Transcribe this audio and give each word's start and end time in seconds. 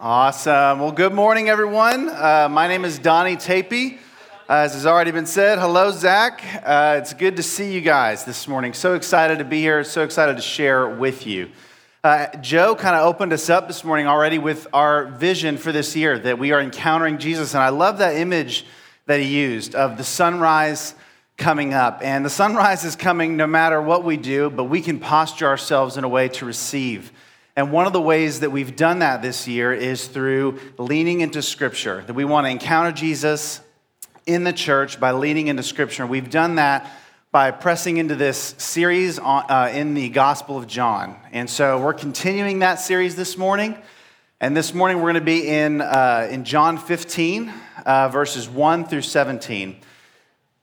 Awesome. 0.00 0.78
Well, 0.78 0.92
good 0.92 1.12
morning, 1.12 1.48
everyone. 1.48 2.08
Uh, 2.08 2.48
my 2.48 2.68
name 2.68 2.84
is 2.84 3.00
Donnie 3.00 3.34
Tapey. 3.34 3.98
Uh, 4.48 4.52
as 4.52 4.74
has 4.74 4.86
already 4.86 5.10
been 5.10 5.26
said, 5.26 5.58
hello, 5.58 5.90
Zach. 5.90 6.40
Uh, 6.64 7.00
it's 7.02 7.12
good 7.12 7.34
to 7.34 7.42
see 7.42 7.72
you 7.72 7.80
guys 7.80 8.24
this 8.24 8.46
morning. 8.46 8.74
So 8.74 8.94
excited 8.94 9.38
to 9.38 9.44
be 9.44 9.60
here. 9.60 9.82
So 9.82 10.04
excited 10.04 10.36
to 10.36 10.40
share 10.40 10.88
with 10.88 11.26
you. 11.26 11.50
Uh, 12.04 12.28
Joe 12.36 12.76
kind 12.76 12.94
of 12.94 13.08
opened 13.08 13.32
us 13.32 13.50
up 13.50 13.66
this 13.66 13.82
morning 13.82 14.06
already 14.06 14.38
with 14.38 14.68
our 14.72 15.06
vision 15.06 15.58
for 15.58 15.72
this 15.72 15.96
year 15.96 16.16
that 16.16 16.38
we 16.38 16.52
are 16.52 16.60
encountering 16.60 17.18
Jesus. 17.18 17.54
And 17.54 17.62
I 17.64 17.70
love 17.70 17.98
that 17.98 18.14
image 18.14 18.66
that 19.06 19.18
he 19.18 19.26
used 19.26 19.74
of 19.74 19.96
the 19.96 20.04
sunrise 20.04 20.94
coming 21.36 21.74
up. 21.74 22.02
And 22.04 22.24
the 22.24 22.30
sunrise 22.30 22.84
is 22.84 22.94
coming 22.94 23.36
no 23.36 23.48
matter 23.48 23.82
what 23.82 24.04
we 24.04 24.16
do, 24.16 24.48
but 24.48 24.66
we 24.66 24.80
can 24.80 25.00
posture 25.00 25.48
ourselves 25.48 25.96
in 25.96 26.04
a 26.04 26.08
way 26.08 26.28
to 26.28 26.44
receive 26.44 27.10
and 27.58 27.72
one 27.72 27.88
of 27.88 27.92
the 27.92 28.00
ways 28.00 28.38
that 28.38 28.50
we've 28.50 28.76
done 28.76 29.00
that 29.00 29.20
this 29.20 29.48
year 29.48 29.72
is 29.72 30.06
through 30.06 30.60
leaning 30.78 31.22
into 31.22 31.42
Scripture, 31.42 32.04
that 32.06 32.14
we 32.14 32.24
want 32.24 32.46
to 32.46 32.50
encounter 32.52 32.92
Jesus 32.92 33.60
in 34.26 34.44
the 34.44 34.52
church 34.52 35.00
by 35.00 35.10
leaning 35.10 35.48
into 35.48 35.64
Scripture. 35.64 36.06
We've 36.06 36.30
done 36.30 36.54
that 36.54 36.88
by 37.32 37.50
pressing 37.50 37.96
into 37.96 38.14
this 38.14 38.54
series 38.58 39.18
on, 39.18 39.44
uh, 39.50 39.72
in 39.74 39.94
the 39.94 40.08
Gospel 40.08 40.56
of 40.56 40.68
John. 40.68 41.16
And 41.32 41.50
so 41.50 41.80
we're 41.80 41.94
continuing 41.94 42.60
that 42.60 42.76
series 42.76 43.16
this 43.16 43.36
morning. 43.36 43.76
And 44.40 44.56
this 44.56 44.72
morning 44.72 44.98
we're 44.98 45.10
going 45.10 45.14
to 45.14 45.20
be 45.22 45.48
in, 45.48 45.80
uh, 45.80 46.28
in 46.30 46.44
John 46.44 46.78
15, 46.78 47.52
uh, 47.84 48.08
verses 48.08 48.48
1 48.48 48.84
through 48.84 49.02
17. 49.02 49.78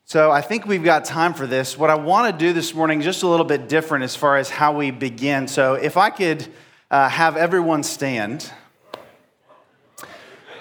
So 0.05 0.31
I 0.31 0.39
think 0.39 0.65
we've 0.65 0.81
got 0.81 1.03
time 1.03 1.33
for 1.33 1.45
this. 1.45 1.77
What 1.77 1.89
I 1.89 1.95
want 1.95 2.31
to 2.31 2.45
do 2.45 2.53
this 2.53 2.73
morning 2.73 3.01
just 3.01 3.23
a 3.23 3.27
little 3.27 3.45
bit 3.45 3.67
different 3.67 4.05
as 4.05 4.15
far 4.15 4.37
as 4.37 4.49
how 4.49 4.77
we 4.77 4.91
begin. 4.91 5.49
So 5.49 5.73
if 5.73 5.97
I 5.97 6.09
could 6.09 6.47
uh, 6.91 7.09
have 7.09 7.37
everyone 7.37 7.83
stand. 7.83 8.51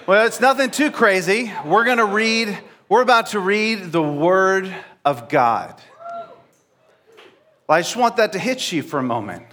Well, 0.07 0.25
it's 0.25 0.39
nothing 0.39 0.69
too 0.69 0.91
crazy. 0.91 1.51
We're 1.65 1.85
going 1.85 1.97
to 1.97 2.05
read, 2.05 2.57
we're 2.89 3.01
about 3.01 3.27
to 3.27 3.39
read 3.39 3.91
the 3.91 4.03
Word 4.03 4.73
of 5.03 5.29
God. 5.29 5.81
Well, 7.67 7.77
I 7.77 7.81
just 7.81 7.95
want 7.95 8.17
that 8.17 8.33
to 8.33 8.39
hit 8.39 8.71
you 8.71 8.83
for 8.83 8.99
a 8.99 9.03
moment. 9.03 9.45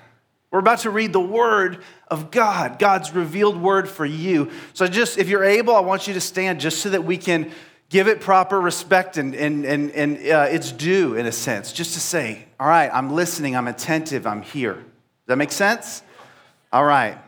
We're 0.51 0.59
about 0.59 0.81
to 0.81 0.91
read 0.91 1.15
the 1.15 1.21
Word 1.21 1.83
of 2.09 2.31
God, 2.31 2.79
God's 2.79 3.15
revealed 3.15 3.61
Word 3.61 3.89
for 3.89 4.05
you. 4.05 4.51
So, 4.75 4.87
just 4.87 5.17
if 5.17 5.31
you're 5.31 5.45
able, 5.45 5.75
I 5.75 5.81
want 5.81 6.07
you 6.07 6.13
to 6.15 6.21
stand 6.21 6.61
just 6.61 6.81
so 6.83 6.91
that 6.91 7.05
we 7.05 7.17
can 7.17 7.51
give 7.89 8.07
it 8.07 8.21
proper 8.21 8.61
respect 8.61 9.17
and, 9.17 9.35
and, 9.35 9.65
and, 9.65 9.91
and 9.93 10.17
uh, 10.17 10.49
it's 10.51 10.73
due 10.73 11.15
in 11.15 11.25
a 11.25 11.33
sense, 11.33 11.73
just 11.73 11.95
to 11.95 12.01
say, 12.01 12.45
all 12.61 12.69
right, 12.69 12.91
I'm 12.93 13.13
listening, 13.13 13.57
I'm 13.57 13.69
attentive, 13.69 14.27
I'm 14.27 14.43
here. 14.43 14.75
Does 14.75 14.85
that 15.29 15.37
make 15.37 15.53
sense? 15.53 16.03
All 16.73 16.85
right. 16.85 17.19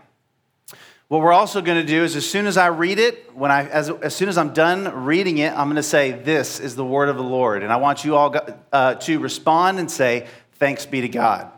What 1.09 1.20
we're 1.20 1.34
also 1.34 1.61
going 1.61 1.78
to 1.78 1.87
do 1.87 2.03
is 2.03 2.17
as 2.17 2.28
soon 2.28 2.47
as 2.47 2.56
I 2.56 2.69
read 2.69 2.98
it, 2.98 3.37
when 3.37 3.51
I, 3.51 3.69
as, 3.69 3.91
as 3.91 4.17
soon 4.17 4.31
as 4.31 4.39
I'm 4.39 4.55
done 4.55 5.05
reading 5.05 5.36
it, 5.36 5.53
I'm 5.53 5.67
going 5.67 5.77
to 5.77 5.83
say, 5.83 6.12
This 6.12 6.61
is 6.61 6.77
the 6.77 6.84
word 6.84 7.11
of 7.11 7.17
the 7.17 7.23
Lord. 7.23 7.62
And 7.62 7.70
I 7.70 7.77
want 7.77 8.06
you 8.06 8.17
all 8.17 8.34
uh, 8.73 8.95
to 8.95 9.19
respond 9.19 9.78
and 9.78 9.91
say, 9.91 10.27
Thanks 10.55 10.86
be 10.86 11.03
to 11.03 11.09
God. 11.09 11.51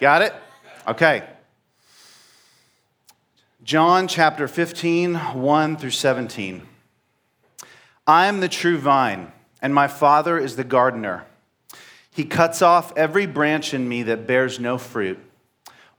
Got 0.00 0.20
it? 0.22 0.34
Okay. 0.86 1.26
John 3.64 4.06
chapter 4.06 4.46
15, 4.46 5.14
1 5.14 5.76
through 5.78 5.90
17. 5.90 6.62
I 8.06 8.26
am 8.26 8.40
the 8.40 8.48
true 8.48 8.76
vine, 8.76 9.32
and 9.62 9.74
my 9.74 9.88
Father 9.88 10.38
is 10.38 10.56
the 10.56 10.64
gardener. 10.64 11.24
He 12.10 12.24
cuts 12.24 12.60
off 12.60 12.94
every 12.96 13.26
branch 13.26 13.72
in 13.72 13.88
me 13.88 14.02
that 14.02 14.26
bears 14.26 14.60
no 14.60 14.76
fruit 14.76 15.18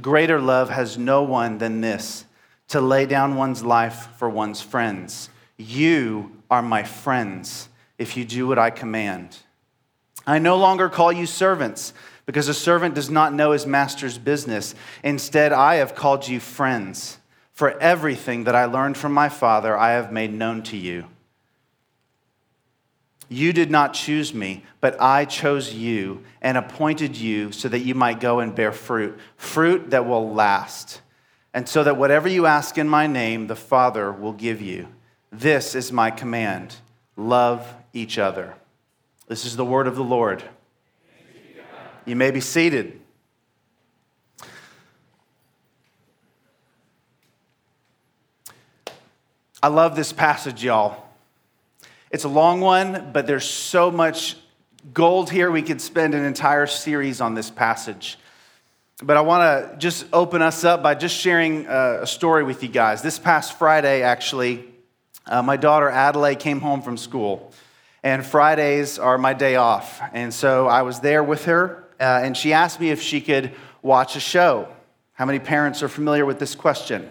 Greater 0.00 0.40
love 0.40 0.70
has 0.70 0.96
no 0.96 1.22
one 1.22 1.58
than 1.58 1.80
this 1.80 2.24
to 2.68 2.80
lay 2.80 3.04
down 3.04 3.36
one's 3.36 3.62
life 3.62 4.08
for 4.16 4.28
one's 4.28 4.62
friends. 4.62 5.28
You 5.58 6.42
are 6.50 6.62
my 6.62 6.82
friends 6.82 7.68
if 7.98 8.16
you 8.16 8.24
do 8.24 8.46
what 8.46 8.58
I 8.58 8.70
command. 8.70 9.36
I 10.26 10.38
no 10.38 10.56
longer 10.56 10.88
call 10.88 11.12
you 11.12 11.26
servants 11.26 11.92
because 12.24 12.48
a 12.48 12.54
servant 12.54 12.94
does 12.94 13.10
not 13.10 13.34
know 13.34 13.50
his 13.50 13.66
master's 13.66 14.16
business. 14.16 14.74
Instead, 15.02 15.52
I 15.52 15.76
have 15.76 15.94
called 15.94 16.26
you 16.26 16.40
friends. 16.40 17.18
For 17.52 17.78
everything 17.78 18.44
that 18.44 18.54
I 18.54 18.64
learned 18.64 18.96
from 18.96 19.12
my 19.12 19.28
Father, 19.28 19.76
I 19.76 19.92
have 19.92 20.10
made 20.10 20.32
known 20.32 20.62
to 20.64 20.76
you. 20.76 21.06
You 23.32 23.54
did 23.54 23.70
not 23.70 23.94
choose 23.94 24.34
me, 24.34 24.62
but 24.82 25.00
I 25.00 25.24
chose 25.24 25.72
you 25.72 26.22
and 26.42 26.58
appointed 26.58 27.16
you 27.16 27.50
so 27.50 27.66
that 27.70 27.78
you 27.78 27.94
might 27.94 28.20
go 28.20 28.40
and 28.40 28.54
bear 28.54 28.72
fruit, 28.72 29.18
fruit 29.38 29.88
that 29.90 30.06
will 30.06 30.34
last. 30.34 31.00
And 31.54 31.66
so 31.66 31.82
that 31.82 31.96
whatever 31.96 32.28
you 32.28 32.44
ask 32.44 32.76
in 32.76 32.86
my 32.86 33.06
name, 33.06 33.46
the 33.46 33.56
Father 33.56 34.12
will 34.12 34.34
give 34.34 34.60
you. 34.60 34.88
This 35.30 35.74
is 35.74 35.90
my 35.90 36.10
command 36.10 36.76
love 37.16 37.74
each 37.94 38.18
other. 38.18 38.54
This 39.28 39.46
is 39.46 39.56
the 39.56 39.64
word 39.64 39.86
of 39.86 39.96
the 39.96 40.04
Lord. 40.04 40.42
You 42.04 42.16
may 42.16 42.32
be 42.32 42.40
seated. 42.40 43.00
I 49.62 49.68
love 49.68 49.96
this 49.96 50.12
passage, 50.12 50.62
y'all. 50.62 51.11
It's 52.12 52.24
a 52.24 52.28
long 52.28 52.60
one, 52.60 53.08
but 53.14 53.26
there's 53.26 53.48
so 53.48 53.90
much 53.90 54.36
gold 54.92 55.30
here. 55.30 55.50
We 55.50 55.62
could 55.62 55.80
spend 55.80 56.14
an 56.14 56.26
entire 56.26 56.66
series 56.66 57.22
on 57.22 57.34
this 57.34 57.48
passage. 57.48 58.18
But 59.02 59.16
I 59.16 59.22
want 59.22 59.70
to 59.72 59.78
just 59.78 60.04
open 60.12 60.42
us 60.42 60.62
up 60.62 60.82
by 60.82 60.94
just 60.94 61.16
sharing 61.16 61.66
uh, 61.66 62.00
a 62.02 62.06
story 62.06 62.44
with 62.44 62.62
you 62.62 62.68
guys. 62.68 63.00
This 63.00 63.18
past 63.18 63.58
Friday, 63.58 64.02
actually, 64.02 64.62
uh, 65.26 65.42
my 65.42 65.56
daughter 65.56 65.88
Adelaide 65.88 66.38
came 66.38 66.60
home 66.60 66.82
from 66.82 66.98
school, 66.98 67.50
and 68.02 68.26
Fridays 68.26 68.98
are 68.98 69.16
my 69.16 69.32
day 69.32 69.56
off. 69.56 70.02
And 70.12 70.34
so 70.34 70.68
I 70.68 70.82
was 70.82 71.00
there 71.00 71.24
with 71.24 71.46
her, 71.46 71.88
uh, 71.98 72.20
and 72.22 72.36
she 72.36 72.52
asked 72.52 72.78
me 72.78 72.90
if 72.90 73.00
she 73.00 73.22
could 73.22 73.52
watch 73.80 74.16
a 74.16 74.20
show. 74.20 74.68
How 75.14 75.24
many 75.24 75.38
parents 75.38 75.82
are 75.82 75.88
familiar 75.88 76.26
with 76.26 76.38
this 76.38 76.54
question? 76.54 77.10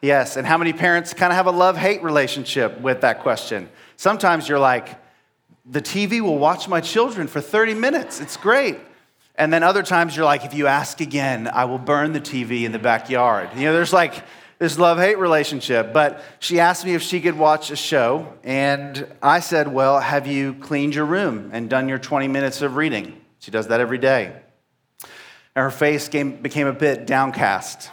Yes, 0.00 0.36
and 0.36 0.46
how 0.46 0.58
many 0.58 0.72
parents 0.72 1.12
kind 1.12 1.32
of 1.32 1.36
have 1.36 1.46
a 1.46 1.50
love 1.50 1.76
hate 1.76 2.02
relationship 2.02 2.80
with 2.80 3.00
that 3.00 3.20
question? 3.20 3.68
Sometimes 3.96 4.48
you're 4.48 4.58
like, 4.58 4.96
the 5.66 5.82
TV 5.82 6.20
will 6.20 6.38
watch 6.38 6.68
my 6.68 6.80
children 6.80 7.26
for 7.26 7.40
30 7.40 7.74
minutes. 7.74 8.20
It's 8.20 8.36
great. 8.36 8.78
And 9.34 9.52
then 9.52 9.62
other 9.62 9.82
times 9.82 10.16
you're 10.16 10.24
like, 10.24 10.44
if 10.44 10.54
you 10.54 10.66
ask 10.66 11.00
again, 11.00 11.48
I 11.52 11.64
will 11.64 11.78
burn 11.78 12.12
the 12.12 12.20
TV 12.20 12.64
in 12.64 12.72
the 12.72 12.78
backyard. 12.78 13.50
You 13.54 13.64
know, 13.64 13.72
there's 13.72 13.92
like 13.92 14.24
this 14.58 14.78
love 14.78 14.98
hate 14.98 15.18
relationship. 15.18 15.92
But 15.92 16.22
she 16.40 16.60
asked 16.60 16.84
me 16.84 16.94
if 16.94 17.02
she 17.02 17.20
could 17.20 17.36
watch 17.36 17.70
a 17.70 17.76
show, 17.76 18.32
and 18.42 19.06
I 19.22 19.40
said, 19.40 19.72
Well, 19.72 20.00
have 20.00 20.26
you 20.26 20.54
cleaned 20.54 20.94
your 20.94 21.04
room 21.04 21.50
and 21.52 21.70
done 21.70 21.88
your 21.88 21.98
20 21.98 22.28
minutes 22.28 22.62
of 22.62 22.76
reading? 22.76 23.20
She 23.38 23.50
does 23.50 23.68
that 23.68 23.80
every 23.80 23.98
day. 23.98 24.36
And 25.54 25.62
her 25.62 25.70
face 25.70 26.08
came, 26.08 26.42
became 26.42 26.66
a 26.66 26.72
bit 26.72 27.06
downcast. 27.06 27.90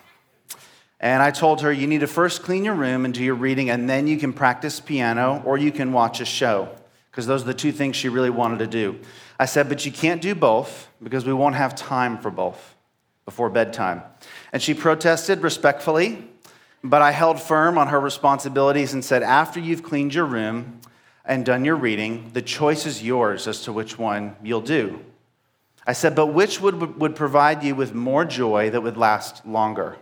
And 1.06 1.22
I 1.22 1.30
told 1.30 1.62
her, 1.62 1.72
You 1.72 1.86
need 1.86 2.00
to 2.00 2.08
first 2.08 2.42
clean 2.42 2.66
your 2.66 2.74
room 2.74 3.06
and 3.06 3.14
do 3.14 3.24
your 3.24 3.36
reading, 3.36 3.70
and 3.70 3.88
then 3.88 4.08
you 4.08 4.18
can 4.18 4.34
practice 4.34 4.80
piano 4.80 5.40
or 5.46 5.56
you 5.56 5.72
can 5.72 5.94
watch 5.94 6.20
a 6.20 6.26
show, 6.26 6.68
because 7.12 7.28
those 7.28 7.44
are 7.44 7.46
the 7.46 7.54
two 7.54 7.72
things 7.72 7.96
she 7.96 8.10
really 8.10 8.32
wanted 8.32 8.58
to 8.58 8.66
do. 8.66 9.00
I 9.38 9.46
said, 9.46 9.70
But 9.70 9.86
you 9.86 9.92
can't 9.92 10.20
do 10.20 10.34
both 10.34 10.90
because 11.04 11.24
we 11.24 11.32
won't 11.32 11.54
have 11.54 11.76
time 11.76 12.18
for 12.18 12.32
both 12.32 12.74
before 13.24 13.52
bedtime. 13.52 14.02
And 14.52 14.64
she 14.64 14.74
protested 14.74 15.44
respectfully, 15.44 16.28
but 16.84 17.04
I 17.04 17.12
held 17.12 17.40
firm 17.40 17.78
on 17.78 17.90
her 17.90 18.00
responsibilities 18.00 18.96
and 18.96 19.06
said, 19.06 19.22
After 19.22 19.60
you've 19.60 19.84
cleaned 19.84 20.16
your 20.16 20.26
room 20.26 20.82
and 21.24 21.46
done 21.46 21.66
your 21.66 21.76
reading, 21.76 22.32
the 22.34 22.42
choice 22.42 22.88
is 22.88 23.04
yours 23.04 23.48
as 23.48 23.62
to 23.66 23.72
which 23.72 24.00
one 24.00 24.36
you'll 24.42 24.60
do. 24.60 25.02
I 25.86 25.94
said, 25.94 26.16
But 26.16 26.34
which 26.34 26.62
would, 26.62 27.00
would 27.00 27.16
provide 27.16 27.64
you 27.64 27.76
with 27.76 27.94
more 27.94 28.26
joy 28.26 28.72
that 28.72 28.82
would 28.82 28.98
last 28.98 29.46
longer? 29.46 30.00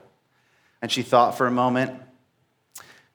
And 0.83 0.91
she 0.91 1.01
thought 1.01 1.37
for 1.37 1.47
a 1.47 1.51
moment 1.51 1.97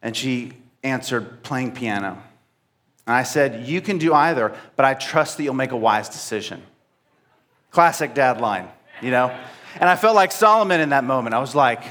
and 0.00 0.16
she 0.16 0.54
answered, 0.82 1.42
Playing 1.42 1.72
piano. 1.72 2.22
And 3.06 3.14
I 3.14 3.24
said, 3.24 3.68
You 3.68 3.82
can 3.82 3.98
do 3.98 4.14
either, 4.14 4.56
but 4.74 4.86
I 4.86 4.94
trust 4.94 5.36
that 5.36 5.42
you'll 5.44 5.52
make 5.52 5.72
a 5.72 5.76
wise 5.76 6.08
decision. 6.08 6.62
Classic 7.70 8.14
dad 8.14 8.40
line, 8.40 8.68
you 9.02 9.10
know? 9.10 9.38
And 9.74 9.88
I 9.88 9.96
felt 9.96 10.16
like 10.16 10.32
Solomon 10.32 10.80
in 10.80 10.88
that 10.88 11.04
moment. 11.04 11.34
I 11.34 11.40
was 11.40 11.54
like, 11.54 11.84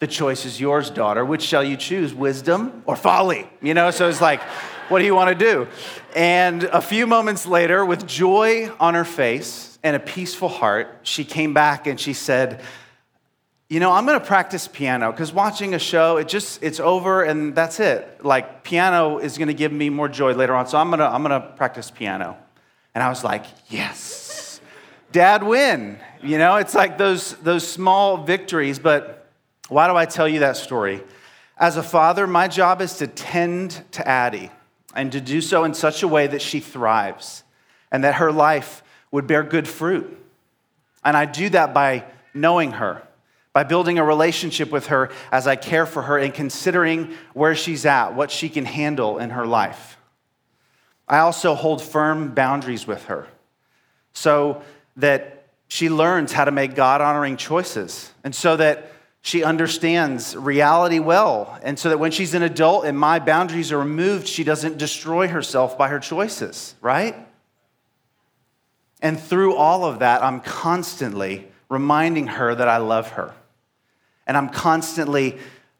the 0.00 0.08
choice 0.08 0.44
is 0.44 0.60
yours, 0.60 0.90
daughter. 0.90 1.24
Which 1.24 1.42
shall 1.42 1.62
you 1.62 1.76
choose, 1.76 2.12
wisdom 2.12 2.82
or 2.84 2.96
folly? 2.96 3.48
You 3.62 3.74
know, 3.74 3.92
so 3.92 4.08
it's 4.08 4.20
like, 4.20 4.42
what 4.88 4.98
do 4.98 5.04
you 5.04 5.14
want 5.14 5.38
to 5.38 5.44
do? 5.44 5.68
And 6.16 6.64
a 6.64 6.82
few 6.82 7.06
moments 7.06 7.46
later, 7.46 7.84
with 7.84 8.08
joy 8.08 8.72
on 8.80 8.94
her 8.94 9.04
face 9.04 9.78
and 9.84 9.94
a 9.94 10.00
peaceful 10.00 10.48
heart, 10.48 10.98
she 11.04 11.24
came 11.24 11.54
back 11.54 11.86
and 11.86 12.00
she 12.00 12.12
said, 12.12 12.60
you 13.72 13.80
know, 13.80 13.90
I'm 13.90 14.04
going 14.04 14.20
to 14.20 14.26
practice 14.26 14.68
piano 14.68 15.10
because 15.10 15.32
watching 15.32 15.72
a 15.72 15.78
show, 15.78 16.18
it 16.18 16.28
just, 16.28 16.62
it's 16.62 16.78
over 16.78 17.22
and 17.22 17.54
that's 17.54 17.80
it. 17.80 18.22
Like, 18.22 18.64
piano 18.64 19.16
is 19.16 19.38
going 19.38 19.48
to 19.48 19.54
give 19.54 19.72
me 19.72 19.88
more 19.88 20.10
joy 20.10 20.34
later 20.34 20.54
on. 20.54 20.66
So 20.66 20.76
I'm 20.76 20.90
going 20.90 20.98
to, 20.98 21.06
I'm 21.06 21.22
going 21.22 21.40
to 21.40 21.48
practice 21.56 21.90
piano. 21.90 22.36
And 22.94 23.02
I 23.02 23.08
was 23.08 23.24
like, 23.24 23.46
yes, 23.70 24.60
dad 25.10 25.42
win. 25.42 25.98
You 26.22 26.36
know, 26.36 26.56
it's 26.56 26.74
like 26.74 26.98
those, 26.98 27.34
those 27.36 27.66
small 27.66 28.18
victories, 28.18 28.78
but 28.78 29.30
why 29.70 29.88
do 29.88 29.96
I 29.96 30.04
tell 30.04 30.28
you 30.28 30.40
that 30.40 30.58
story? 30.58 31.02
As 31.56 31.78
a 31.78 31.82
father, 31.82 32.26
my 32.26 32.48
job 32.48 32.82
is 32.82 32.98
to 32.98 33.06
tend 33.06 33.82
to 33.92 34.06
Addie 34.06 34.50
and 34.94 35.10
to 35.12 35.20
do 35.22 35.40
so 35.40 35.64
in 35.64 35.72
such 35.72 36.02
a 36.02 36.08
way 36.08 36.26
that 36.26 36.42
she 36.42 36.60
thrives 36.60 37.42
and 37.90 38.04
that 38.04 38.16
her 38.16 38.32
life 38.32 38.82
would 39.10 39.26
bear 39.26 39.42
good 39.42 39.66
fruit. 39.66 40.14
And 41.02 41.16
I 41.16 41.24
do 41.24 41.48
that 41.48 41.72
by 41.72 42.04
knowing 42.34 42.72
her, 42.72 43.02
by 43.52 43.64
building 43.64 43.98
a 43.98 44.04
relationship 44.04 44.70
with 44.70 44.86
her 44.86 45.10
as 45.30 45.46
I 45.46 45.56
care 45.56 45.86
for 45.86 46.02
her 46.02 46.18
and 46.18 46.32
considering 46.32 47.14
where 47.34 47.54
she's 47.54 47.84
at, 47.84 48.14
what 48.14 48.30
she 48.30 48.48
can 48.48 48.64
handle 48.64 49.18
in 49.18 49.30
her 49.30 49.46
life. 49.46 49.98
I 51.08 51.18
also 51.18 51.54
hold 51.54 51.82
firm 51.82 52.34
boundaries 52.34 52.86
with 52.86 53.04
her 53.04 53.26
so 54.14 54.62
that 54.96 55.46
she 55.68 55.88
learns 55.88 56.32
how 56.32 56.44
to 56.44 56.50
make 56.50 56.74
God 56.74 57.00
honoring 57.00 57.36
choices. 57.36 58.10
And 58.24 58.34
so 58.34 58.56
that 58.56 58.92
she 59.22 59.44
understands 59.44 60.36
reality 60.36 60.98
well. 60.98 61.58
And 61.62 61.78
so 61.78 61.88
that 61.88 61.98
when 61.98 62.10
she's 62.10 62.34
an 62.34 62.42
adult 62.42 62.84
and 62.84 62.98
my 62.98 63.20
boundaries 63.20 63.72
are 63.72 63.78
removed, 63.78 64.26
she 64.26 64.44
doesn't 64.44 64.78
destroy 64.78 65.28
herself 65.28 65.78
by 65.78 65.88
her 65.88 66.00
choices, 66.00 66.74
right? 66.80 67.14
And 69.00 69.18
through 69.18 69.54
all 69.54 69.84
of 69.84 70.00
that, 70.00 70.22
I'm 70.22 70.40
constantly 70.40 71.48
reminding 71.68 72.26
her 72.26 72.54
that 72.54 72.68
I 72.68 72.76
love 72.78 73.10
her. 73.10 73.32
And 74.26 74.36
I'm 74.36 74.48
constantly 74.48 75.38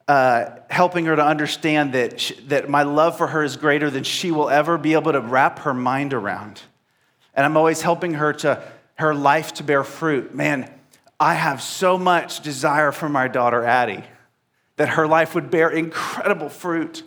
uh, 0.09 0.47
helping 0.69 1.07
her 1.07 1.17
to 1.17 1.25
understand 1.25 1.93
that, 1.93 2.21
she, 2.21 2.35
that 2.49 2.69
my 2.69 2.83
love 2.83 3.17
for 3.17 3.29
her 3.29 3.43
is 3.43 3.57
greater 3.57 3.91
than 3.91 4.05
she 4.05 4.31
will 4.31 4.51
ever 4.51 4.77
be 4.77 4.95
able 4.95 5.13
to 5.13 5.21
wrap 5.21 5.61
her 5.61 5.73
mind 5.73 6.13
around. 6.13 6.61
And 7.35 7.47
I'm 7.47 7.57
always 7.57 7.83
helping 7.83 8.15
her 8.15 8.33
to 8.35 8.63
her 8.97 9.15
life 9.15 9.55
to 9.55 9.65
bear 9.65 9.85
fruit. 9.85 10.35
Man, 10.35 10.71
I 11.19 11.35
have 11.35 11.63
so 11.63 11.97
much 11.97 12.41
desire 12.41 12.93
for 12.93 13.09
my 13.09 13.29
daughter 13.29 13.65
Addie 13.65 14.05
that 14.77 14.91
her 14.91 15.07
life 15.07 15.35
would 15.35 15.51
bear 15.51 15.71
incredible 15.71 16.49
fruit, 16.49 17.03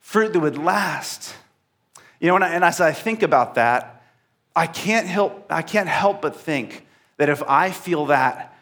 fruit 0.00 0.32
that 0.32 0.40
would 0.40 0.58
last. 0.58 1.34
You 2.18 2.28
know, 2.28 2.36
and, 2.36 2.44
I, 2.44 2.48
and 2.54 2.64
as 2.64 2.80
I 2.80 2.92
think 2.92 3.22
about 3.22 3.56
that, 3.56 4.02
I 4.54 4.66
can't 4.66 5.06
help, 5.06 5.46
I 5.50 5.62
can't 5.62 5.88
help 5.88 6.22
but 6.22 6.36
think 6.36 6.86
that 7.18 7.28
if 7.28 7.42
I 7.42 7.70
feel 7.70 8.06
that 8.06 8.56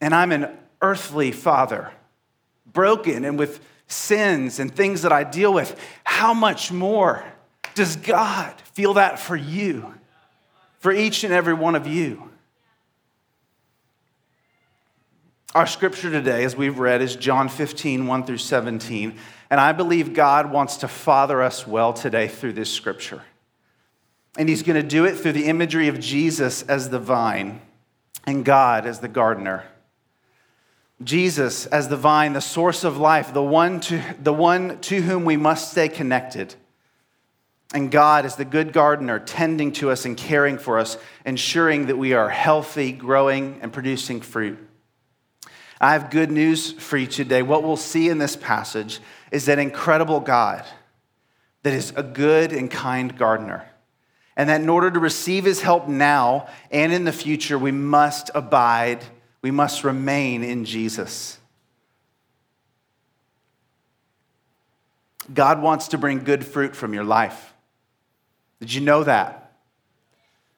and 0.00 0.14
I'm 0.14 0.32
an 0.32 0.56
earthly 0.80 1.32
father, 1.32 1.92
broken 2.72 3.24
and 3.24 3.38
with 3.38 3.60
sins 3.86 4.58
and 4.58 4.74
things 4.74 5.02
that 5.02 5.12
I 5.12 5.24
deal 5.24 5.52
with, 5.52 5.78
how 6.04 6.34
much 6.34 6.70
more 6.70 7.24
does 7.74 7.96
God 7.96 8.54
feel 8.74 8.94
that 8.94 9.18
for 9.18 9.36
you? 9.36 9.94
for 10.78 10.92
each 10.92 11.24
and 11.24 11.32
every 11.32 11.54
one 11.54 11.74
of 11.74 11.86
you. 11.86 12.30
Our 15.54 15.66
scripture 15.66 16.10
today, 16.10 16.44
as 16.44 16.56
we've 16.56 16.78
read, 16.78 17.02
is 17.02 17.16
John 17.16 17.48
15, 17.48 18.06
1 18.06 18.24
through 18.24 18.38
17. 18.38 19.18
And 19.50 19.60
I 19.60 19.72
believe 19.72 20.12
God 20.12 20.52
wants 20.52 20.78
to 20.78 20.88
father 20.88 21.42
us 21.42 21.66
well 21.66 21.92
today 21.92 22.28
through 22.28 22.52
this 22.52 22.72
scripture. 22.72 23.22
And 24.36 24.48
He's 24.48 24.62
going 24.62 24.80
to 24.80 24.86
do 24.86 25.04
it 25.04 25.16
through 25.16 25.32
the 25.32 25.46
imagery 25.46 25.88
of 25.88 25.98
Jesus 25.98 26.62
as 26.62 26.90
the 26.90 26.98
vine 26.98 27.60
and 28.24 28.44
God 28.44 28.86
as 28.86 29.00
the 29.00 29.08
gardener. 29.08 29.64
Jesus 31.02 31.66
as 31.66 31.88
the 31.88 31.96
vine, 31.96 32.32
the 32.32 32.40
source 32.40 32.84
of 32.84 32.98
life, 32.98 33.32
the 33.32 33.42
one 33.42 33.80
to, 33.80 34.02
the 34.20 34.32
one 34.32 34.80
to 34.80 35.00
whom 35.00 35.24
we 35.24 35.36
must 35.36 35.70
stay 35.70 35.88
connected. 35.88 36.54
And 37.72 37.90
God 37.90 38.24
is 38.24 38.36
the 38.36 38.44
good 38.44 38.72
gardener, 38.72 39.18
tending 39.18 39.72
to 39.72 39.90
us 39.90 40.04
and 40.04 40.16
caring 40.16 40.58
for 40.58 40.78
us, 40.78 40.96
ensuring 41.26 41.86
that 41.86 41.98
we 41.98 42.14
are 42.14 42.28
healthy, 42.28 42.92
growing, 42.92 43.58
and 43.60 43.72
producing 43.72 44.20
fruit. 44.20 44.58
I 45.80 45.92
have 45.92 46.10
good 46.10 46.30
news 46.30 46.72
for 46.72 46.96
you 46.96 47.06
today. 47.06 47.42
What 47.42 47.62
we'll 47.62 47.76
see 47.76 48.08
in 48.08 48.18
this 48.18 48.36
passage 48.36 49.00
is 49.30 49.44
that 49.44 49.58
incredible 49.58 50.20
God 50.20 50.64
that 51.62 51.72
is 51.72 51.92
a 51.96 52.02
good 52.02 52.52
and 52.52 52.70
kind 52.70 53.16
gardener. 53.16 53.68
And 54.36 54.48
that 54.48 54.60
in 54.60 54.68
order 54.68 54.90
to 54.90 54.98
receive 54.98 55.44
his 55.44 55.60
help 55.60 55.88
now 55.88 56.48
and 56.70 56.92
in 56.92 57.04
the 57.04 57.12
future, 57.12 57.58
we 57.58 57.72
must 57.72 58.30
abide, 58.34 59.04
we 59.42 59.50
must 59.50 59.84
remain 59.84 60.42
in 60.42 60.64
Jesus. 60.64 61.38
God 65.32 65.62
wants 65.62 65.88
to 65.88 65.98
bring 65.98 66.24
good 66.24 66.44
fruit 66.44 66.74
from 66.74 66.94
your 66.94 67.04
life. 67.04 67.52
Did 68.60 68.72
you 68.72 68.80
know 68.80 69.04
that? 69.04 69.52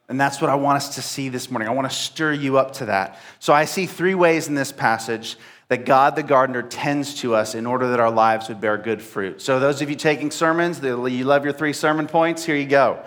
And 0.08 0.20
that's 0.20 0.40
what 0.40 0.50
I 0.50 0.56
want 0.56 0.76
us 0.76 0.96
to 0.96 1.02
see 1.02 1.28
this 1.28 1.50
morning. 1.50 1.68
I 1.68 1.72
want 1.72 1.88
to 1.88 1.96
stir 1.96 2.32
you 2.32 2.58
up 2.58 2.72
to 2.74 2.86
that. 2.86 3.20
So 3.38 3.52
I 3.52 3.64
see 3.64 3.86
three 3.86 4.14
ways 4.14 4.48
in 4.48 4.54
this 4.54 4.72
passage 4.72 5.36
that 5.70 5.84
God 5.86 6.16
the 6.16 6.24
gardener 6.24 6.62
tends 6.62 7.14
to 7.20 7.36
us 7.36 7.54
in 7.54 7.64
order 7.64 7.90
that 7.90 8.00
our 8.00 8.10
lives 8.10 8.48
would 8.48 8.60
bear 8.60 8.76
good 8.76 9.00
fruit. 9.00 9.40
So, 9.40 9.60
those 9.60 9.80
of 9.80 9.88
you 9.88 9.94
taking 9.94 10.32
sermons, 10.32 10.82
you 10.82 11.24
love 11.24 11.44
your 11.44 11.52
three 11.52 11.72
sermon 11.72 12.08
points, 12.08 12.44
here 12.44 12.56
you 12.56 12.66
go. 12.66 13.00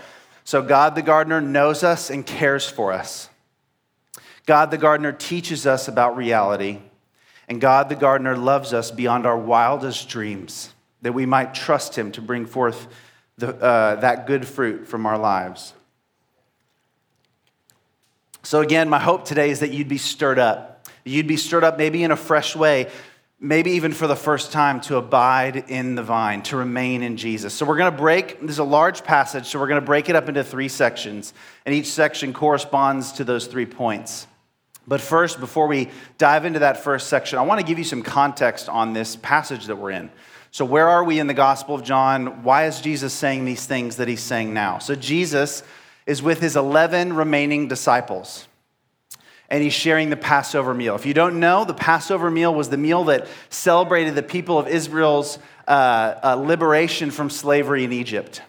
So, 0.46 0.62
God 0.62 0.96
the 0.96 1.02
gardener 1.02 1.42
knows 1.42 1.84
us 1.84 2.10
and 2.10 2.26
cares 2.26 2.70
for 2.70 2.94
us. 2.94 3.28
God 4.46 4.72
the 4.72 4.78
gardener 4.78 5.12
teaches 5.12 5.66
us 5.66 5.88
about 5.88 6.18
reality. 6.18 6.80
And 7.48 7.60
God 7.60 7.90
the 7.90 7.96
gardener 7.96 8.38
loves 8.38 8.74
us 8.74 8.92
beyond 8.92 9.26
our 9.26 9.38
wildest 9.38 10.10
dreams, 10.10 10.74
that 11.02 11.14
we 11.14 11.26
might 11.26 11.54
trust 11.54 11.98
him 11.98 12.12
to 12.14 12.22
bring 12.22 12.46
forth 12.46 12.88
the, 13.38 13.56
uh, 13.56 13.96
that 13.98 14.28
good 14.28 14.48
fruit 14.48 14.88
from 14.88 15.06
our 15.06 15.18
lives. 15.18 15.74
So, 18.44 18.62
again, 18.62 18.90
my 18.90 19.00
hope 19.00 19.26
today 19.26 19.50
is 19.50 19.62
that 19.62 19.72
you'd 19.72 19.88
be 19.88 19.98
stirred 19.98 20.40
up. 20.40 20.86
You'd 21.06 21.28
be 21.28 21.38
stirred 21.38 21.64
up 21.64 21.78
maybe 21.78 22.04
in 22.04 22.12
a 22.12 22.18
fresh 22.18 22.56
way, 22.56 22.90
maybe 23.40 23.72
even 23.72 23.94
for 23.94 24.06
the 24.06 24.16
first 24.16 24.52
time, 24.52 24.82
to 24.82 24.98
abide 24.98 25.70
in 25.70 25.96
the 25.96 26.04
vine, 26.04 26.42
to 26.44 26.58
remain 26.58 27.04
in 27.04 27.16
Jesus. 27.16 27.54
So, 27.54 27.66
we're 27.66 27.78
going 27.78 27.92
to 27.92 27.98
break, 27.98 28.42
this 28.42 28.52
is 28.52 28.60
a 28.60 28.64
large 28.66 29.04
passage, 29.04 29.46
so 29.48 29.60
we're 29.60 29.68
going 29.68 29.82
to 29.82 29.86
break 29.86 30.10
it 30.10 30.16
up 30.16 30.28
into 30.28 30.44
three 30.44 30.68
sections, 30.68 31.34
and 31.66 31.74
each 31.74 31.88
section 31.88 32.34
corresponds 32.34 33.14
to 33.14 33.24
those 33.24 33.48
three 33.48 33.66
points. 33.66 34.28
But 34.86 35.00
first, 35.02 35.40
before 35.40 35.68
we 35.68 35.90
dive 36.18 36.46
into 36.46 36.60
that 36.60 36.84
first 36.84 37.08
section, 37.08 37.40
I 37.40 37.44
want 37.44 37.62
to 37.62 37.66
give 37.66 37.78
you 37.78 37.86
some 37.86 38.02
context 38.02 38.68
on 38.68 38.94
this 38.94 39.16
passage 39.16 39.68
that 39.68 39.78
we're 39.78 39.92
in. 39.92 40.10
So, 40.52 40.66
where 40.66 40.88
are 40.88 41.04
we 41.04 41.20
in 41.20 41.28
the 41.28 41.34
Gospel 41.34 41.76
of 41.76 41.84
John? 41.84 42.44
Why 42.44 42.66
is 42.66 42.82
Jesus 42.82 43.14
saying 43.14 43.46
these 43.46 43.66
things 43.66 43.96
that 43.96 44.08
he's 44.08 44.22
saying 44.22 44.54
now? 44.54 44.80
So, 44.80 44.94
Jesus 44.94 45.64
is 46.06 46.22
with 46.22 46.42
his 46.42 46.56
11 46.56 47.14
remaining 47.14 47.68
disciples. 47.68 48.48
and 49.50 49.62
he's 49.62 49.74
sharing 49.74 50.10
the 50.10 50.18
Passover 50.18 50.74
meal. 50.74 50.96
If 50.96 51.06
you 51.06 51.14
don't 51.14 51.40
know, 51.40 51.64
the 51.64 51.76
Passover 51.76 52.32
meal 52.32 52.54
was 52.56 52.70
the 52.70 52.78
meal 52.78 53.04
that 53.06 53.28
celebrated 53.50 54.16
the 54.16 54.24
people 54.24 54.58
of 54.58 54.68
Israel's 54.68 55.38
uh, 55.68 56.16
uh, 56.24 56.36
liberation 56.36 57.12
from 57.12 57.30
slavery 57.30 57.84
in 57.84 57.94
Egypt. 57.94 58.42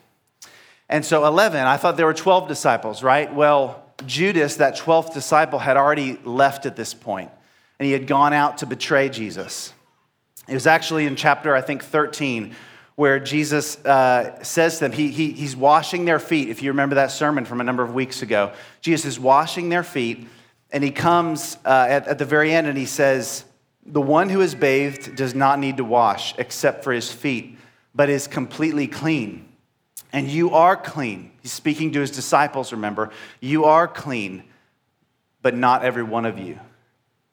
And 0.88 1.04
so 1.04 1.26
11, 1.26 1.60
I 1.60 1.76
thought 1.76 1.96
there 1.96 2.06
were 2.06 2.14
12 2.14 2.48
disciples, 2.48 3.02
right? 3.02 3.32
Well, 3.34 3.83
Judas, 4.06 4.56
that 4.56 4.76
12th 4.76 5.14
disciple, 5.14 5.58
had 5.58 5.76
already 5.76 6.18
left 6.24 6.66
at 6.66 6.76
this 6.76 6.94
point, 6.94 7.30
and 7.78 7.86
he 7.86 7.92
had 7.92 8.06
gone 8.06 8.32
out 8.32 8.58
to 8.58 8.66
betray 8.66 9.08
Jesus. 9.08 9.72
It 10.48 10.54
was 10.54 10.66
actually 10.66 11.06
in 11.06 11.16
chapter, 11.16 11.54
I 11.54 11.60
think, 11.60 11.82
13, 11.82 12.54
where 12.96 13.18
Jesus 13.18 13.84
uh, 13.84 14.42
says 14.42 14.74
to 14.74 14.84
them, 14.84 14.92
he, 14.92 15.08
he, 15.08 15.32
he's 15.32 15.56
washing 15.56 16.04
their 16.04 16.18
feet. 16.18 16.48
If 16.48 16.62
you 16.62 16.70
remember 16.70 16.96
that 16.96 17.10
sermon 17.10 17.44
from 17.44 17.60
a 17.60 17.64
number 17.64 17.82
of 17.82 17.94
weeks 17.94 18.22
ago, 18.22 18.52
Jesus 18.80 19.04
is 19.14 19.20
washing 19.20 19.68
their 19.68 19.82
feet, 19.82 20.28
and 20.70 20.84
he 20.84 20.90
comes 20.90 21.56
uh, 21.64 21.86
at, 21.88 22.06
at 22.06 22.18
the 22.18 22.24
very 22.24 22.52
end 22.52 22.66
and 22.66 22.78
he 22.78 22.86
says, 22.86 23.44
The 23.86 24.00
one 24.00 24.28
who 24.28 24.40
is 24.40 24.54
bathed 24.54 25.16
does 25.16 25.34
not 25.34 25.58
need 25.58 25.78
to 25.78 25.84
wash 25.84 26.34
except 26.38 26.84
for 26.84 26.92
his 26.92 27.10
feet, 27.10 27.58
but 27.94 28.08
is 28.10 28.26
completely 28.26 28.86
clean. 28.86 29.48
And 30.14 30.30
you 30.30 30.50
are 30.52 30.76
clean. 30.76 31.32
He's 31.42 31.50
speaking 31.50 31.90
to 31.94 32.00
his 32.00 32.12
disciples, 32.12 32.70
remember. 32.70 33.10
You 33.40 33.64
are 33.64 33.88
clean, 33.88 34.44
but 35.42 35.56
not 35.56 35.84
every 35.84 36.04
one 36.04 36.24
of 36.24 36.38
you. 36.38 36.60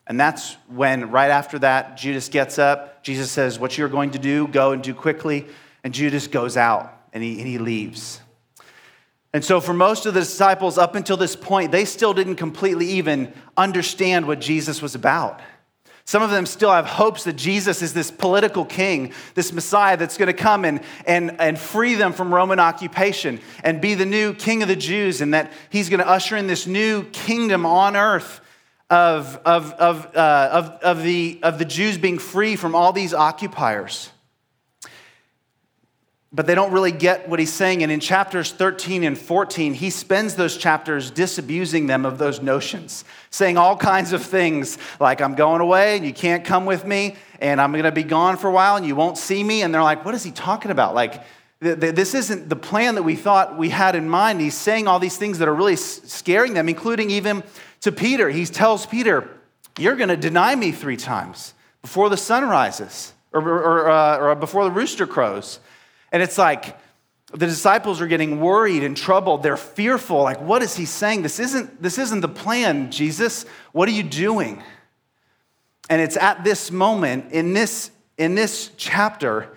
And 0.08 0.18
that's 0.18 0.54
when, 0.66 1.12
right 1.12 1.30
after 1.30 1.60
that, 1.60 1.96
Judas 1.96 2.28
gets 2.28 2.58
up. 2.58 3.04
Jesus 3.04 3.30
says, 3.30 3.56
What 3.56 3.78
you're 3.78 3.88
going 3.88 4.10
to 4.10 4.18
do, 4.18 4.48
go 4.48 4.72
and 4.72 4.82
do 4.82 4.94
quickly. 4.94 5.46
And 5.84 5.94
Judas 5.94 6.26
goes 6.26 6.56
out 6.56 6.92
and 7.12 7.22
he, 7.22 7.38
and 7.38 7.46
he 7.46 7.58
leaves. 7.58 8.20
And 9.32 9.44
so, 9.44 9.60
for 9.60 9.72
most 9.72 10.04
of 10.04 10.14
the 10.14 10.20
disciples 10.20 10.76
up 10.76 10.96
until 10.96 11.16
this 11.16 11.36
point, 11.36 11.70
they 11.70 11.84
still 11.84 12.12
didn't 12.12 12.34
completely 12.34 12.86
even 12.86 13.32
understand 13.56 14.26
what 14.26 14.40
Jesus 14.40 14.82
was 14.82 14.96
about. 14.96 15.40
Some 16.04 16.22
of 16.22 16.30
them 16.30 16.46
still 16.46 16.70
have 16.70 16.86
hopes 16.86 17.24
that 17.24 17.34
Jesus 17.34 17.80
is 17.80 17.94
this 17.94 18.10
political 18.10 18.64
king, 18.64 19.12
this 19.34 19.52
Messiah 19.52 19.96
that's 19.96 20.18
going 20.18 20.26
to 20.26 20.32
come 20.32 20.64
and, 20.64 20.80
and, 21.06 21.40
and 21.40 21.58
free 21.58 21.94
them 21.94 22.12
from 22.12 22.34
Roman 22.34 22.60
occupation 22.60 23.40
and 23.64 23.80
be 23.80 23.94
the 23.94 24.06
new 24.06 24.34
king 24.34 24.62
of 24.62 24.68
the 24.68 24.76
Jews, 24.76 25.20
and 25.20 25.32
that 25.34 25.52
he's 25.70 25.88
going 25.88 26.00
to 26.00 26.08
usher 26.08 26.36
in 26.36 26.46
this 26.46 26.66
new 26.66 27.04
kingdom 27.10 27.64
on 27.64 27.96
earth 27.96 28.40
of, 28.90 29.40
of, 29.44 29.72
of, 29.72 30.14
uh, 30.14 30.48
of, 30.52 30.68
of, 30.82 31.02
the, 31.02 31.40
of 31.42 31.58
the 31.58 31.64
Jews 31.64 31.96
being 31.98 32.18
free 32.18 32.56
from 32.56 32.74
all 32.74 32.92
these 32.92 33.14
occupiers 33.14 34.11
but 36.34 36.46
they 36.46 36.54
don't 36.54 36.72
really 36.72 36.92
get 36.92 37.28
what 37.28 37.38
he's 37.38 37.52
saying. 37.52 37.82
And 37.82 37.92
in 37.92 38.00
chapters 38.00 38.52
13 38.52 39.04
and 39.04 39.18
14, 39.18 39.74
he 39.74 39.90
spends 39.90 40.34
those 40.34 40.56
chapters 40.56 41.10
disabusing 41.10 41.86
them 41.86 42.06
of 42.06 42.16
those 42.18 42.40
notions, 42.40 43.04
saying 43.30 43.58
all 43.58 43.76
kinds 43.76 44.12
of 44.14 44.22
things 44.22 44.78
like, 44.98 45.20
I'm 45.20 45.34
going 45.34 45.60
away 45.60 45.96
and 45.96 46.06
you 46.06 46.14
can't 46.14 46.44
come 46.44 46.64
with 46.64 46.86
me, 46.86 47.16
and 47.40 47.60
I'm 47.60 47.72
going 47.72 47.84
to 47.84 47.92
be 47.92 48.02
gone 48.02 48.38
for 48.38 48.48
a 48.48 48.52
while 48.52 48.76
and 48.76 48.86
you 48.86 48.96
won't 48.96 49.18
see 49.18 49.44
me. 49.44 49.62
And 49.62 49.74
they're 49.74 49.82
like, 49.82 50.04
What 50.04 50.14
is 50.14 50.22
he 50.22 50.30
talking 50.30 50.70
about? 50.70 50.94
Like, 50.94 51.22
this 51.60 52.14
isn't 52.14 52.48
the 52.48 52.56
plan 52.56 52.96
that 52.96 53.04
we 53.04 53.14
thought 53.14 53.56
we 53.56 53.68
had 53.68 53.94
in 53.94 54.08
mind. 54.08 54.40
He's 54.40 54.56
saying 54.56 54.88
all 54.88 54.98
these 54.98 55.16
things 55.16 55.38
that 55.38 55.46
are 55.46 55.54
really 55.54 55.76
scaring 55.76 56.54
them, 56.54 56.68
including 56.68 57.10
even 57.10 57.44
to 57.82 57.92
Peter. 57.92 58.30
He 58.30 58.46
tells 58.46 58.86
Peter, 58.86 59.28
You're 59.78 59.96
going 59.96 60.08
to 60.08 60.16
deny 60.16 60.54
me 60.54 60.72
three 60.72 60.96
times 60.96 61.54
before 61.82 62.08
the 62.08 62.16
sun 62.16 62.48
rises 62.48 63.12
or, 63.32 63.42
or, 63.42 63.90
uh, 63.90 64.18
or 64.18 64.34
before 64.34 64.64
the 64.64 64.70
rooster 64.70 65.06
crows. 65.06 65.60
And 66.12 66.22
it's 66.22 66.38
like 66.38 66.78
the 67.32 67.46
disciples 67.46 68.00
are 68.00 68.06
getting 68.06 68.40
worried 68.40 68.84
and 68.84 68.96
troubled. 68.96 69.42
They're 69.42 69.56
fearful. 69.56 70.22
Like, 70.22 70.40
what 70.40 70.62
is 70.62 70.76
he 70.76 70.84
saying? 70.84 71.22
This 71.22 71.40
isn't, 71.40 71.82
this 71.82 71.98
isn't 71.98 72.20
the 72.20 72.28
plan, 72.28 72.90
Jesus. 72.90 73.46
What 73.72 73.88
are 73.88 73.92
you 73.92 74.02
doing? 74.02 74.62
And 75.88 76.00
it's 76.00 76.16
at 76.16 76.44
this 76.44 76.70
moment, 76.70 77.32
in 77.32 77.54
this, 77.54 77.90
in 78.18 78.34
this 78.34 78.70
chapter, 78.76 79.48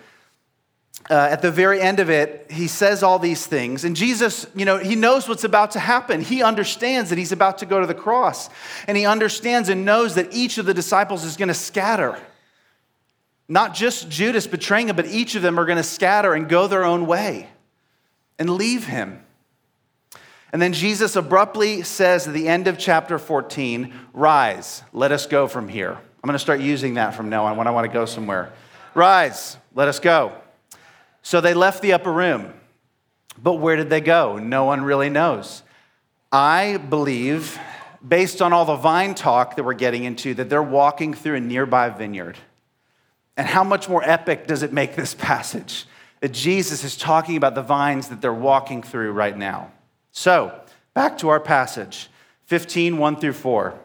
uh, 1.08 1.14
at 1.14 1.42
the 1.42 1.50
very 1.50 1.80
end 1.80 2.00
of 2.00 2.10
it, 2.10 2.46
he 2.50 2.66
says 2.66 3.02
all 3.02 3.18
these 3.18 3.46
things. 3.46 3.84
And 3.84 3.94
Jesus, 3.94 4.46
you 4.54 4.64
know, 4.64 4.78
he 4.78 4.96
knows 4.96 5.28
what's 5.28 5.44
about 5.44 5.72
to 5.72 5.78
happen. 5.78 6.20
He 6.20 6.42
understands 6.42 7.10
that 7.10 7.18
he's 7.18 7.30
about 7.30 7.58
to 7.58 7.66
go 7.66 7.80
to 7.80 7.86
the 7.86 7.94
cross. 7.94 8.48
And 8.88 8.96
he 8.96 9.06
understands 9.06 9.68
and 9.68 9.84
knows 9.84 10.14
that 10.14 10.32
each 10.32 10.58
of 10.58 10.66
the 10.66 10.74
disciples 10.74 11.24
is 11.24 11.36
going 11.36 11.48
to 11.48 11.54
scatter. 11.54 12.18
Not 13.48 13.74
just 13.74 14.08
Judas 14.08 14.46
betraying 14.46 14.88
him, 14.88 14.96
but 14.96 15.06
each 15.06 15.34
of 15.34 15.42
them 15.42 15.58
are 15.58 15.64
going 15.64 15.76
to 15.76 15.82
scatter 15.84 16.34
and 16.34 16.48
go 16.48 16.66
their 16.66 16.84
own 16.84 17.06
way 17.06 17.48
and 18.38 18.50
leave 18.50 18.86
him. 18.86 19.22
And 20.52 20.60
then 20.60 20.72
Jesus 20.72 21.16
abruptly 21.16 21.82
says 21.82 22.26
at 22.26 22.34
the 22.34 22.48
end 22.48 22.66
of 22.66 22.78
chapter 22.78 23.18
14, 23.18 23.92
Rise, 24.12 24.82
let 24.92 25.12
us 25.12 25.26
go 25.26 25.48
from 25.48 25.68
here. 25.68 25.92
I'm 25.92 26.28
going 26.28 26.34
to 26.34 26.38
start 26.38 26.60
using 26.60 26.94
that 26.94 27.14
from 27.14 27.28
now 27.28 27.44
on 27.44 27.56
when 27.56 27.66
I 27.66 27.70
want 27.70 27.86
to 27.86 27.92
go 27.92 28.06
somewhere. 28.06 28.52
Rise, 28.94 29.56
let 29.74 29.86
us 29.86 30.00
go. 30.00 30.32
So 31.22 31.40
they 31.40 31.54
left 31.54 31.82
the 31.82 31.92
upper 31.92 32.12
room. 32.12 32.52
But 33.40 33.54
where 33.54 33.76
did 33.76 33.90
they 33.90 34.00
go? 34.00 34.38
No 34.38 34.64
one 34.64 34.82
really 34.82 35.10
knows. 35.10 35.62
I 36.32 36.78
believe, 36.78 37.58
based 38.06 38.40
on 38.40 38.52
all 38.52 38.64
the 38.64 38.76
vine 38.76 39.14
talk 39.14 39.56
that 39.56 39.64
we're 39.64 39.74
getting 39.74 40.04
into, 40.04 40.34
that 40.34 40.48
they're 40.48 40.62
walking 40.62 41.14
through 41.14 41.36
a 41.36 41.40
nearby 41.40 41.90
vineyard. 41.90 42.38
And 43.36 43.46
how 43.46 43.64
much 43.64 43.88
more 43.88 44.02
epic 44.04 44.46
does 44.46 44.62
it 44.62 44.72
make 44.72 44.96
this 44.96 45.14
passage 45.14 45.86
that 46.20 46.32
Jesus 46.32 46.84
is 46.84 46.96
talking 46.96 47.36
about 47.36 47.54
the 47.54 47.62
vines 47.62 48.08
that 48.08 48.20
they're 48.20 48.32
walking 48.32 48.82
through 48.82 49.12
right 49.12 49.36
now? 49.36 49.72
So, 50.12 50.58
back 50.94 51.18
to 51.18 51.28
our 51.28 51.40
passage 51.40 52.08
15, 52.46 52.96
1 52.98 53.16
through 53.16 53.34
4. 53.34 53.78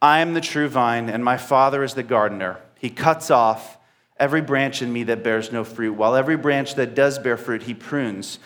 I 0.00 0.20
am 0.20 0.34
the 0.34 0.40
true 0.40 0.68
vine, 0.68 1.08
and 1.08 1.24
my 1.24 1.36
Father 1.36 1.82
is 1.82 1.94
the 1.94 2.02
gardener. 2.02 2.60
He 2.78 2.90
cuts 2.90 3.30
off 3.30 3.78
every 4.16 4.40
branch 4.40 4.82
in 4.82 4.92
me 4.92 5.02
that 5.04 5.24
bears 5.24 5.52
no 5.52 5.64
fruit, 5.64 5.94
while 5.94 6.14
every 6.14 6.36
branch 6.36 6.74
that 6.76 6.94
does 6.94 7.18
bear 7.18 7.36
fruit, 7.36 7.64
he 7.64 7.74
prunes, 7.74 8.38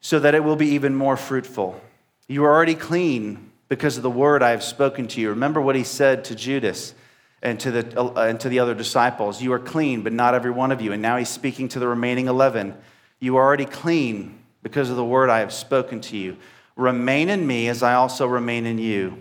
so 0.00 0.18
that 0.18 0.34
it 0.34 0.44
will 0.44 0.56
be 0.56 0.68
even 0.68 0.94
more 0.94 1.16
fruitful. 1.16 1.80
You 2.28 2.44
are 2.44 2.54
already 2.54 2.74
clean 2.74 3.50
because 3.68 3.96
of 3.96 4.02
the 4.02 4.10
word 4.10 4.42
I 4.42 4.50
have 4.50 4.62
spoken 4.62 5.08
to 5.08 5.20
you. 5.20 5.30
Remember 5.30 5.60
what 5.60 5.76
he 5.76 5.84
said 5.84 6.24
to 6.24 6.34
Judas 6.34 6.94
and 7.42 7.58
to 7.60 7.70
the, 7.70 8.00
uh, 8.00 8.26
and 8.26 8.38
to 8.40 8.48
the 8.48 8.58
other 8.58 8.74
disciples. 8.74 9.40
You 9.40 9.52
are 9.52 9.58
clean, 9.58 10.02
but 10.02 10.12
not 10.12 10.34
every 10.34 10.50
one 10.50 10.72
of 10.72 10.80
you. 10.80 10.92
And 10.92 11.00
now 11.00 11.16
he's 11.16 11.28
speaking 11.28 11.68
to 11.70 11.78
the 11.78 11.88
remaining 11.88 12.28
11. 12.28 12.74
You 13.18 13.36
are 13.36 13.44
already 13.44 13.66
clean 13.66 14.38
because 14.62 14.90
of 14.90 14.96
the 14.96 15.04
word 15.04 15.30
I 15.30 15.40
have 15.40 15.52
spoken 15.52 16.00
to 16.02 16.16
you. 16.16 16.36
Remain 16.76 17.28
in 17.28 17.46
me 17.46 17.68
as 17.68 17.82
I 17.82 17.94
also 17.94 18.26
remain 18.26 18.66
in 18.66 18.78
you. 18.78 19.20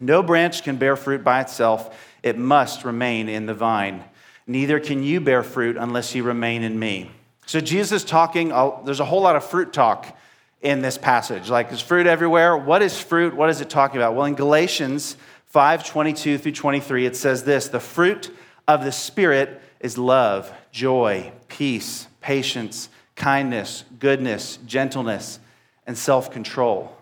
No 0.00 0.22
branch 0.22 0.62
can 0.62 0.76
bear 0.76 0.96
fruit 0.96 1.24
by 1.24 1.40
itself, 1.40 1.96
it 2.22 2.38
must 2.38 2.84
remain 2.84 3.28
in 3.28 3.46
the 3.46 3.54
vine. 3.54 4.04
Neither 4.46 4.80
can 4.80 5.02
you 5.02 5.20
bear 5.20 5.42
fruit 5.42 5.76
unless 5.76 6.14
you 6.14 6.22
remain 6.22 6.62
in 6.62 6.78
me. 6.78 7.10
So, 7.46 7.60
Jesus 7.60 8.02
is 8.02 8.04
talking, 8.04 8.48
there's 8.84 9.00
a 9.00 9.04
whole 9.04 9.22
lot 9.22 9.36
of 9.36 9.44
fruit 9.44 9.72
talk 9.72 10.16
in 10.60 10.82
this 10.82 10.98
passage. 10.98 11.48
Like, 11.48 11.68
there's 11.68 11.80
fruit 11.80 12.06
everywhere. 12.06 12.56
What 12.56 12.82
is 12.82 13.00
fruit? 13.00 13.34
What 13.34 13.50
is 13.50 13.60
it 13.60 13.70
talking 13.70 13.96
about? 13.96 14.14
Well, 14.14 14.26
in 14.26 14.34
Galatians 14.34 15.16
5 15.48 15.84
22 15.84 16.38
through 16.38 16.52
23, 16.52 17.06
it 17.06 17.16
says 17.16 17.44
this 17.44 17.68
The 17.68 17.80
fruit 17.80 18.30
of 18.66 18.84
the 18.84 18.92
Spirit 18.92 19.60
is 19.80 19.96
love, 19.96 20.52
joy, 20.72 21.32
peace, 21.48 22.06
patience, 22.20 22.88
kindness, 23.16 23.84
goodness, 23.98 24.58
gentleness, 24.66 25.40
and 25.86 25.96
self 25.96 26.30
control. 26.30 26.94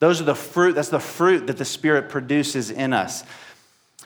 Those 0.00 0.20
are 0.20 0.24
the 0.24 0.34
fruit, 0.34 0.74
that's 0.74 0.90
the 0.90 1.00
fruit 1.00 1.46
that 1.48 1.56
the 1.56 1.64
Spirit 1.64 2.08
produces 2.08 2.70
in 2.70 2.92
us. 2.92 3.24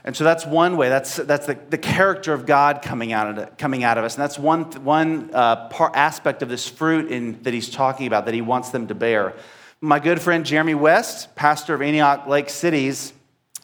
And 0.05 0.17
so 0.17 0.25
that's 0.25 0.45
one 0.45 0.77
way. 0.77 0.89
That's, 0.89 1.17
that's 1.17 1.47
the, 1.47 1.57
the 1.71 1.79
character 1.79 2.33
of 2.33 2.45
God 2.45 2.83
coming 2.83 3.13
out 3.13 3.39
of, 3.39 3.57
coming 3.57 3.85
out 3.85 3.99
of 3.99 4.05
us. 4.05 4.15
And 4.15 4.23
that's 4.23 4.39
one, 4.39 4.65
one 4.85 5.31
uh, 5.33 5.69
part, 5.69 5.95
aspect 5.95 6.43
of 6.43 6.49
this 6.49 6.69
fruit 6.69 7.11
in, 7.11 7.41
that 7.43 7.55
he's 7.55 7.71
talking 7.71 8.09
about 8.09 8.25
that 8.25 8.35
he 8.35 8.41
wants 8.41 8.71
them 8.71 8.89
to 8.89 8.97
bear. 8.97 9.35
My 9.81 10.01
good 10.01 10.21
friend 10.21 10.45
Jeremy 10.45 10.75
West, 10.75 11.35
pastor 11.37 11.75
of 11.75 11.83
Antioch 11.83 12.27
Lake 12.27 12.51
Cities, 12.51 13.13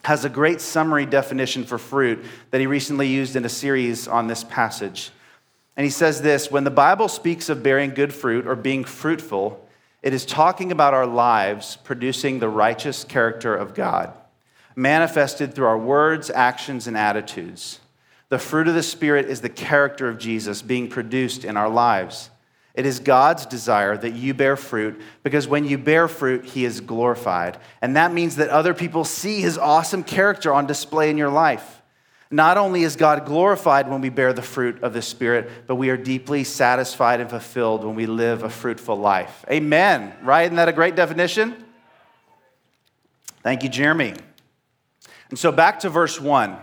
has 0.03 0.25
a 0.25 0.29
great 0.29 0.61
summary 0.61 1.05
definition 1.05 1.63
for 1.63 1.77
fruit 1.77 2.23
that 2.51 2.61
he 2.61 2.67
recently 2.67 3.07
used 3.07 3.35
in 3.35 3.45
a 3.45 3.49
series 3.49 4.07
on 4.07 4.27
this 4.27 4.43
passage. 4.43 5.11
And 5.75 5.83
he 5.83 5.89
says 5.89 6.21
this 6.21 6.51
When 6.51 6.63
the 6.63 6.71
Bible 6.71 7.07
speaks 7.07 7.49
of 7.49 7.63
bearing 7.63 7.91
good 7.91 8.13
fruit 8.13 8.47
or 8.47 8.55
being 8.55 8.83
fruitful, 8.83 9.65
it 10.01 10.13
is 10.13 10.25
talking 10.25 10.71
about 10.71 10.93
our 10.93 11.07
lives 11.07 11.77
producing 11.83 12.39
the 12.39 12.49
righteous 12.49 13.03
character 13.03 13.55
of 13.55 13.73
God, 13.73 14.13
manifested 14.75 15.53
through 15.53 15.67
our 15.67 15.77
words, 15.77 16.29
actions, 16.29 16.87
and 16.87 16.97
attitudes. 16.97 17.79
The 18.29 18.39
fruit 18.39 18.67
of 18.67 18.75
the 18.75 18.83
Spirit 18.83 19.25
is 19.25 19.41
the 19.41 19.49
character 19.49 20.07
of 20.07 20.19
Jesus 20.19 20.61
being 20.61 20.87
produced 20.87 21.43
in 21.43 21.57
our 21.57 21.69
lives. 21.69 22.29
It 22.73 22.85
is 22.85 22.99
God's 22.99 23.45
desire 23.45 23.97
that 23.97 24.13
you 24.13 24.33
bear 24.33 24.55
fruit 24.55 25.01
because 25.23 25.47
when 25.47 25.65
you 25.65 25.77
bear 25.77 26.07
fruit, 26.07 26.45
He 26.45 26.65
is 26.65 26.81
glorified. 26.81 27.57
And 27.81 27.95
that 27.95 28.13
means 28.13 28.37
that 28.37 28.49
other 28.49 28.73
people 28.73 29.03
see 29.03 29.41
His 29.41 29.57
awesome 29.57 30.03
character 30.03 30.53
on 30.53 30.67
display 30.67 31.09
in 31.09 31.17
your 31.17 31.29
life. 31.29 31.81
Not 32.31 32.57
only 32.57 32.83
is 32.83 32.95
God 32.95 33.25
glorified 33.25 33.89
when 33.89 34.01
we 34.01 34.09
bear 34.09 34.33
the 34.33 34.43
fruit 34.43 34.83
of 34.83 34.93
the 34.93 35.01
Spirit, 35.01 35.49
but 35.65 35.75
we 35.75 35.89
are 35.89 35.97
deeply 35.97 36.43
satisfied 36.43 37.19
and 37.19 37.29
fulfilled 37.29 37.83
when 37.83 37.95
we 37.95 38.05
live 38.05 38.43
a 38.43 38.49
fruitful 38.49 38.97
life. 38.97 39.43
Amen. 39.49 40.13
Right? 40.21 40.43
Isn't 40.43 40.57
that 40.57 40.69
a 40.69 40.73
great 40.73 40.95
definition? 40.95 41.65
Thank 43.41 43.63
you, 43.63 43.69
Jeremy. 43.69 44.13
And 45.31 45.39
so 45.39 45.51
back 45.51 45.79
to 45.79 45.89
verse 45.89 46.21
1. 46.21 46.55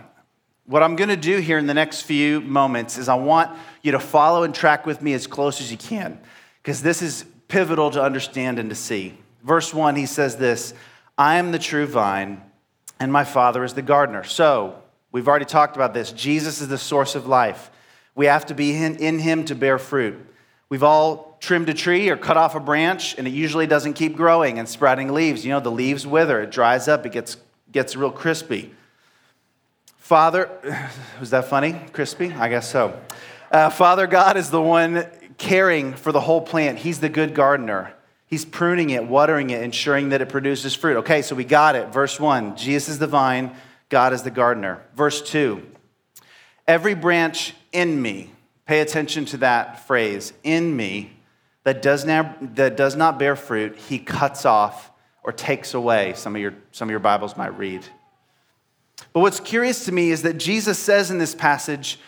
What 0.67 0.83
I'm 0.83 0.97
going 0.97 1.09
to 1.09 1.15
do 1.15 1.37
here 1.37 1.57
in 1.57 1.65
the 1.65 1.73
next 1.73 2.01
few 2.01 2.41
moments 2.41 2.97
is 2.97 3.07
I 3.07 3.15
want 3.15 3.57
you 3.83 3.93
to 3.93 3.99
follow 3.99 4.43
and 4.43 4.53
track 4.53 4.85
with 4.85 5.01
me 5.01 5.13
as 5.13 5.25
close 5.25 5.61
as 5.61 5.71
you 5.71 5.77
can, 5.77 6.19
because 6.61 6.81
this 6.81 7.01
is 7.01 7.23
pivotal 7.47 7.89
to 7.91 8.03
understand 8.03 8.59
and 8.59 8.69
to 8.69 8.75
see. 8.75 9.17
Verse 9.43 9.73
1, 9.73 9.95
he 9.95 10.05
says 10.05 10.35
this 10.35 10.73
I 11.17 11.37
am 11.37 11.53
the 11.53 11.59
true 11.59 11.85
vine, 11.85 12.41
and 12.99 13.13
my 13.13 13.23
Father 13.23 13.63
is 13.63 13.75
the 13.75 13.81
gardener. 13.81 14.25
So, 14.25 14.75
we've 15.13 15.29
already 15.29 15.45
talked 15.45 15.77
about 15.77 15.93
this. 15.93 16.11
Jesus 16.11 16.59
is 16.59 16.67
the 16.67 16.77
source 16.77 17.15
of 17.15 17.27
life. 17.27 17.71
We 18.13 18.25
have 18.25 18.45
to 18.47 18.53
be 18.53 18.75
in, 18.75 19.19
him 19.19 19.45
to 19.45 19.55
bear 19.55 19.79
fruit. 19.79 20.19
We've 20.67 20.83
all 20.83 21.37
trimmed 21.39 21.69
a 21.69 21.73
tree 21.73 22.09
or 22.09 22.17
cut 22.17 22.35
off 22.35 22.55
a 22.55 22.59
branch, 22.59 23.17
and 23.17 23.25
it 23.25 23.31
usually 23.31 23.67
doesn't 23.67 23.93
keep 23.93 24.17
growing 24.17 24.59
and 24.59 24.67
sprouting 24.67 25.13
leaves. 25.13 25.45
You 25.45 25.51
know, 25.53 25.61
the 25.61 25.71
leaves 25.71 26.05
wither, 26.05 26.41
it 26.41 26.51
dries 26.51 26.89
up, 26.89 27.05
it 27.05 27.13
gets, 27.13 27.37
gets 27.71 27.95
real 27.95 28.11
crispy. 28.11 28.73
Father, 30.07 30.49
was 31.19 31.31
that 31.31 31.49
funny? 31.49 31.73
Crispy? 31.91 32.31
I 32.31 32.47
guess 32.47 32.71
so. 32.71 32.97
Uh, 33.51 33.69
Father 33.69 34.07
God 34.07 34.37
is 34.37 34.49
the 34.49 34.61
one 34.61 35.05
caring 35.37 35.95
for 35.95 36.13
the 36.13 36.21
whole 36.21 36.39
plant. 36.39 36.77
He's 36.77 37.01
the 37.01 37.09
good 37.09 37.35
gardener. 37.35 37.93
He's 38.25 38.45
pruning 38.45 38.91
it, 38.91 39.05
watering 39.05 39.49
it, 39.49 39.61
ensuring 39.61 40.09
that 40.09 40.21
it 40.21 40.29
produces 40.29 40.73
fruit. 40.73 40.99
Okay, 40.99 41.21
so 41.21 41.35
we 41.35 41.43
got 41.43 41.75
it. 41.75 41.89
Verse 41.89 42.21
1 42.21 42.55
Jesus 42.55 42.87
is 42.87 42.99
the 42.99 43.07
vine, 43.07 43.53
God 43.89 44.13
is 44.13 44.23
the 44.23 44.31
gardener. 44.31 44.81
Verse 44.95 45.21
2 45.21 45.61
Every 46.65 46.95
branch 46.95 47.53
in 47.73 48.01
me, 48.01 48.31
pay 48.65 48.79
attention 48.79 49.25
to 49.25 49.37
that 49.39 49.87
phrase, 49.87 50.31
in 50.41 50.73
me, 50.73 51.17
that 51.65 51.81
does 51.81 52.05
not, 52.05 52.55
that 52.55 52.77
does 52.77 52.95
not 52.95 53.19
bear 53.19 53.35
fruit, 53.35 53.75
he 53.75 53.99
cuts 53.99 54.45
off 54.45 54.89
or 55.21 55.33
takes 55.33 55.73
away. 55.73 56.13
Some 56.15 56.33
of, 56.33 56.41
your, 56.41 56.53
some 56.71 56.87
of 56.87 56.91
your 56.91 57.01
Bibles 57.01 57.35
might 57.35 57.57
read. 57.57 57.85
But 59.13 59.21
what's 59.21 59.39
curious 59.39 59.85
to 59.85 59.91
me 59.91 60.11
is 60.11 60.23
that 60.23 60.37
Jesus 60.37 60.77
says 60.79 61.11
in 61.11 61.17
this 61.17 61.35
passage, 61.35 61.99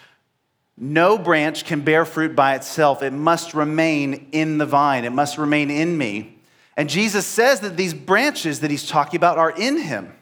no 0.78 1.18
branch 1.18 1.66
can 1.66 1.82
bear 1.82 2.06
fruit 2.06 2.36
by 2.36 2.56
itself. 2.56 3.04
It 3.04 3.12
must 3.12 3.54
remain 3.54 4.30
in 4.32 4.58
the 4.58 4.66
vine, 4.66 5.04
it 5.04 5.12
must 5.12 5.38
remain 5.38 5.70
in 5.70 5.98
me. 5.98 6.38
And 6.78 6.90
Jesus 6.90 7.26
says 7.26 7.60
that 7.60 7.76
these 7.76 7.94
branches 7.94 8.62
that 8.62 8.72
he's 8.72 8.88
talking 8.88 9.18
about 9.18 9.38
are 9.38 9.52
in 9.52 9.78
him. 9.78 10.14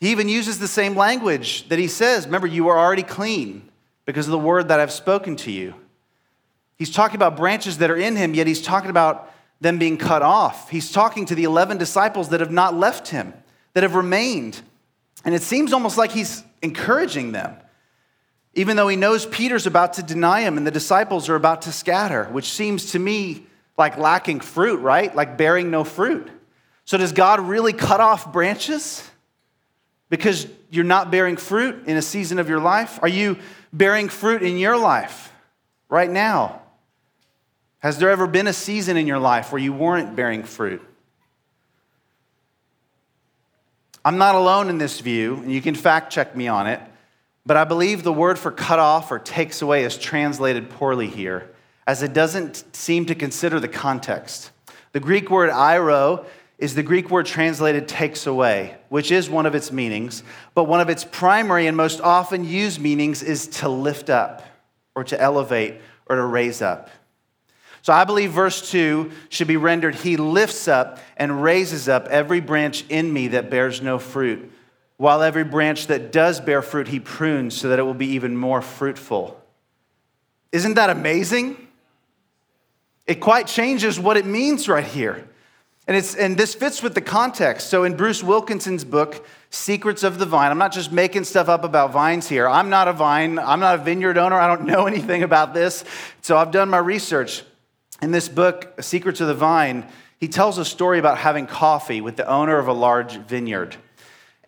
He 0.00 0.10
even 0.10 0.28
uses 0.28 0.58
the 0.58 0.66
same 0.66 0.96
language 0.96 1.68
that 1.68 1.78
he 1.78 1.86
says, 1.86 2.24
Remember, 2.24 2.46
you 2.46 2.68
are 2.68 2.78
already 2.78 3.02
clean 3.02 3.68
because 4.06 4.26
of 4.26 4.32
the 4.32 4.38
word 4.38 4.68
that 4.68 4.80
I've 4.80 4.90
spoken 4.90 5.36
to 5.36 5.50
you. 5.50 5.74
He's 6.76 6.90
talking 6.90 7.16
about 7.16 7.36
branches 7.36 7.78
that 7.78 7.90
are 7.90 7.96
in 7.96 8.16
him, 8.16 8.34
yet 8.34 8.46
he's 8.46 8.62
talking 8.62 8.90
about 8.90 9.32
them 9.60 9.78
being 9.78 9.98
cut 9.98 10.22
off. 10.22 10.70
He's 10.70 10.90
talking 10.90 11.26
to 11.26 11.34
the 11.34 11.44
11 11.44 11.76
disciples 11.76 12.30
that 12.30 12.40
have 12.40 12.50
not 12.50 12.74
left 12.74 13.08
him, 13.08 13.34
that 13.74 13.82
have 13.82 13.94
remained. 13.94 14.62
And 15.24 15.34
it 15.34 15.42
seems 15.42 15.72
almost 15.72 15.96
like 15.98 16.12
he's 16.12 16.42
encouraging 16.62 17.32
them 17.32 17.56
even 18.54 18.76
though 18.76 18.88
he 18.88 18.96
knows 18.96 19.24
Peter's 19.24 19.66
about 19.66 19.94
to 19.94 20.02
deny 20.02 20.42
him 20.42 20.58
and 20.58 20.66
the 20.66 20.70
disciples 20.70 21.28
are 21.28 21.36
about 21.36 21.62
to 21.62 21.72
scatter, 21.72 22.24
which 22.24 22.50
seems 22.50 22.92
to 22.92 22.98
me 22.98 23.46
like 23.78 23.96
lacking 23.96 24.40
fruit, 24.40 24.80
right? 24.80 25.14
Like 25.14 25.38
bearing 25.38 25.70
no 25.70 25.84
fruit. 25.84 26.28
So, 26.84 26.98
does 26.98 27.12
God 27.12 27.40
really 27.40 27.72
cut 27.72 28.00
off 28.00 28.30
branches 28.30 29.08
because 30.10 30.46
you're 30.70 30.84
not 30.84 31.10
bearing 31.10 31.36
fruit 31.36 31.86
in 31.86 31.96
a 31.96 32.02
season 32.02 32.38
of 32.38 32.48
your 32.48 32.60
life? 32.60 32.98
Are 33.00 33.08
you 33.08 33.38
bearing 33.72 34.08
fruit 34.08 34.42
in 34.42 34.58
your 34.58 34.76
life 34.76 35.32
right 35.88 36.10
now? 36.10 36.60
Has 37.78 37.98
there 37.98 38.10
ever 38.10 38.26
been 38.26 38.46
a 38.46 38.52
season 38.52 38.96
in 38.96 39.06
your 39.06 39.18
life 39.18 39.52
where 39.52 39.62
you 39.62 39.72
weren't 39.72 40.14
bearing 40.14 40.42
fruit? 40.42 40.82
I'm 44.04 44.18
not 44.18 44.34
alone 44.34 44.68
in 44.68 44.78
this 44.78 44.98
view, 45.00 45.36
and 45.36 45.52
you 45.52 45.62
can 45.62 45.74
fact 45.74 46.12
check 46.12 46.34
me 46.34 46.48
on 46.48 46.66
it. 46.66 46.80
But 47.46 47.56
I 47.56 47.64
believe 47.64 48.02
the 48.02 48.12
word 48.12 48.38
for 48.38 48.50
cut 48.50 48.78
off 48.78 49.10
or 49.10 49.18
takes 49.18 49.62
away 49.62 49.84
is 49.84 49.96
translated 49.96 50.70
poorly 50.70 51.08
here, 51.08 51.50
as 51.86 52.02
it 52.02 52.12
doesn't 52.12 52.64
seem 52.74 53.06
to 53.06 53.14
consider 53.14 53.60
the 53.60 53.68
context. 53.68 54.50
The 54.92 55.00
Greek 55.00 55.30
word 55.30 55.50
airo 55.50 56.24
is 56.58 56.74
the 56.74 56.82
Greek 56.82 57.10
word 57.10 57.26
translated 57.26 57.88
takes 57.88 58.26
away, 58.26 58.76
which 58.88 59.10
is 59.10 59.28
one 59.28 59.46
of 59.46 59.54
its 59.54 59.72
meanings, 59.72 60.22
but 60.54 60.64
one 60.64 60.80
of 60.80 60.88
its 60.88 61.04
primary 61.04 61.66
and 61.66 61.76
most 61.76 62.00
often 62.00 62.44
used 62.44 62.80
meanings 62.80 63.22
is 63.22 63.46
to 63.48 63.68
lift 63.68 64.10
up 64.10 64.44
or 64.94 65.02
to 65.04 65.20
elevate 65.20 65.80
or 66.06 66.16
to 66.16 66.24
raise 66.24 66.62
up. 66.62 66.90
So 67.82 67.92
I 67.92 68.04
believe 68.04 68.32
verse 68.32 68.70
2 68.70 69.10
should 69.28 69.48
be 69.48 69.56
rendered 69.56 69.96
He 69.96 70.16
lifts 70.16 70.68
up 70.68 70.98
and 71.16 71.42
raises 71.42 71.88
up 71.88 72.08
every 72.08 72.40
branch 72.40 72.84
in 72.88 73.12
me 73.12 73.28
that 73.28 73.50
bears 73.50 73.82
no 73.82 73.98
fruit 73.98 74.50
while 75.02 75.20
every 75.24 75.42
branch 75.42 75.88
that 75.88 76.12
does 76.12 76.40
bear 76.40 76.62
fruit, 76.62 76.86
he 76.86 77.00
prunes 77.00 77.56
so 77.56 77.68
that 77.68 77.80
it 77.80 77.82
will 77.82 77.92
be 77.92 78.10
even 78.10 78.36
more 78.36 78.62
fruitful. 78.62 79.36
Isn't 80.52 80.74
that 80.74 80.90
amazing? 80.90 81.56
It 83.08 83.16
quite 83.16 83.48
changes 83.48 83.98
what 83.98 84.16
it 84.16 84.24
means 84.24 84.68
right 84.68 84.84
here. 84.84 85.26
And, 85.88 85.96
it's, 85.96 86.14
and 86.14 86.36
this 86.36 86.54
fits 86.54 86.84
with 86.84 86.94
the 86.94 87.00
context. 87.00 87.68
So, 87.68 87.82
in 87.82 87.96
Bruce 87.96 88.22
Wilkinson's 88.22 88.84
book, 88.84 89.26
Secrets 89.50 90.04
of 90.04 90.20
the 90.20 90.26
Vine, 90.26 90.52
I'm 90.52 90.58
not 90.58 90.70
just 90.70 90.92
making 90.92 91.24
stuff 91.24 91.48
up 91.48 91.64
about 91.64 91.90
vines 91.90 92.28
here. 92.28 92.48
I'm 92.48 92.70
not 92.70 92.86
a 92.86 92.92
vine, 92.92 93.40
I'm 93.40 93.58
not 93.58 93.80
a 93.80 93.82
vineyard 93.82 94.16
owner, 94.18 94.36
I 94.36 94.46
don't 94.46 94.66
know 94.66 94.86
anything 94.86 95.24
about 95.24 95.52
this. 95.52 95.84
So, 96.20 96.36
I've 96.36 96.52
done 96.52 96.70
my 96.70 96.78
research. 96.78 97.42
In 98.02 98.10
this 98.10 98.28
book, 98.28 98.82
Secrets 98.82 99.20
of 99.20 99.28
the 99.28 99.34
Vine, 99.34 99.86
he 100.18 100.26
tells 100.26 100.58
a 100.58 100.64
story 100.64 100.98
about 100.98 101.18
having 101.18 101.46
coffee 101.46 102.00
with 102.00 102.16
the 102.16 102.28
owner 102.28 102.58
of 102.58 102.66
a 102.66 102.72
large 102.72 103.16
vineyard. 103.16 103.76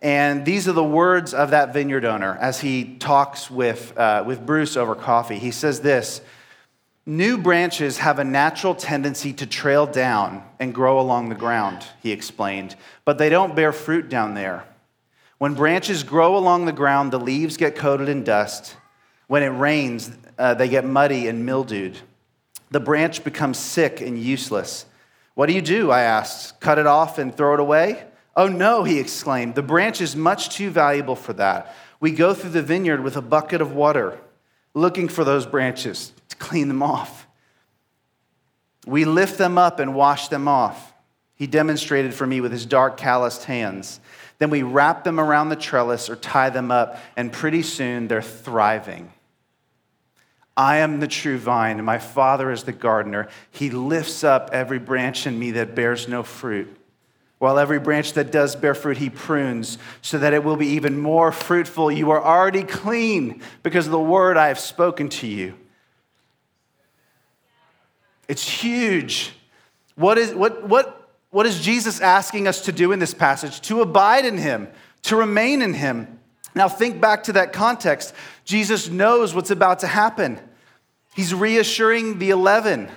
And 0.01 0.45
these 0.45 0.67
are 0.67 0.73
the 0.73 0.83
words 0.83 1.33
of 1.33 1.51
that 1.51 1.73
vineyard 1.73 2.03
owner 2.03 2.37
as 2.41 2.59
he 2.59 2.97
talks 2.97 3.49
with, 3.49 3.97
uh, 3.97 4.25
with 4.27 4.45
Bruce 4.45 4.75
over 4.75 4.93
coffee. 4.93 5.39
He 5.39 5.51
says 5.51 5.79
this 5.79 6.19
New 7.05 7.37
branches 7.37 7.99
have 7.99 8.19
a 8.19 8.25
natural 8.25 8.75
tendency 8.75 9.31
to 9.31 9.45
trail 9.45 9.85
down 9.85 10.43
and 10.59 10.75
grow 10.75 10.99
along 10.99 11.29
the 11.29 11.35
ground, 11.35 11.85
he 12.03 12.11
explained, 12.11 12.75
but 13.05 13.17
they 13.17 13.29
don't 13.29 13.55
bear 13.55 13.71
fruit 13.71 14.09
down 14.09 14.33
there. 14.33 14.65
When 15.37 15.53
branches 15.53 16.03
grow 16.03 16.35
along 16.35 16.65
the 16.65 16.73
ground, 16.73 17.13
the 17.13 17.19
leaves 17.21 17.55
get 17.55 17.77
coated 17.77 18.09
in 18.09 18.25
dust. 18.25 18.75
When 19.27 19.43
it 19.43 19.47
rains, 19.47 20.11
uh, 20.37 20.55
they 20.55 20.67
get 20.67 20.83
muddy 20.83 21.29
and 21.29 21.45
mildewed. 21.45 22.01
The 22.71 22.79
branch 22.79 23.23
becomes 23.23 23.57
sick 23.57 24.01
and 24.01 24.19
useless. 24.19 24.85
What 25.33 25.47
do 25.47 25.53
you 25.53 25.61
do? 25.61 25.91
I 25.91 26.01
asked. 26.01 26.59
Cut 26.59 26.79
it 26.79 26.87
off 26.87 27.17
and 27.17 27.35
throw 27.35 27.53
it 27.53 27.59
away? 27.59 28.05
Oh 28.35 28.47
no, 28.47 28.83
he 28.83 28.99
exclaimed, 28.99 29.55
the 29.55 29.63
branch 29.63 30.01
is 30.01 30.15
much 30.15 30.49
too 30.49 30.69
valuable 30.69 31.15
for 31.15 31.33
that. 31.33 31.73
We 31.99 32.11
go 32.11 32.33
through 32.33 32.49
the 32.49 32.61
vineyard 32.61 33.01
with 33.01 33.15
a 33.15 33.21
bucket 33.21 33.61
of 33.61 33.73
water, 33.73 34.19
looking 34.73 35.07
for 35.07 35.23
those 35.23 35.45
branches 35.45 36.11
to 36.29 36.35
clean 36.35 36.67
them 36.67 36.83
off. 36.83 37.27
We 38.85 39.05
lift 39.05 39.37
them 39.37 39.57
up 39.57 39.79
and 39.79 39.95
wash 39.95 40.27
them 40.27 40.47
off. 40.47 40.93
He 41.35 41.47
demonstrated 41.47 42.13
for 42.13 42.27
me 42.27 42.41
with 42.41 42.51
his 42.51 42.65
dark, 42.65 42.97
calloused 42.97 43.45
hands. 43.45 43.99
Then 44.37 44.49
we 44.49 44.63
wrap 44.63 45.05
them 45.05 45.19
around 45.19 45.49
the 45.49 45.55
trellis 45.55 46.09
or 46.09 46.17
tie 46.17 46.49
them 46.49 46.71
up, 46.71 46.99
and 47.15 47.31
pretty 47.31 47.61
soon 47.61 48.07
they're 48.07 48.21
thriving. 48.21 49.11
I 50.57 50.77
am 50.77 50.99
the 50.99 51.07
true 51.07 51.37
vine, 51.37 51.77
and 51.77 51.85
my 51.85 51.97
Father 51.97 52.51
is 52.51 52.63
the 52.63 52.71
gardener. 52.71 53.27
He 53.51 53.69
lifts 53.69 54.23
up 54.23 54.49
every 54.53 54.79
branch 54.79 55.27
in 55.27 55.37
me 55.37 55.51
that 55.51 55.75
bears 55.75 56.07
no 56.07 56.23
fruit 56.23 56.75
while 57.37 57.59
every 57.59 57.79
branch 57.79 58.13
that 58.13 58.31
does 58.31 58.55
bear 58.55 58.73
fruit, 58.73 58.97
he 58.97 59.09
prunes 59.09 59.77
so 60.01 60.17
that 60.17 60.33
it 60.33 60.43
will 60.43 60.55
be 60.55 60.67
even 60.67 60.97
more 60.97 61.31
fruitful. 61.31 61.91
You 61.91 62.11
are 62.11 62.23
already 62.23 62.63
clean 62.63 63.41
because 63.61 63.85
of 63.85 63.91
the 63.91 63.99
word 63.99 64.37
I 64.37 64.47
have 64.47 64.59
spoken 64.59 65.09
to 65.09 65.27
you. 65.27 65.53
It's 68.27 68.47
huge. 68.47 69.33
What 69.95 70.17
is, 70.17 70.33
what, 70.33 70.67
what, 70.67 71.09
what 71.29 71.45
is 71.45 71.61
Jesus 71.61 71.99
asking 71.99 72.47
us 72.47 72.61
to 72.61 72.71
do 72.71 72.91
in 72.91 72.99
this 72.99 73.13
passage? 73.13 73.61
To 73.61 73.81
abide 73.81 74.25
in 74.25 74.37
him, 74.37 74.67
to 75.03 75.15
remain 75.15 75.61
in 75.61 75.73
him. 75.73 76.19
Now, 76.55 76.69
think 76.69 77.01
back 77.01 77.23
to 77.23 77.33
that 77.33 77.51
context. 77.51 78.13
Jesus 78.45 78.89
knows 78.89 79.35
what's 79.35 79.51
about 79.51 79.79
to 79.79 79.87
happen. 79.87 80.39
He's 81.13 81.33
reassuring 81.33 82.17
the 82.17 82.29
11. 82.29 82.89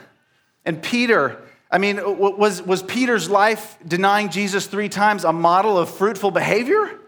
And 0.64 0.82
Peter, 0.82 1.42
I 1.70 1.78
mean, 1.78 2.00
was, 2.18 2.62
was 2.62 2.82
Peter's 2.82 3.28
life 3.28 3.76
denying 3.86 4.30
Jesus 4.30 4.66
three 4.66 4.88
times 4.88 5.24
a 5.24 5.32
model 5.32 5.76
of 5.76 5.90
fruitful 5.90 6.30
behavior? 6.30 6.98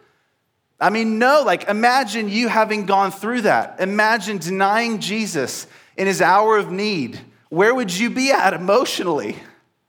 I 0.80 0.90
mean, 0.90 1.18
no. 1.18 1.42
Like, 1.46 1.68
imagine 1.68 2.28
you 2.28 2.48
having 2.48 2.84
gone 2.84 3.12
through 3.12 3.42
that. 3.42 3.80
Imagine 3.80 4.38
denying 4.38 4.98
Jesus 4.98 5.68
in 5.96 6.06
his 6.06 6.20
hour 6.20 6.56
of 6.56 6.72
need. 6.72 7.20
Where 7.48 7.74
would 7.74 7.96
you 7.96 8.10
be 8.10 8.32
at 8.32 8.54
emotionally? 8.54 9.36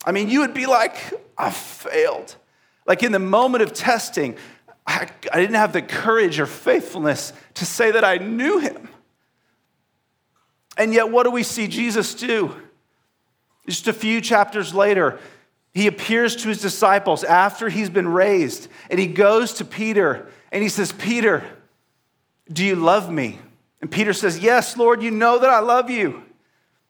I 0.06 0.12
mean, 0.12 0.30
you 0.30 0.42
would 0.42 0.54
be 0.54 0.66
like, 0.66 0.96
I 1.38 1.50
failed. 1.50 2.36
Like, 2.86 3.04
in 3.04 3.12
the 3.12 3.20
moment 3.20 3.64
of 3.64 3.74
testing, 3.74 4.36
I, 4.92 5.10
I 5.32 5.40
didn't 5.40 5.56
have 5.56 5.74
the 5.74 5.82
courage 5.82 6.40
or 6.40 6.46
faithfulness 6.46 7.34
to 7.56 7.66
say 7.66 7.92
that 7.92 8.04
I 8.04 8.18
knew 8.18 8.60
him. 8.60 8.90
And 10.78 10.94
yet, 10.94 11.10
what 11.10 11.24
do 11.24 11.32
we 11.32 11.44
see 11.44 11.68
Jesus 11.68 12.14
do? 12.14 12.56
Just 13.68 13.88
a 13.88 13.94
few 13.94 14.22
chapters 14.22 14.74
later, 14.74 15.20
he 15.74 15.88
appears 15.88 16.36
to 16.38 16.50
his 16.50 16.62
disciples 16.62 17.24
after 17.24 17.70
he's 17.70 17.90
been 17.90 18.08
raised, 18.08 18.68
and 18.90 19.00
he 19.00 19.08
goes 19.08 19.54
to 19.54 19.66
Peter 19.66 20.30
And 20.52 20.62
he 20.62 20.70
says, 20.70 20.92
Peter, 20.92 21.46
do 22.52 22.66
you 22.66 22.76
love 22.76 23.10
me? 23.10 23.40
And 23.80 23.90
Peter 23.90 24.14
says, 24.14 24.40
Yes, 24.40 24.76
Lord, 24.76 25.02
you 25.02 25.12
know 25.12 25.40
that 25.40 25.50
I 25.50 25.60
love 25.60 25.90
you. 25.90 26.24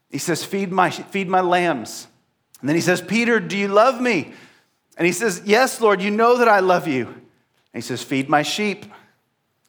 He 0.10 0.18
says, 0.18 0.44
Feed 0.44 0.72
my, 0.72 0.90
feed 0.90 1.30
my 1.30 1.42
lambs. 1.42 2.08
And 2.60 2.70
then 2.70 2.76
he 2.76 2.82
says, 2.82 3.02
Peter, 3.02 3.40
do 3.40 3.58
you 3.58 3.68
love 3.68 4.02
me? 4.02 4.34
And 4.98 5.06
he 5.06 5.14
says, 5.14 5.44
Yes, 5.46 5.80
Lord, 5.80 6.02
you 6.02 6.10
know 6.10 6.38
that 6.38 6.48
I 6.48 6.60
love 6.60 6.88
you. 6.88 7.22
He 7.74 7.82
says, 7.82 8.04
Feed 8.04 8.30
my 8.30 8.42
sheep. 8.42 8.86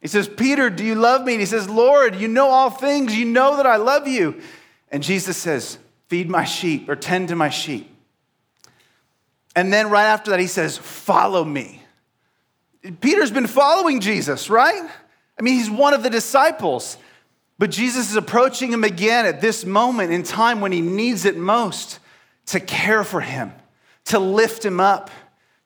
He 0.00 0.08
says, 0.08 0.28
Peter, 0.28 0.68
do 0.68 0.84
you 0.84 0.96
love 0.96 1.24
me? 1.24 1.34
And 1.34 1.40
he 1.40 1.46
says, 1.46 1.68
Lord, 1.68 2.16
you 2.16 2.26
know 2.26 2.48
all 2.48 2.70
things. 2.70 3.16
You 3.16 3.24
know 3.24 3.56
that 3.56 3.66
I 3.66 3.76
love 3.76 4.08
you. 4.08 4.40
And 4.90 5.02
Jesus 5.02 5.36
says, 5.36 5.78
Feed 6.08 6.28
my 6.28 6.44
sheep 6.44 6.88
or 6.88 6.96
tend 6.96 7.28
to 7.28 7.36
my 7.36 7.48
sheep. 7.48 7.88
And 9.54 9.72
then 9.72 9.90
right 9.90 10.06
after 10.06 10.30
that, 10.30 10.40
he 10.40 10.46
says, 10.46 10.76
Follow 10.76 11.44
me. 11.44 11.82
Peter's 13.00 13.30
been 13.30 13.46
following 13.46 14.00
Jesus, 14.00 14.50
right? 14.50 14.90
I 15.38 15.42
mean, 15.42 15.54
he's 15.54 15.70
one 15.70 15.94
of 15.94 16.02
the 16.02 16.10
disciples. 16.10 16.96
But 17.58 17.70
Jesus 17.70 18.10
is 18.10 18.16
approaching 18.16 18.72
him 18.72 18.82
again 18.82 19.24
at 19.24 19.40
this 19.40 19.64
moment 19.64 20.12
in 20.12 20.24
time 20.24 20.60
when 20.60 20.72
he 20.72 20.80
needs 20.80 21.24
it 21.24 21.36
most 21.36 22.00
to 22.46 22.58
care 22.58 23.04
for 23.04 23.20
him, 23.20 23.52
to 24.06 24.18
lift 24.18 24.64
him 24.64 24.80
up, 24.80 25.10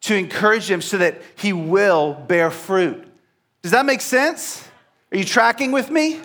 to 0.06 0.14
encourage 0.14 0.70
him 0.70 0.80
so 0.80 0.98
that 0.98 1.20
he 1.34 1.52
will 1.52 2.14
bear 2.14 2.50
fruit. 2.50 3.04
Does 3.62 3.72
that 3.72 3.84
make 3.84 4.00
sense? 4.00 4.66
Are 5.10 5.18
you 5.18 5.24
tracking 5.24 5.72
with 5.72 5.90
me? 5.90 6.20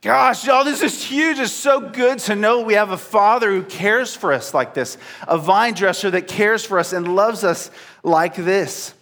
Gosh, 0.00 0.46
y'all, 0.46 0.64
this 0.64 0.80
is 0.80 1.02
huge. 1.02 1.40
It's 1.40 1.50
so 1.50 1.80
good 1.80 2.20
to 2.20 2.36
know 2.36 2.60
we 2.60 2.74
have 2.74 2.92
a 2.92 2.96
father 2.96 3.50
who 3.50 3.64
cares 3.64 4.14
for 4.14 4.32
us 4.32 4.54
like 4.54 4.74
this, 4.74 4.96
a 5.26 5.36
vine 5.36 5.74
dresser 5.74 6.08
that 6.12 6.28
cares 6.28 6.64
for 6.64 6.78
us 6.78 6.92
and 6.92 7.16
loves 7.16 7.42
us 7.42 7.72
like 8.04 8.36
this. 8.36 8.94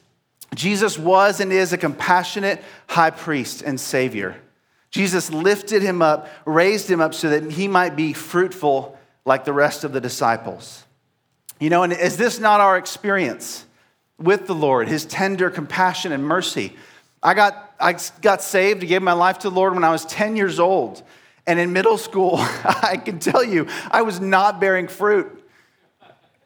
Jesus 0.54 0.98
was 0.98 1.40
and 1.40 1.52
is 1.52 1.74
a 1.74 1.78
compassionate 1.78 2.64
high 2.88 3.10
priest 3.10 3.60
and 3.60 3.78
savior. 3.78 4.36
Jesus 4.90 5.30
lifted 5.30 5.82
him 5.82 6.00
up, 6.00 6.28
raised 6.46 6.90
him 6.90 7.02
up 7.02 7.12
so 7.12 7.28
that 7.28 7.52
he 7.52 7.68
might 7.68 7.94
be 7.94 8.14
fruitful 8.14 8.96
like 9.26 9.44
the 9.44 9.52
rest 9.52 9.84
of 9.84 9.92
the 9.92 10.00
disciples. 10.00 10.84
You 11.64 11.70
know, 11.70 11.82
and 11.82 11.94
is 11.94 12.18
this 12.18 12.38
not 12.38 12.60
our 12.60 12.76
experience 12.76 13.64
with 14.18 14.46
the 14.46 14.54
Lord, 14.54 14.86
his 14.86 15.06
tender 15.06 15.48
compassion 15.48 16.12
and 16.12 16.22
mercy? 16.22 16.76
I 17.22 17.32
got, 17.32 17.74
I 17.80 17.96
got 18.20 18.42
saved, 18.42 18.86
gave 18.86 19.00
my 19.00 19.14
life 19.14 19.38
to 19.38 19.48
the 19.48 19.56
Lord 19.56 19.72
when 19.72 19.82
I 19.82 19.90
was 19.90 20.04
10 20.04 20.36
years 20.36 20.60
old. 20.60 21.02
And 21.46 21.58
in 21.58 21.72
middle 21.72 21.96
school, 21.96 22.34
I 22.38 23.00
can 23.02 23.18
tell 23.18 23.42
you, 23.42 23.66
I 23.90 24.02
was 24.02 24.20
not 24.20 24.60
bearing 24.60 24.88
fruit 24.88 25.42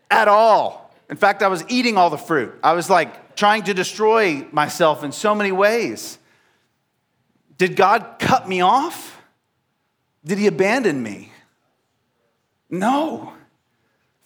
at 0.09 0.29
all. 0.29 0.95
In 1.11 1.17
fact, 1.17 1.43
I 1.43 1.49
was 1.49 1.65
eating 1.67 1.97
all 1.97 2.11
the 2.11 2.17
fruit. 2.17 2.57
I 2.63 2.75
was 2.75 2.89
like 2.89 3.35
trying 3.35 3.65
to 3.65 3.75
destroy 3.75 4.47
myself 4.53 5.03
in 5.03 5.11
so 5.11 5.35
many 5.35 5.51
ways. 5.51 6.17
Did 7.57 7.75
God 7.75 8.21
cut 8.21 8.49
me 8.49 8.61
off? 8.61 9.21
Did 10.25 10.39
He 10.39 10.47
abandon 10.47 11.03
me? 11.03 11.33
No 12.71 13.33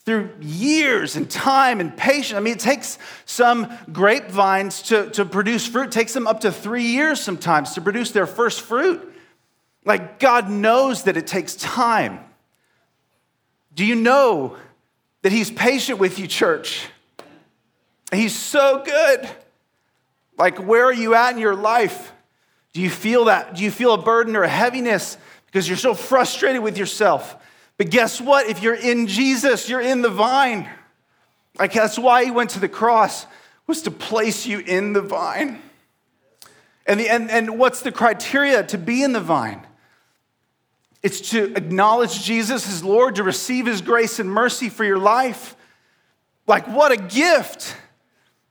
through 0.05 0.31
years 0.41 1.15
and 1.15 1.31
time 1.31 1.81
and 1.81 1.97
patience. 1.97 2.37
I 2.37 2.41
mean, 2.41 2.55
it 2.55 2.61
takes 2.61 2.99
some 3.25 3.73
grapevines 3.93 4.83
to, 4.83 5.11
to 5.11 5.25
produce 5.25 5.67
fruit. 5.67 5.87
It 5.87 5.93
takes 5.93 6.13
them 6.13 6.27
up 6.27 6.41
to 6.41 6.51
three 6.51 6.87
years 6.87 7.21
sometimes 7.21 7.75
to 7.75 7.81
produce 7.81 8.11
their 8.11 8.27
first 8.27 8.63
fruit. 8.63 9.15
Like, 9.85 10.19
God 10.19 10.51
knows 10.51 11.05
that 11.05 11.17
it 11.17 11.27
takes 11.27 11.55
time. 11.55 12.21
Do 13.75 13.85
you 13.85 13.95
know 13.95 14.57
that 15.23 15.33
He's 15.33 15.51
patient 15.51 15.99
with 15.99 16.19
you, 16.19 16.27
church? 16.27 16.87
He's 18.13 18.37
so 18.37 18.83
good. 18.85 19.29
Like, 20.37 20.59
where 20.59 20.85
are 20.85 20.93
you 20.93 21.15
at 21.15 21.33
in 21.33 21.39
your 21.39 21.55
life? 21.55 22.13
Do 22.73 22.81
you 22.81 22.91
feel 22.91 23.27
that? 23.27 23.55
Do 23.55 23.63
you 23.63 23.71
feel 23.71 23.95
a 23.95 23.99
burden 23.99 24.35
or 24.35 24.43
a 24.43 24.49
heaviness 24.49 25.17
because 25.47 25.69
you're 25.69 25.77
so 25.77 25.95
frustrated 25.95 26.63
with 26.63 26.77
yourself? 26.77 27.37
But 27.83 27.91
guess 27.91 28.21
what? 28.21 28.47
If 28.47 28.63
you're 28.63 28.77
in 28.77 29.09
Jesus, 29.09 29.69
you're 29.69 29.81
in 29.81 30.03
the 30.03 30.09
vine. 30.09 30.69
Like 31.59 31.73
that's 31.73 31.99
why 31.99 32.25
he 32.25 32.31
went 32.31 32.51
to 32.51 32.61
the 32.61 32.69
cross, 32.69 33.27
was 33.67 33.83
to 33.83 33.91
place 33.91 34.47
you 34.47 34.61
in 34.61 34.93
the 34.93 35.01
vine. 35.01 35.61
And, 36.87 37.01
the, 37.01 37.09
and, 37.09 37.29
and 37.29 37.59
what's 37.59 37.83
the 37.83 37.91
criteria 37.91 38.63
to 38.63 38.79
be 38.79 39.03
in 39.03 39.13
the 39.13 39.21
vine? 39.21 39.67
It's 41.03 41.31
to 41.31 41.53
acknowledge 41.57 42.23
Jesus 42.23 42.69
as 42.69 42.85
Lord, 42.85 43.17
to 43.17 43.25
receive 43.25 43.67
his 43.67 43.83
grace 43.83 44.21
and 44.21 44.31
mercy 44.31 44.69
for 44.69 44.85
your 44.85 45.01
life. 45.01 45.57
Like, 46.47 46.69
what 46.69 46.93
a 46.93 46.97
gift 46.97 47.77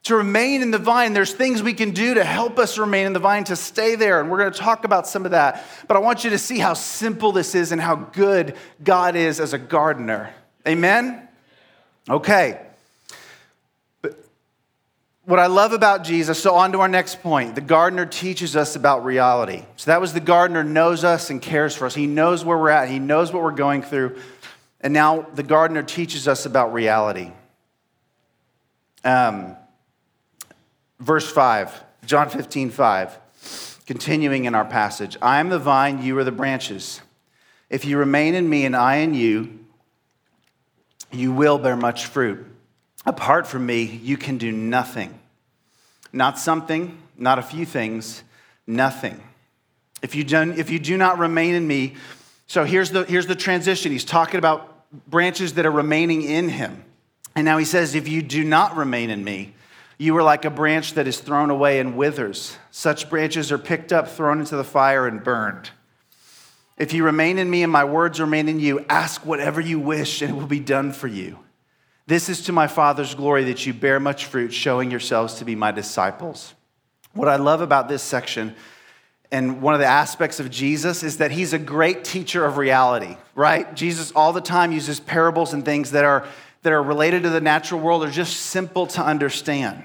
to 0.03 0.15
remain 0.15 0.61
in 0.61 0.71
the 0.71 0.79
vine. 0.79 1.13
There's 1.13 1.33
things 1.33 1.61
we 1.61 1.73
can 1.73 1.91
do 1.91 2.15
to 2.15 2.23
help 2.23 2.57
us 2.57 2.77
remain 2.77 3.05
in 3.05 3.13
the 3.13 3.19
vine, 3.19 3.43
to 3.45 3.55
stay 3.55 3.95
there. 3.95 4.19
And 4.19 4.31
we're 4.31 4.39
going 4.39 4.51
to 4.51 4.59
talk 4.59 4.83
about 4.83 5.07
some 5.07 5.25
of 5.25 5.31
that. 5.31 5.63
But 5.87 5.95
I 5.95 5.99
want 5.99 6.23
you 6.23 6.31
to 6.31 6.39
see 6.39 6.57
how 6.57 6.73
simple 6.73 7.31
this 7.31 7.53
is 7.53 7.71
and 7.71 7.79
how 7.79 7.95
good 7.95 8.55
God 8.83 9.15
is 9.15 9.39
as 9.39 9.53
a 9.53 9.59
gardener. 9.59 10.33
Amen? 10.67 11.27
Okay. 12.09 12.59
But 14.01 14.17
what 15.25 15.37
I 15.37 15.45
love 15.45 15.71
about 15.71 16.03
Jesus, 16.03 16.41
so 16.41 16.55
on 16.55 16.71
to 16.71 16.79
our 16.79 16.87
next 16.87 17.21
point. 17.21 17.53
The 17.53 17.61
gardener 17.61 18.07
teaches 18.07 18.55
us 18.55 18.75
about 18.75 19.05
reality. 19.05 19.63
So 19.75 19.91
that 19.91 20.01
was 20.01 20.13
the 20.13 20.19
gardener 20.19 20.63
knows 20.63 21.03
us 21.03 21.29
and 21.29 21.39
cares 21.39 21.75
for 21.75 21.85
us. 21.85 21.93
He 21.93 22.07
knows 22.07 22.43
where 22.43 22.57
we're 22.57 22.69
at, 22.69 22.89
he 22.89 22.97
knows 22.97 23.31
what 23.31 23.43
we're 23.43 23.51
going 23.51 23.83
through. 23.83 24.19
And 24.83 24.93
now 24.93 25.27
the 25.35 25.43
gardener 25.43 25.83
teaches 25.83 26.27
us 26.27 26.47
about 26.47 26.73
reality. 26.73 27.31
Um, 29.03 29.57
Verse 31.01 31.29
5, 31.29 31.83
John 32.05 32.29
15, 32.29 32.69
5. 32.69 33.17
Continuing 33.87 34.45
in 34.45 34.55
our 34.55 34.63
passage 34.63 35.17
I 35.21 35.39
am 35.39 35.49
the 35.49 35.59
vine, 35.59 36.01
you 36.03 36.17
are 36.19 36.23
the 36.23 36.31
branches. 36.31 37.01
If 37.69 37.85
you 37.85 37.97
remain 37.97 38.35
in 38.35 38.47
me 38.47 38.65
and 38.65 38.75
I 38.75 38.97
in 38.97 39.15
you, 39.15 39.65
you 41.11 41.33
will 41.33 41.57
bear 41.57 41.75
much 41.75 42.05
fruit. 42.05 42.45
Apart 43.05 43.47
from 43.47 43.65
me, 43.65 43.83
you 43.83 44.15
can 44.15 44.37
do 44.37 44.51
nothing. 44.51 45.19
Not 46.13 46.37
something, 46.37 46.97
not 47.17 47.39
a 47.39 47.41
few 47.41 47.65
things, 47.65 48.23
nothing. 48.67 49.21
If 50.03 50.13
you, 50.13 50.23
do, 50.23 50.51
if 50.51 50.69
you 50.69 50.77
do 50.77 50.97
not 50.97 51.17
remain 51.17 51.55
in 51.55 51.65
me, 51.65 51.95
so 52.45 52.63
here's 52.63 52.91
the, 52.91 53.05
here's 53.05 53.27
the 53.27 53.35
transition. 53.35 53.91
He's 53.91 54.05
talking 54.05 54.37
about 54.37 54.85
branches 55.09 55.53
that 55.53 55.65
are 55.65 55.71
remaining 55.71 56.21
in 56.21 56.49
him. 56.49 56.83
And 57.35 57.45
now 57.45 57.57
he 57.57 57.65
says, 57.65 57.95
if 57.95 58.07
you 58.07 58.21
do 58.21 58.43
not 58.43 58.75
remain 58.75 59.09
in 59.09 59.23
me, 59.23 59.55
you 60.01 60.17
are 60.17 60.23
like 60.23 60.45
a 60.45 60.49
branch 60.49 60.95
that 60.95 61.07
is 61.07 61.19
thrown 61.19 61.51
away 61.51 61.79
and 61.79 61.95
withers. 61.95 62.57
Such 62.71 63.07
branches 63.07 63.51
are 63.51 63.59
picked 63.59 63.93
up, 63.93 64.07
thrown 64.07 64.39
into 64.39 64.55
the 64.55 64.63
fire, 64.63 65.05
and 65.05 65.23
burned. 65.23 65.69
If 66.75 66.91
you 66.91 67.03
remain 67.03 67.37
in 67.37 67.47
me 67.47 67.61
and 67.61 67.71
my 67.71 67.83
words 67.83 68.19
remain 68.19 68.49
in 68.49 68.59
you, 68.59 68.83
ask 68.89 69.23
whatever 69.23 69.61
you 69.61 69.79
wish, 69.79 70.23
and 70.23 70.31
it 70.31 70.33
will 70.33 70.47
be 70.47 70.59
done 70.59 70.91
for 70.91 71.07
you. 71.07 71.37
This 72.07 72.29
is 72.29 72.41
to 72.45 72.51
my 72.51 72.65
Father's 72.65 73.13
glory 73.13 73.43
that 73.43 73.67
you 73.67 73.75
bear 73.75 73.99
much 73.99 74.25
fruit, 74.25 74.51
showing 74.51 74.89
yourselves 74.89 75.35
to 75.35 75.45
be 75.45 75.55
my 75.55 75.71
disciples. 75.71 76.55
What 77.13 77.27
I 77.27 77.35
love 77.35 77.61
about 77.61 77.87
this 77.87 78.01
section 78.01 78.55
and 79.31 79.61
one 79.61 79.75
of 79.75 79.79
the 79.79 79.85
aspects 79.85 80.39
of 80.39 80.49
Jesus 80.49 81.03
is 81.03 81.17
that 81.17 81.29
he's 81.29 81.53
a 81.53 81.59
great 81.59 82.03
teacher 82.03 82.43
of 82.43 82.57
reality, 82.57 83.17
right? 83.35 83.71
Jesus 83.75 84.11
all 84.13 84.33
the 84.33 84.41
time 84.41 84.71
uses 84.71 84.99
parables 84.99 85.53
and 85.53 85.63
things 85.63 85.91
that 85.91 86.05
are 86.05 86.25
that 86.63 86.73
are 86.73 86.83
related 86.83 87.23
to 87.23 87.29
the 87.29 87.41
natural 87.41 87.79
world 87.79 88.03
are 88.03 88.11
just 88.11 88.37
simple 88.37 88.87
to 88.87 89.03
understand, 89.03 89.83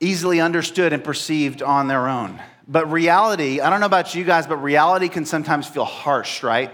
easily 0.00 0.40
understood 0.40 0.92
and 0.92 1.04
perceived 1.04 1.62
on 1.62 1.88
their 1.88 2.08
own. 2.08 2.40
But 2.66 2.90
reality, 2.90 3.60
I 3.60 3.68
don't 3.68 3.80
know 3.80 3.86
about 3.86 4.14
you 4.14 4.24
guys, 4.24 4.46
but 4.46 4.56
reality 4.56 5.08
can 5.08 5.26
sometimes 5.26 5.66
feel 5.66 5.84
harsh, 5.84 6.42
right? 6.42 6.70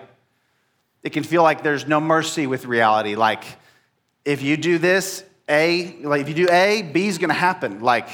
It 1.03 1.11
can 1.11 1.25
feel 1.25 1.43
like 1.43 1.63
there's 1.63 1.87
no 1.87 2.01
mercy 2.01 2.47
with 2.47 2.65
reality. 2.65 3.17
Like, 3.17 3.45
if 4.25 4.43
you 4.43 4.57
do 4.57 4.79
this, 4.79 5.25
A, 5.49 5.97
like 6.03 6.21
if 6.21 6.29
you 6.29 6.35
do 6.35 6.49
A, 6.51 6.83
B 6.83 7.09
is 7.09 7.19
gonna 7.19 7.35
happen. 7.35 7.81
Like, 7.81 8.09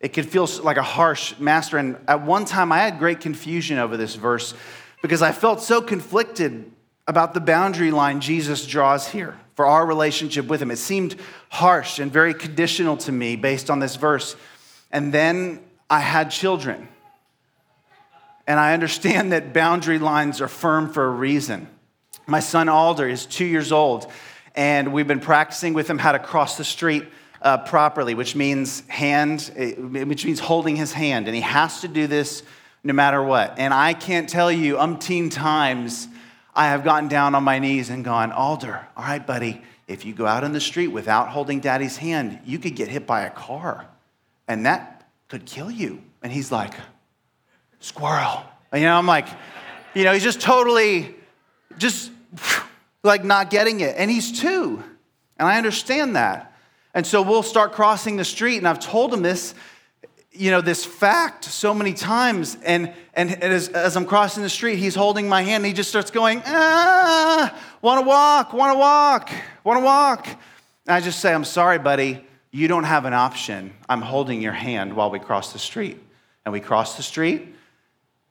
it 0.00 0.12
can 0.12 0.24
feel 0.24 0.48
like 0.64 0.78
a 0.78 0.82
harsh 0.82 1.38
master. 1.38 1.78
And 1.78 1.96
at 2.08 2.22
one 2.22 2.44
time, 2.44 2.72
I 2.72 2.78
had 2.78 2.98
great 2.98 3.20
confusion 3.20 3.78
over 3.78 3.96
this 3.96 4.16
verse 4.16 4.52
because 5.00 5.22
I 5.22 5.30
felt 5.30 5.60
so 5.60 5.80
conflicted 5.80 6.72
about 7.06 7.34
the 7.34 7.40
boundary 7.40 7.92
line 7.92 8.20
Jesus 8.20 8.66
draws 8.66 9.06
here 9.06 9.38
for 9.62 9.66
our 9.66 9.86
relationship 9.86 10.48
with 10.48 10.60
Him. 10.60 10.72
It 10.72 10.78
seemed 10.78 11.14
harsh 11.48 12.00
and 12.00 12.12
very 12.12 12.34
conditional 12.34 12.96
to 12.96 13.12
me 13.12 13.36
based 13.36 13.70
on 13.70 13.78
this 13.78 13.94
verse. 13.94 14.34
And 14.90 15.14
then 15.14 15.60
I 15.88 16.00
had 16.00 16.32
children. 16.32 16.88
And 18.48 18.58
I 18.58 18.74
understand 18.74 19.30
that 19.30 19.54
boundary 19.54 20.00
lines 20.00 20.40
are 20.40 20.48
firm 20.48 20.92
for 20.92 21.04
a 21.04 21.10
reason. 21.10 21.68
My 22.26 22.40
son 22.40 22.68
Alder 22.68 23.08
is 23.08 23.24
two 23.24 23.44
years 23.44 23.70
old, 23.70 24.10
and 24.56 24.92
we've 24.92 25.06
been 25.06 25.20
practicing 25.20 25.74
with 25.74 25.88
him 25.88 25.98
how 25.98 26.10
to 26.10 26.18
cross 26.18 26.56
the 26.56 26.64
street 26.64 27.04
uh, 27.40 27.58
properly, 27.58 28.14
which 28.14 28.34
means 28.34 28.82
hand, 28.88 29.48
eh, 29.54 29.74
which 29.74 30.24
means 30.24 30.40
holding 30.40 30.74
his 30.74 30.92
hand, 30.92 31.28
and 31.28 31.36
he 31.36 31.42
has 31.42 31.82
to 31.82 31.88
do 31.88 32.08
this 32.08 32.42
no 32.82 32.94
matter 32.94 33.22
what. 33.22 33.60
And 33.60 33.72
I 33.72 33.94
can't 33.94 34.28
tell 34.28 34.50
you 34.50 34.74
umpteen 34.74 35.30
times 35.30 36.08
I 36.54 36.66
have 36.68 36.84
gotten 36.84 37.08
down 37.08 37.34
on 37.34 37.44
my 37.44 37.58
knees 37.58 37.90
and 37.90 38.04
gone, 38.04 38.30
Alder, 38.30 38.86
all 38.96 39.04
right, 39.04 39.26
buddy, 39.26 39.62
if 39.88 40.04
you 40.04 40.14
go 40.14 40.26
out 40.26 40.44
in 40.44 40.52
the 40.52 40.60
street 40.60 40.88
without 40.88 41.28
holding 41.28 41.60
daddy's 41.60 41.96
hand, 41.96 42.40
you 42.44 42.58
could 42.58 42.76
get 42.76 42.88
hit 42.88 43.06
by 43.06 43.22
a 43.22 43.30
car. 43.30 43.86
And 44.48 44.66
that 44.66 45.08
could 45.28 45.46
kill 45.46 45.70
you. 45.70 46.02
And 46.22 46.32
he's 46.32 46.52
like, 46.52 46.74
Squirrel. 47.80 48.44
And, 48.70 48.80
you 48.80 48.86
know, 48.86 48.96
I'm 48.96 49.06
like, 49.06 49.26
you 49.94 50.04
know, 50.04 50.12
he's 50.12 50.22
just 50.22 50.40
totally, 50.40 51.14
just 51.78 52.12
like 53.02 53.24
not 53.24 53.50
getting 53.50 53.80
it. 53.80 53.96
And 53.96 54.10
he's 54.10 54.40
two. 54.40 54.82
And 55.38 55.48
I 55.48 55.56
understand 55.56 56.16
that. 56.16 56.52
And 56.94 57.06
so 57.06 57.22
we'll 57.22 57.42
start 57.42 57.72
crossing 57.72 58.16
the 58.16 58.24
street, 58.24 58.58
and 58.58 58.68
I've 58.68 58.78
told 58.78 59.12
him 59.14 59.22
this, 59.22 59.54
you 60.32 60.50
know, 60.50 60.60
this 60.60 60.84
fact 60.84 61.44
so 61.44 61.74
many 61.74 61.92
times. 61.92 62.56
And, 62.62 62.92
and 63.14 63.42
as, 63.42 63.68
as 63.68 63.96
I'm 63.96 64.06
crossing 64.06 64.42
the 64.42 64.48
street, 64.48 64.76
he's 64.78 64.94
holding 64.94 65.28
my 65.28 65.42
hand, 65.42 65.62
and 65.62 65.66
he 65.66 65.72
just 65.72 65.90
starts 65.90 66.10
going, 66.10 66.42
ah, 66.46 67.58
wanna 67.82 68.02
walk, 68.02 68.52
wanna 68.52 68.78
walk, 68.78 69.30
wanna 69.62 69.80
walk. 69.80 70.26
And 70.26 70.96
I 70.96 71.00
just 71.00 71.20
say, 71.20 71.32
I'm 71.32 71.44
sorry, 71.44 71.78
buddy, 71.78 72.24
you 72.50 72.68
don't 72.68 72.84
have 72.84 73.04
an 73.04 73.14
option. 73.14 73.74
I'm 73.88 74.02
holding 74.02 74.40
your 74.40 74.52
hand 74.52 74.94
while 74.94 75.10
we 75.10 75.18
cross 75.18 75.52
the 75.52 75.58
street. 75.58 75.98
And 76.44 76.52
we 76.52 76.58
cross 76.58 76.96
the 76.96 77.04
street, 77.04 77.54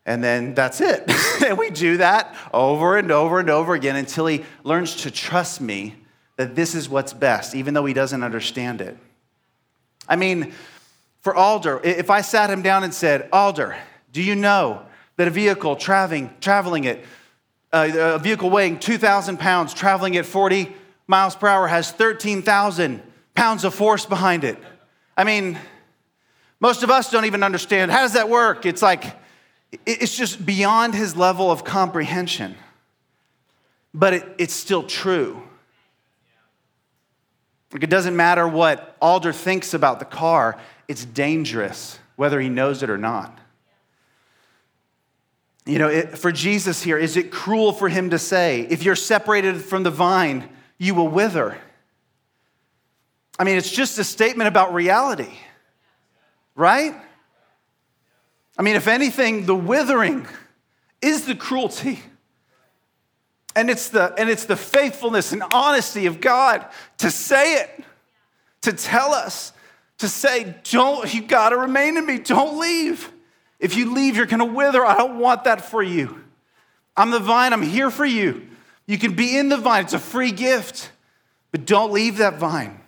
and 0.05 0.21
then 0.21 0.53
that's 0.53 0.81
it. 0.81 1.09
and 1.45 1.57
we 1.57 1.69
do 1.69 1.97
that 1.97 2.35
over 2.53 2.97
and 2.97 3.09
over 3.09 3.39
and 3.39 3.49
over 3.49 3.73
again 3.73 3.95
until 3.95 4.27
he 4.27 4.43
learns 4.63 5.03
to 5.03 5.11
trust 5.11 5.61
me 5.61 5.95
that 6.35 6.55
this 6.55 6.75
is 6.75 6.89
what's 6.89 7.13
best, 7.13 7.55
even 7.55 7.73
though 7.73 7.85
he 7.85 7.93
doesn't 7.93 8.21
understand 8.21 8.81
it. 8.81 8.97
I 10.09 10.17
mean, 10.17 10.53
for 11.21 11.35
Alder, 11.35 11.79
if 11.83 12.09
I 12.09 12.21
sat 12.21 12.49
him 12.49 12.61
down 12.61 12.83
and 12.83 12.93
said, 12.93 13.29
Alder, 13.31 13.77
do 14.11 14.21
you 14.21 14.35
know 14.35 14.81
that 15.17 15.27
a 15.27 15.31
vehicle 15.31 15.75
traveling, 15.75 16.33
traveling 16.41 16.87
at, 16.87 16.99
uh, 17.71 17.89
a 18.15 18.19
vehicle 18.19 18.49
weighing 18.49 18.79
2,000 18.79 19.37
pounds, 19.37 19.73
traveling 19.73 20.17
at 20.17 20.25
40 20.25 20.75
miles 21.07 21.35
per 21.35 21.47
hour, 21.47 21.67
has 21.67 21.91
13,000 21.91 23.01
pounds 23.35 23.63
of 23.63 23.73
force 23.73 24.05
behind 24.05 24.43
it? 24.43 24.57
I 25.15 25.23
mean, 25.23 25.59
most 26.59 26.81
of 26.81 26.89
us 26.89 27.11
don't 27.11 27.25
even 27.25 27.43
understand. 27.43 27.91
How 27.91 28.01
does 28.01 28.13
that 28.13 28.27
work? 28.27 28.65
It's 28.65 28.81
like, 28.81 29.03
it's 29.85 30.17
just 30.17 30.43
beyond 30.43 30.95
his 30.95 31.15
level 31.15 31.51
of 31.51 31.63
comprehension. 31.63 32.55
But 33.93 34.13
it, 34.13 34.25
it's 34.39 34.53
still 34.53 34.83
true. 34.83 35.43
Like 37.73 37.83
it 37.83 37.89
doesn't 37.89 38.15
matter 38.15 38.47
what 38.47 38.97
Alder 39.01 39.31
thinks 39.31 39.73
about 39.73 39.99
the 39.99 40.05
car, 40.05 40.57
it's 40.87 41.05
dangerous, 41.05 41.99
whether 42.15 42.39
he 42.39 42.49
knows 42.49 42.83
it 42.83 42.89
or 42.89 42.97
not. 42.97 43.37
You 45.65 45.79
know, 45.79 45.89
it, 45.89 46.17
for 46.17 46.31
Jesus 46.31 46.81
here, 46.81 46.97
is 46.97 47.17
it 47.17 47.31
cruel 47.31 47.71
for 47.71 47.87
him 47.87 48.09
to 48.09 48.19
say, 48.19 48.61
if 48.61 48.83
you're 48.83 48.95
separated 48.95 49.61
from 49.61 49.83
the 49.83 49.91
vine, 49.91 50.49
you 50.77 50.95
will 50.95 51.07
wither? 51.07 51.57
I 53.37 53.43
mean, 53.43 53.57
it's 53.57 53.71
just 53.71 53.97
a 53.99 54.03
statement 54.03 54.47
about 54.47 54.73
reality, 54.73 55.33
right? 56.55 56.95
I 58.57 58.61
mean, 58.63 58.75
if 58.75 58.87
anything, 58.87 59.45
the 59.45 59.55
withering 59.55 60.27
is 61.01 61.25
the 61.25 61.35
cruelty. 61.35 61.99
And 63.55 63.69
it's 63.69 63.89
the, 63.89 64.13
and 64.17 64.29
it's 64.29 64.45
the 64.45 64.55
faithfulness 64.55 65.31
and 65.31 65.43
honesty 65.53 66.05
of 66.05 66.21
God 66.21 66.65
to 66.99 67.11
say 67.11 67.55
it, 67.55 67.83
to 68.61 68.73
tell 68.73 69.13
us, 69.13 69.53
to 70.01 70.07
say, 70.07 70.55
don't, 70.69 71.11
you 71.13 71.21
gotta 71.21 71.57
remain 71.57 71.97
in 71.97 72.05
me, 72.05 72.19
don't 72.19 72.59
leave. 72.59 73.11
If 73.59 73.75
you 73.75 73.93
leave, 73.93 74.17
you're 74.17 74.25
gonna 74.25 74.45
wither. 74.45 74.85
I 74.85 74.97
don't 74.97 75.19
want 75.19 75.45
that 75.45 75.61
for 75.61 75.81
you. 75.81 76.23
I'm 76.97 77.11
the 77.11 77.19
vine, 77.19 77.53
I'm 77.53 77.61
here 77.61 77.89
for 77.89 78.05
you. 78.05 78.47
You 78.85 78.97
can 78.97 79.15
be 79.15 79.37
in 79.37 79.49
the 79.49 79.57
vine, 79.57 79.85
it's 79.85 79.93
a 79.93 79.99
free 79.99 80.31
gift, 80.31 80.91
but 81.51 81.65
don't 81.65 81.91
leave 81.91 82.17
that 82.17 82.37
vine. 82.37 82.79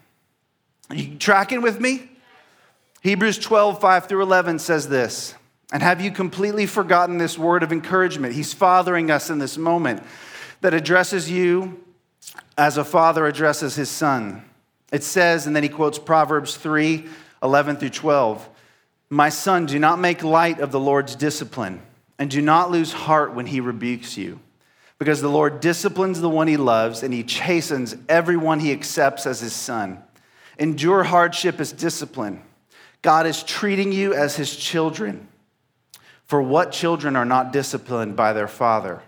Are 0.89 0.95
you 0.95 1.17
tracking 1.17 1.61
with 1.61 1.79
me? 1.79 2.09
Hebrews 3.01 3.37
12, 3.37 3.79
5 3.79 4.07
through 4.07 4.21
11 4.21 4.59
says 4.59 4.87
this. 4.87 5.35
And 5.71 5.81
have 5.81 6.01
you 6.01 6.11
completely 6.11 6.65
forgotten 6.65 7.17
this 7.17 7.37
word 7.37 7.63
of 7.63 7.71
encouragement? 7.71 8.33
He's 8.33 8.53
fathering 8.53 9.09
us 9.09 9.29
in 9.29 9.39
this 9.39 9.57
moment 9.57 10.03
that 10.61 10.73
addresses 10.73 11.29
you 11.29 11.83
as 12.57 12.77
a 12.77 12.85
father 12.85 13.25
addresses 13.25 13.75
his 13.75 13.89
son. 13.89 14.43
It 14.93 15.03
says, 15.03 15.47
and 15.47 15.55
then 15.55 15.63
he 15.63 15.69
quotes 15.69 15.99
Proverbs 15.99 16.55
3 16.55 17.05
11 17.41 17.75
through 17.75 17.89
12. 17.89 18.47
My 19.09 19.27
son, 19.27 19.65
do 19.65 19.77
not 19.77 19.99
make 19.99 20.23
light 20.23 20.59
of 20.59 20.71
the 20.71 20.79
Lord's 20.79 21.15
discipline, 21.15 21.81
and 22.17 22.31
do 22.31 22.41
not 22.41 22.71
lose 22.71 22.93
heart 22.93 23.33
when 23.33 23.47
he 23.47 23.59
rebukes 23.59 24.15
you. 24.17 24.39
Because 24.99 25.19
the 25.19 25.27
Lord 25.29 25.59
disciplines 25.59 26.21
the 26.21 26.29
one 26.29 26.47
he 26.47 26.55
loves, 26.55 27.03
and 27.03 27.13
he 27.13 27.23
chastens 27.23 27.97
everyone 28.07 28.61
he 28.61 28.71
accepts 28.71 29.25
as 29.25 29.41
his 29.41 29.51
son. 29.51 30.01
Endure 30.57 31.03
hardship 31.03 31.59
as 31.59 31.73
discipline. 31.73 32.41
God 33.01 33.25
is 33.25 33.43
treating 33.43 33.91
you 33.91 34.13
as 34.13 34.37
his 34.37 34.55
children. 34.55 35.27
For 36.25 36.41
what 36.41 36.71
children 36.71 37.15
are 37.17 37.25
not 37.25 37.51
disciplined 37.51 38.15
by 38.15 38.31
their 38.31 38.47
father? 38.47 39.01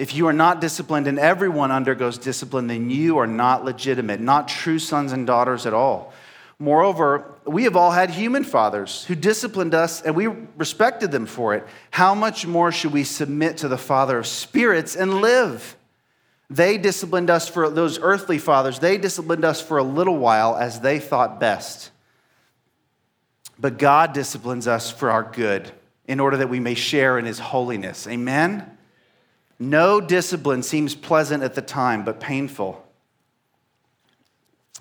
If 0.00 0.14
you 0.14 0.28
are 0.28 0.32
not 0.32 0.62
disciplined 0.62 1.06
and 1.06 1.18
everyone 1.18 1.70
undergoes 1.70 2.16
discipline, 2.16 2.68
then 2.68 2.88
you 2.88 3.18
are 3.18 3.26
not 3.26 3.66
legitimate, 3.66 4.18
not 4.18 4.48
true 4.48 4.78
sons 4.78 5.12
and 5.12 5.26
daughters 5.26 5.66
at 5.66 5.74
all. 5.74 6.14
Moreover, 6.58 7.34
we 7.44 7.64
have 7.64 7.76
all 7.76 7.90
had 7.90 8.08
human 8.08 8.42
fathers 8.42 9.04
who 9.04 9.14
disciplined 9.14 9.74
us 9.74 10.00
and 10.00 10.16
we 10.16 10.26
respected 10.56 11.10
them 11.10 11.26
for 11.26 11.54
it. 11.54 11.66
How 11.90 12.14
much 12.14 12.46
more 12.46 12.72
should 12.72 12.94
we 12.94 13.04
submit 13.04 13.58
to 13.58 13.68
the 13.68 13.76
Father 13.76 14.16
of 14.16 14.26
spirits 14.26 14.96
and 14.96 15.20
live? 15.20 15.76
They 16.48 16.78
disciplined 16.78 17.28
us 17.28 17.46
for 17.46 17.68
those 17.68 17.98
earthly 18.00 18.38
fathers, 18.38 18.78
they 18.78 18.96
disciplined 18.96 19.44
us 19.44 19.60
for 19.60 19.76
a 19.76 19.84
little 19.84 20.16
while 20.16 20.56
as 20.56 20.80
they 20.80 20.98
thought 20.98 21.38
best. 21.38 21.90
But 23.58 23.76
God 23.76 24.14
disciplines 24.14 24.66
us 24.66 24.90
for 24.90 25.10
our 25.10 25.24
good 25.24 25.70
in 26.08 26.20
order 26.20 26.38
that 26.38 26.48
we 26.48 26.58
may 26.58 26.74
share 26.74 27.18
in 27.18 27.26
his 27.26 27.38
holiness. 27.38 28.06
Amen? 28.06 28.78
No 29.62 30.00
discipline 30.00 30.62
seems 30.62 30.94
pleasant 30.94 31.42
at 31.42 31.54
the 31.54 31.60
time, 31.60 32.02
but 32.02 32.18
painful. 32.18 32.82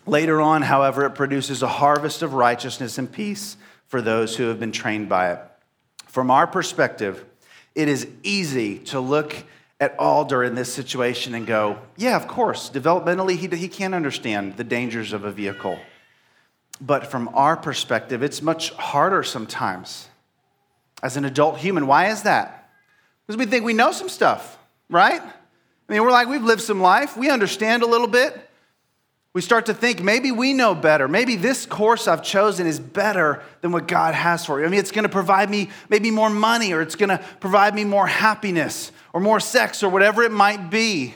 Later 0.08 0.40
on, 0.40 0.62
however, 0.62 1.06
it 1.06 1.16
produces 1.16 1.62
a 1.62 1.68
harvest 1.68 2.22
of 2.22 2.34
righteousness 2.34 2.98
and 2.98 3.12
peace 3.12 3.58
for 3.88 4.02
those 4.02 4.38
who 4.38 4.48
have 4.48 4.58
been 4.58 4.72
trained 4.72 5.10
by 5.10 5.34
it. 5.34 5.40
From 6.08 6.32
our 6.32 6.48
perspective, 6.48 7.26
it 7.76 7.90
is 7.90 8.08
easy 8.24 8.80
to 8.80 9.02
look 9.02 9.36
at 9.82 10.00
Alder 10.00 10.46
in 10.46 10.56
this 10.56 10.74
situation 10.74 11.36
and 11.36 11.46
go, 11.46 11.78
yeah, 11.98 12.16
of 12.16 12.28
course, 12.28 12.70
developmentally, 12.70 13.36
he, 13.36 13.48
he 13.48 13.68
can't 13.68 13.94
understand 13.94 14.56
the 14.56 14.64
dangers 14.64 15.12
of 15.12 15.26
a 15.26 15.32
vehicle. 15.32 15.78
But 16.80 17.08
from 17.08 17.30
our 17.34 17.58
perspective, 17.58 18.24
it's 18.24 18.42
much 18.42 18.72
harder 18.72 19.24
sometimes 19.24 20.08
as 21.04 21.18
an 21.18 21.26
adult 21.26 21.58
human. 21.58 21.86
Why 21.86 22.08
is 22.08 22.24
that? 22.24 22.72
Because 23.28 23.38
we 23.38 23.46
think 23.46 23.66
we 23.66 23.74
know 23.74 23.92
some 23.92 24.10
stuff 24.10 24.58
right? 24.90 25.22
I 25.22 25.92
mean, 25.92 26.04
we're 26.04 26.12
like, 26.12 26.28
we've 26.28 26.44
lived 26.44 26.62
some 26.62 26.82
life, 26.82 27.18
we 27.18 27.30
understand 27.30 27.84
a 27.84 27.88
little 27.88 28.08
bit. 28.08 28.46
We 29.32 29.42
start 29.42 29.68
to 29.68 29.76
think 29.76 30.02
maybe 30.02 30.32
we 30.32 30.54
know 30.54 30.74
better. 30.74 31.08
Maybe 31.08 31.36
this 31.36 31.68
course 31.68 32.08
I've 32.08 32.24
chosen 32.24 32.66
is 32.66 32.80
better 32.80 33.44
than 33.62 33.72
what 33.72 33.88
God 33.88 34.16
has 34.16 34.44
for 34.44 34.60
you. 34.60 34.66
I 34.66 34.70
mean, 34.70 34.80
it's 34.80 34.92
going 34.92 35.04
to 35.04 35.10
provide 35.10 35.52
me 35.52 35.70
maybe 35.88 36.10
more 36.10 36.32
money, 36.32 36.74
or 36.74 36.82
it's 36.82 36.96
going 36.96 37.10
to 37.10 37.24
provide 37.40 37.76
me 37.76 37.86
more 37.86 38.08
happiness, 38.08 38.92
or 39.14 39.22
more 39.22 39.40
sex, 39.40 39.84
or 39.84 39.90
whatever 39.90 40.24
it 40.24 40.32
might 40.32 40.72
be. 40.72 41.14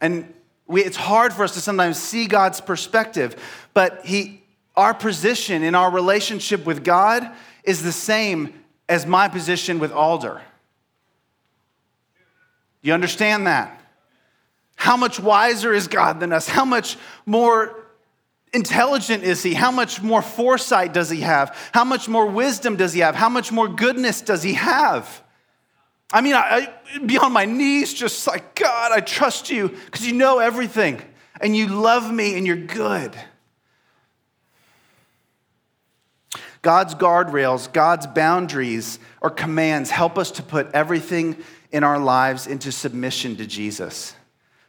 And 0.00 0.34
we, 0.66 0.82
it's 0.82 0.96
hard 0.96 1.32
for 1.32 1.44
us 1.44 1.54
to 1.54 1.60
sometimes 1.60 1.98
see 1.98 2.26
God's 2.26 2.60
perspective, 2.60 3.40
but 3.72 4.04
he, 4.04 4.42
our 4.76 4.92
position 4.92 5.62
in 5.62 5.76
our 5.76 5.90
relationship 5.90 6.66
with 6.66 6.82
God 6.82 7.30
is 7.62 7.82
the 7.82 7.92
same 7.92 8.54
as 8.88 9.06
my 9.06 9.28
position 9.28 9.78
with 9.78 9.92
Alder. 9.92 10.40
You 12.82 12.94
understand 12.94 13.46
that? 13.46 13.80
How 14.76 14.96
much 14.96 15.20
wiser 15.20 15.72
is 15.74 15.88
God 15.88 16.20
than 16.20 16.32
us? 16.32 16.48
How 16.48 16.64
much 16.64 16.96
more 17.26 17.76
intelligent 18.52 19.24
is 19.24 19.42
He? 19.42 19.54
How 19.54 19.70
much 19.70 20.00
more 20.02 20.22
foresight 20.22 20.94
does 20.94 21.10
He 21.10 21.20
have? 21.20 21.56
How 21.72 21.84
much 21.84 22.08
more 22.08 22.26
wisdom 22.26 22.76
does 22.76 22.92
He 22.92 23.00
have? 23.00 23.14
How 23.14 23.28
much 23.28 23.52
more 23.52 23.68
goodness 23.68 24.22
does 24.22 24.42
He 24.42 24.54
have? 24.54 25.22
I 26.12 26.22
mean, 26.22 26.34
I, 26.34 26.72
I 26.94 26.98
be 26.98 27.18
on 27.18 27.32
my 27.32 27.44
knees, 27.44 27.94
just 27.94 28.26
like, 28.26 28.54
God, 28.54 28.92
I 28.92 29.00
trust 29.00 29.50
you 29.50 29.68
because 29.68 30.06
you 30.06 30.14
know 30.14 30.38
everything 30.38 31.00
and 31.40 31.56
you 31.56 31.68
love 31.68 32.12
me 32.12 32.36
and 32.36 32.46
you're 32.46 32.56
good. 32.56 33.14
God's 36.62 36.94
guardrails, 36.94 37.72
God's 37.72 38.06
boundaries 38.06 38.98
or 39.20 39.30
commands 39.30 39.90
help 39.90 40.18
us 40.18 40.30
to 40.32 40.42
put 40.42 40.70
everything 40.72 41.36
in 41.72 41.84
our 41.84 41.98
lives 41.98 42.46
into 42.46 42.72
submission 42.72 43.36
to 43.36 43.46
Jesus 43.46 44.14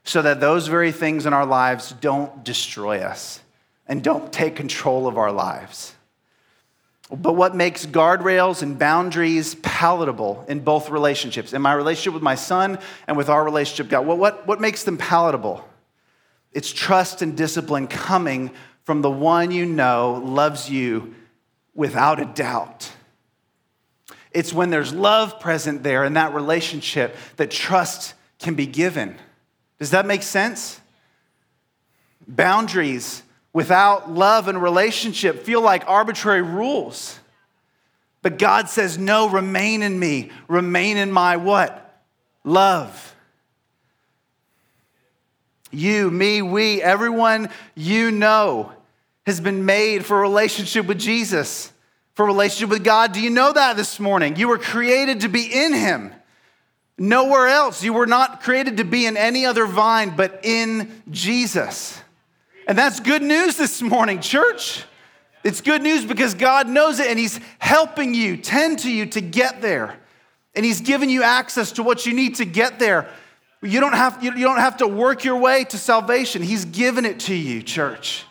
so 0.04 0.22
that 0.22 0.40
those 0.40 0.68
very 0.68 0.92
things 0.92 1.26
in 1.26 1.34
our 1.34 1.46
lives 1.46 1.94
don't 2.02 2.44
destroy 2.44 3.00
us 3.00 3.40
and 3.88 4.04
don't 4.04 4.32
take 4.32 4.56
control 4.56 5.08
of 5.08 5.18
our 5.18 5.32
lives. 5.32 5.94
But 7.12 7.34
what 7.34 7.56
makes 7.56 7.86
guardrails 7.86 8.62
and 8.62 8.80
boundaries 8.80 9.56
palatable 9.56 10.46
in 10.48 10.62
both 10.62 10.90
relationships, 10.90 11.52
in 11.52 11.62
my 11.62 11.74
relationship 11.74 12.14
with 12.14 12.24
my 12.24 12.36
son 12.36 12.80
and 13.06 13.18
with 13.18 13.28
our 13.28 13.44
relationship 13.44 13.90
God, 13.90 14.08
what, 14.08 14.48
what 14.48 14.62
makes 14.62 14.86
them 14.86 14.98
palatable? 14.98 15.68
It's 16.54 16.72
trust 16.72 17.22
and 17.22 17.36
discipline 17.36 17.88
coming 17.88 18.52
from 18.84 19.02
the 19.02 19.12
one 19.12 19.52
you 19.52 19.66
know 19.66 20.22
loves 20.24 20.70
you 20.70 21.14
without 21.76 22.22
a 22.22 22.26
doubt. 22.26 22.92
It's 24.34 24.54
when 24.54 24.70
there's 24.70 24.94
love 24.94 25.40
present 25.40 25.84
there 25.84 26.04
in 26.06 26.14
that 26.14 26.34
relationship 26.34 27.16
that 27.36 27.52
trust 27.52 28.14
can 28.40 28.56
be 28.56 28.66
given. 28.66 29.16
Does 29.80 29.92
that 29.92 30.06
make 30.06 30.24
sense? 30.24 30.80
Boundaries 32.28 33.24
without 33.54 34.10
love 34.10 34.48
and 34.48 34.62
relationship 34.62 35.44
feel 35.44 35.62
like 35.62 35.84
arbitrary 35.88 36.42
rules. 36.42 37.20
But 38.22 38.38
God 38.38 38.70
says, 38.70 38.98
no, 38.98 39.30
remain 39.30 39.82
in 39.82 39.98
me. 40.00 40.30
Remain 40.48 40.98
in 40.98 41.12
my 41.12 41.38
what? 41.38 42.00
Love. 42.44 43.16
You, 45.72 46.12
me, 46.12 46.42
we, 46.42 46.82
everyone 46.82 47.50
you 47.76 48.12
know 48.12 48.74
has 49.26 49.40
been 49.40 49.66
made 49.66 50.06
for 50.06 50.20
a 50.20 50.22
relationship 50.22 50.86
with 50.86 51.00
Jesus, 51.00 51.71
for 52.14 52.26
relationship 52.26 52.70
with 52.70 52.84
God. 52.84 53.14
Do 53.14 53.22
you 53.22 53.30
know 53.30 53.54
that 53.54 53.78
this 53.78 54.00
morning? 54.00 54.36
You 54.36 54.48
were 54.48 54.58
created 54.58 55.22
to 55.22 55.30
be 55.30 55.46
in 55.46 55.74
Him. 55.74 56.14
Nowhere 56.98 57.48
else. 57.48 57.84
You 57.84 57.94
were 57.94 58.06
not 58.06 58.42
created 58.42 58.78
to 58.78 58.84
be 58.84 59.06
in 59.06 59.18
any 59.18 59.46
other 59.46 59.66
vine 59.66 60.16
but 60.16 60.42
in 60.44 61.02
Jesus. 61.10 62.00
And 62.68 62.78
that's 62.78 63.00
good 63.00 63.24
news 63.24 63.58
this 63.58 63.82
morning, 63.82 64.20
church. 64.20 64.84
It's 65.44 65.62
good 65.62 65.82
news 65.82 66.06
because 66.06 66.36
God 66.36 66.68
knows 66.70 67.00
it 67.00 67.08
and 67.08 67.18
He's 67.18 67.40
helping 67.60 68.14
you, 68.14 68.38
tend 68.38 68.80
to 68.80 68.92
you 68.92 69.08
to 69.08 69.22
get 69.22 69.62
there. 69.62 69.98
And 70.54 70.64
He's 70.66 70.82
given 70.82 71.10
you 71.10 71.24
access 71.24 71.72
to 71.74 71.84
what 71.84 72.06
you 72.06 72.14
need 72.14 72.36
to 72.36 72.46
get 72.46 72.78
there. 72.78 73.10
You 73.64 73.80
don't 73.80 73.94
have, 73.94 74.24
you 74.24 74.32
don't 74.32 74.58
have 74.58 74.78
to 74.78 74.88
work 74.88 75.24
your 75.24 75.38
way 75.38 75.64
to 75.66 75.78
salvation, 75.78 76.42
He's 76.42 76.66
given 76.66 77.06
it 77.06 77.22
to 77.22 77.36
you, 77.36 77.64
church. 77.64 78.26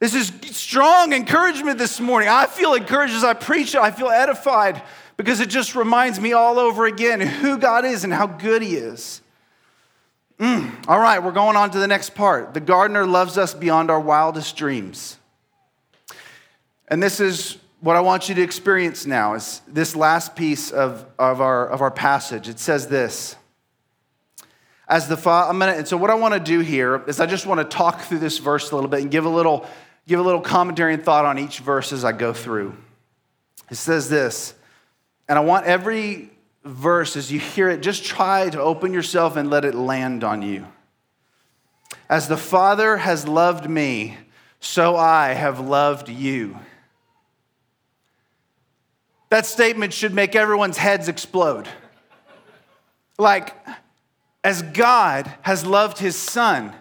This 0.00 0.14
is 0.14 0.32
strong 0.56 1.12
encouragement 1.12 1.78
this 1.78 2.00
morning. 2.00 2.28
I 2.28 2.46
feel 2.46 2.72
encouraged 2.72 3.12
as 3.12 3.22
I 3.22 3.34
preach 3.34 3.74
it, 3.74 3.80
I 3.80 3.90
feel 3.90 4.08
edified 4.08 4.82
because 5.18 5.40
it 5.40 5.50
just 5.50 5.76
reminds 5.76 6.18
me 6.18 6.32
all 6.32 6.58
over 6.58 6.86
again 6.86 7.20
who 7.20 7.58
God 7.58 7.84
is 7.84 8.02
and 8.02 8.12
how 8.12 8.26
good 8.26 8.62
He 8.62 8.76
is. 8.76 9.20
Mm. 10.38 10.88
All 10.88 10.98
right, 10.98 11.22
we're 11.22 11.32
going 11.32 11.54
on 11.54 11.70
to 11.72 11.78
the 11.78 11.86
next 11.86 12.14
part. 12.14 12.54
The 12.54 12.60
gardener 12.60 13.06
loves 13.06 13.36
us 13.36 13.52
beyond 13.52 13.90
our 13.90 14.00
wildest 14.00 14.56
dreams. 14.56 15.18
And 16.88 17.02
this 17.02 17.20
is 17.20 17.58
what 17.80 17.94
I 17.94 18.00
want 18.00 18.30
you 18.30 18.34
to 18.36 18.42
experience 18.42 19.04
now 19.04 19.34
is 19.34 19.60
this 19.68 19.94
last 19.94 20.34
piece 20.34 20.70
of, 20.70 21.04
of, 21.18 21.42
our, 21.42 21.68
of 21.68 21.82
our 21.82 21.90
passage. 21.90 22.48
It 22.48 22.58
says 22.58 22.88
this. 22.88 23.36
As 24.88 25.08
the 25.08 25.16
father, 25.16 25.50
I'm 25.50 25.58
gonna, 25.58 25.72
and 25.72 25.86
so 25.86 25.98
what 25.98 26.10
I 26.10 26.14
want 26.14 26.34
to 26.34 26.40
do 26.40 26.60
here 26.60 27.04
is 27.06 27.20
I 27.20 27.26
just 27.26 27.46
want 27.46 27.60
to 27.60 27.64
talk 27.64 28.00
through 28.00 28.18
this 28.18 28.38
verse 28.38 28.70
a 28.70 28.74
little 28.74 28.90
bit 28.90 29.02
and 29.02 29.10
give 29.10 29.24
a 29.26 29.28
little, 29.28 29.66
give 30.06 30.20
a 30.20 30.22
little 30.22 30.40
commentary 30.40 30.94
and 30.94 31.04
thought 31.04 31.24
on 31.24 31.38
each 31.38 31.60
verse 31.60 31.92
as 31.92 32.04
I 32.04 32.12
go 32.12 32.32
through. 32.32 32.76
It 33.70 33.76
says 33.76 34.08
this, 34.08 34.54
and 35.28 35.38
I 35.38 35.42
want 35.42 35.66
every 35.66 36.30
verse 36.64 37.16
as 37.16 37.30
you 37.30 37.38
hear 37.38 37.68
it, 37.70 37.80
just 37.80 38.04
try 38.04 38.50
to 38.50 38.60
open 38.60 38.92
yourself 38.92 39.36
and 39.36 39.48
let 39.48 39.64
it 39.64 39.74
land 39.74 40.24
on 40.24 40.42
you. 40.42 40.66
As 42.08 42.28
the 42.28 42.36
Father 42.36 42.96
has 42.96 43.28
loved 43.28 43.70
me, 43.70 44.18
so 44.58 44.96
I 44.96 45.28
have 45.28 45.60
loved 45.60 46.08
you. 46.08 46.58
That 49.30 49.46
statement 49.46 49.92
should 49.92 50.12
make 50.12 50.34
everyone's 50.34 50.76
heads 50.76 51.08
explode. 51.08 51.68
Like, 53.16 53.54
as 54.42 54.62
God 54.62 55.32
has 55.42 55.64
loved 55.64 55.98
his 55.98 56.16
son, 56.16 56.74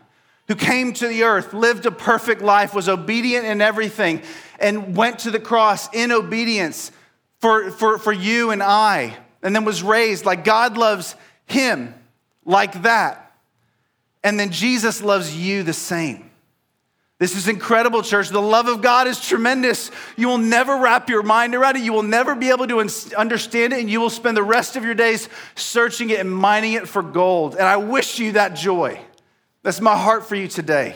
who 0.50 0.56
came 0.56 0.92
to 0.94 1.08
the 1.08 1.24
earth, 1.24 1.54
lived 1.54 1.86
a 1.86 1.92
perfect 1.92 2.42
life, 2.42 2.74
was 2.74 2.90
obedient 2.90 3.46
in 3.46 3.62
everything, 3.62 4.22
and 4.60 4.98
went 4.98 5.20
to 5.20 5.32
the 5.32 5.40
cross 5.40 5.88
in 5.94 6.12
obedience 6.12 6.92
for, 7.40 7.70
for, 7.70 8.00
for 8.00 8.12
you 8.12 8.50
and 8.50 8.62
I, 8.62 9.16
and 9.44 9.56
then 9.56 9.64
was 9.64 9.84
raised 9.84 10.26
like 10.26 10.44
God 10.44 10.76
loves 10.76 11.16
him 11.46 11.94
like 12.46 12.82
that. 12.82 13.32
And 14.24 14.40
then 14.40 14.50
Jesus 14.50 15.04
loves 15.04 15.38
you 15.38 15.62
the 15.62 15.72
same. 15.72 16.30
This 17.20 17.36
is 17.36 17.48
incredible, 17.48 18.02
church. 18.02 18.30
The 18.30 18.42
love 18.42 18.68
of 18.68 18.82
God 18.82 19.06
is 19.06 19.24
tremendous. 19.24 19.92
You 20.18 20.30
will 20.30 20.38
never 20.40 20.78
wrap 20.78 21.10
your 21.10 21.22
mind 21.22 21.54
around 21.54 21.76
it. 21.76 21.84
You 21.84 21.94
will 21.94 22.02
never 22.02 22.34
be 22.34 22.50
able 22.50 22.66
to 22.68 22.80
understand 23.16 23.74
it, 23.74 23.80
and 23.82 23.90
you 23.90 24.02
will 24.02 24.10
spend 24.10 24.36
the 24.36 24.44
rest 24.44 24.76
of 24.76 24.84
your 24.84 24.96
days 24.96 25.30
searching 25.54 26.10
it 26.10 26.20
and 26.20 26.32
mining 26.32 26.74
it 26.74 26.88
for 26.88 27.04
gold. 27.04 27.54
And 27.54 27.64
I 27.64 27.78
wish 27.78 28.18
you 28.18 28.32
that 28.32 28.56
joy. 28.56 29.00
That's 29.64 29.82
my 29.82 29.98
heart 29.98 30.26
for 30.26 30.36
you 30.36 30.48
today. 30.48 30.96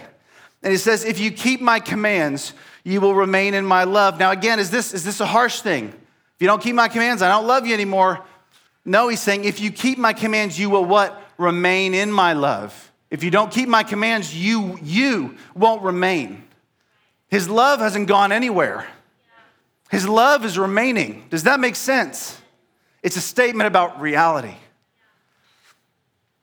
And 0.62 0.72
he 0.72 0.78
says, 0.78 1.04
If 1.04 1.20
you 1.20 1.32
keep 1.32 1.62
my 1.62 1.80
commands, 1.80 2.54
you 2.84 3.02
will 3.02 3.16
remain 3.16 3.54
in 3.54 3.66
my 3.66 3.84
love. 3.84 4.20
Now, 4.20 4.32
again, 4.32 4.60
is 4.60 4.72
this, 4.72 4.94
is 4.94 5.04
this 5.04 5.20
a 5.20 5.26
harsh 5.26 5.62
thing? 5.62 5.88
If 5.88 6.42
you 6.42 6.48
don't 6.48 6.62
keep 6.62 6.76
my 6.76 6.88
commands, 6.88 7.22
I 7.22 7.30
don't 7.30 7.48
love 7.48 7.68
you 7.68 7.74
anymore. 7.74 8.24
No, 8.86 9.08
he's 9.08 9.22
saying, 9.22 9.46
If 9.46 9.60
you 9.60 9.72
keep 9.72 9.98
my 9.98 10.14
commands, 10.14 10.60
you 10.60 10.70
will 10.70 10.86
what? 10.86 11.20
Remain 11.38 11.94
in 11.94 12.12
my 12.12 12.34
love. 12.34 12.92
If 13.10 13.24
you 13.24 13.32
don't 13.32 13.52
keep 13.52 13.70
my 13.70 13.84
commands, 13.84 14.36
you, 14.36 14.80
you 14.82 15.38
won't 15.54 15.84
remain. 15.84 16.44
His 17.30 17.50
love 17.50 17.80
hasn't 17.80 18.08
gone 18.08 18.32
anywhere. 18.32 18.88
His 19.92 20.08
love 20.08 20.46
is 20.46 20.58
remaining. 20.58 21.28
Does 21.30 21.44
that 21.44 21.60
make 21.60 21.76
sense? 21.76 22.40
It's 23.04 23.16
a 23.16 23.22
statement 23.22 23.68
about 23.68 24.02
reality. 24.02 24.56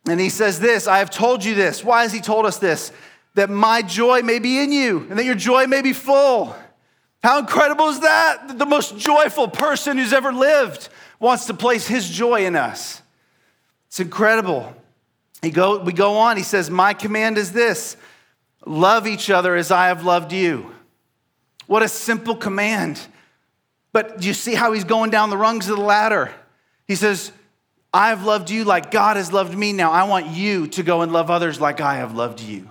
And 0.06 0.18
he 0.18 0.28
says 0.28 0.60
this 0.60 0.86
I 0.86 0.98
have 0.98 1.10
told 1.10 1.44
you 1.44 1.54
this. 1.54 1.84
Why 1.84 2.02
has 2.02 2.12
he 2.12 2.20
told 2.20 2.46
us 2.46 2.58
this? 2.58 2.92
That 3.34 3.50
my 3.50 3.82
joy 3.82 4.22
may 4.22 4.38
be 4.38 4.60
in 4.60 4.72
you 4.72 5.06
and 5.08 5.18
that 5.18 5.24
your 5.24 5.34
joy 5.34 5.66
may 5.66 5.82
be 5.82 5.92
full. 5.92 6.54
How 7.22 7.38
incredible 7.38 7.88
is 7.88 8.00
that? 8.00 8.58
The 8.58 8.66
most 8.66 8.98
joyful 8.98 9.48
person 9.48 9.98
who's 9.98 10.12
ever 10.12 10.32
lived 10.32 10.88
wants 11.18 11.46
to 11.46 11.54
place 11.54 11.86
his 11.86 12.08
joy 12.08 12.46
in 12.46 12.56
us. 12.56 13.02
It's 13.88 14.00
incredible. 14.00 14.74
He 15.42 15.50
go, 15.50 15.78
we 15.78 15.92
go 15.92 16.16
on, 16.16 16.36
he 16.36 16.42
says, 16.42 16.70
My 16.70 16.94
command 16.94 17.38
is 17.38 17.52
this 17.52 17.96
love 18.66 19.06
each 19.06 19.30
other 19.30 19.56
as 19.56 19.70
I 19.70 19.88
have 19.88 20.04
loved 20.04 20.32
you. 20.32 20.74
What 21.66 21.82
a 21.82 21.88
simple 21.88 22.36
command. 22.36 23.00
But 23.92 24.20
do 24.20 24.26
you 24.28 24.34
see 24.34 24.54
how 24.54 24.72
he's 24.72 24.84
going 24.84 25.10
down 25.10 25.30
the 25.30 25.36
rungs 25.36 25.68
of 25.68 25.76
the 25.76 25.82
ladder? 25.82 26.32
He 26.86 26.94
says, 26.94 27.32
I 27.92 28.10
have 28.10 28.24
loved 28.24 28.50
you 28.50 28.64
like 28.64 28.90
God 28.90 29.16
has 29.16 29.32
loved 29.32 29.56
me. 29.56 29.72
Now 29.72 29.90
I 29.90 30.04
want 30.04 30.26
you 30.26 30.66
to 30.68 30.82
go 30.82 31.02
and 31.02 31.12
love 31.12 31.30
others 31.30 31.60
like 31.60 31.80
I 31.80 31.96
have 31.96 32.14
loved 32.14 32.40
you. 32.40 32.68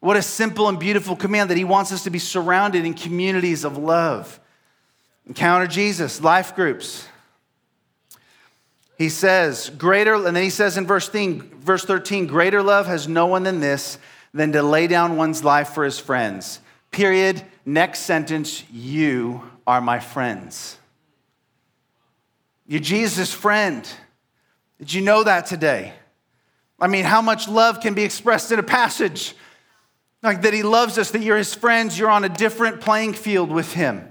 What 0.00 0.16
a 0.16 0.22
simple 0.22 0.68
and 0.68 0.78
beautiful 0.78 1.16
command 1.16 1.50
that 1.50 1.56
he 1.56 1.64
wants 1.64 1.92
us 1.92 2.04
to 2.04 2.10
be 2.10 2.18
surrounded 2.18 2.84
in 2.84 2.94
communities 2.94 3.64
of 3.64 3.76
love. 3.76 4.38
Encounter 5.26 5.66
Jesus, 5.66 6.22
life 6.22 6.54
groups, 6.54 7.06
he 8.96 9.08
says, 9.08 9.70
greater, 9.70 10.14
and 10.14 10.34
then 10.34 10.42
he 10.42 10.50
says 10.50 10.76
in 10.76 10.86
verse 10.86 11.08
13, 11.08 11.60
verse 11.60 11.84
13, 11.84 12.26
greater 12.26 12.62
love 12.62 12.86
has 12.86 13.06
no 13.06 13.26
one 13.26 13.44
than 13.44 13.60
this, 13.60 13.98
than 14.34 14.52
to 14.52 14.62
lay 14.62 14.86
down 14.88 15.16
one's 15.16 15.44
life 15.44 15.70
for 15.70 15.84
his 15.84 15.98
friends. 15.98 16.60
Period. 16.90 17.42
Next 17.64 18.00
sentence, 18.00 18.64
you 18.72 19.42
are 19.66 19.80
my 19.80 20.00
friends. 20.00 20.78
You're 22.66 22.80
Jesus' 22.80 23.32
friend. 23.32 23.88
Did 24.78 24.92
you 24.92 25.00
know 25.00 25.24
that 25.24 25.46
today? 25.46 25.92
I 26.80 26.86
mean, 26.86 27.04
how 27.04 27.20
much 27.20 27.48
love 27.48 27.80
can 27.80 27.94
be 27.94 28.04
expressed 28.04 28.52
in 28.52 28.58
a 28.58 28.62
passage? 28.62 29.34
Like 30.22 30.42
that 30.42 30.54
he 30.54 30.62
loves 30.62 30.98
us, 30.98 31.10
that 31.12 31.22
you're 31.22 31.36
his 31.36 31.54
friends, 31.54 31.98
you're 31.98 32.10
on 32.10 32.24
a 32.24 32.28
different 32.28 32.80
playing 32.80 33.14
field 33.14 33.50
with 33.50 33.72
him. 33.72 34.08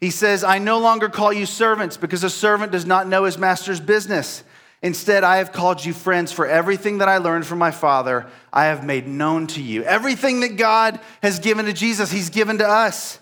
He 0.00 0.10
says, 0.10 0.44
I 0.44 0.58
no 0.58 0.78
longer 0.78 1.08
call 1.08 1.32
you 1.32 1.44
servants 1.44 1.96
because 1.96 2.24
a 2.24 2.30
servant 2.30 2.72
does 2.72 2.86
not 2.86 3.06
know 3.06 3.24
his 3.24 3.36
master's 3.36 3.80
business. 3.80 4.42
Instead, 4.82 5.24
I 5.24 5.36
have 5.36 5.52
called 5.52 5.84
you 5.84 5.92
friends, 5.92 6.32
for 6.32 6.46
everything 6.46 6.98
that 6.98 7.08
I 7.08 7.18
learned 7.18 7.46
from 7.46 7.58
my 7.58 7.70
Father, 7.70 8.26
I 8.50 8.66
have 8.66 8.82
made 8.82 9.06
known 9.06 9.46
to 9.48 9.62
you. 9.62 9.84
Everything 9.84 10.40
that 10.40 10.56
God 10.56 10.98
has 11.22 11.38
given 11.38 11.66
to 11.66 11.74
Jesus, 11.74 12.10
He's 12.10 12.30
given 12.30 12.56
to 12.58 12.66
us. 12.66 13.18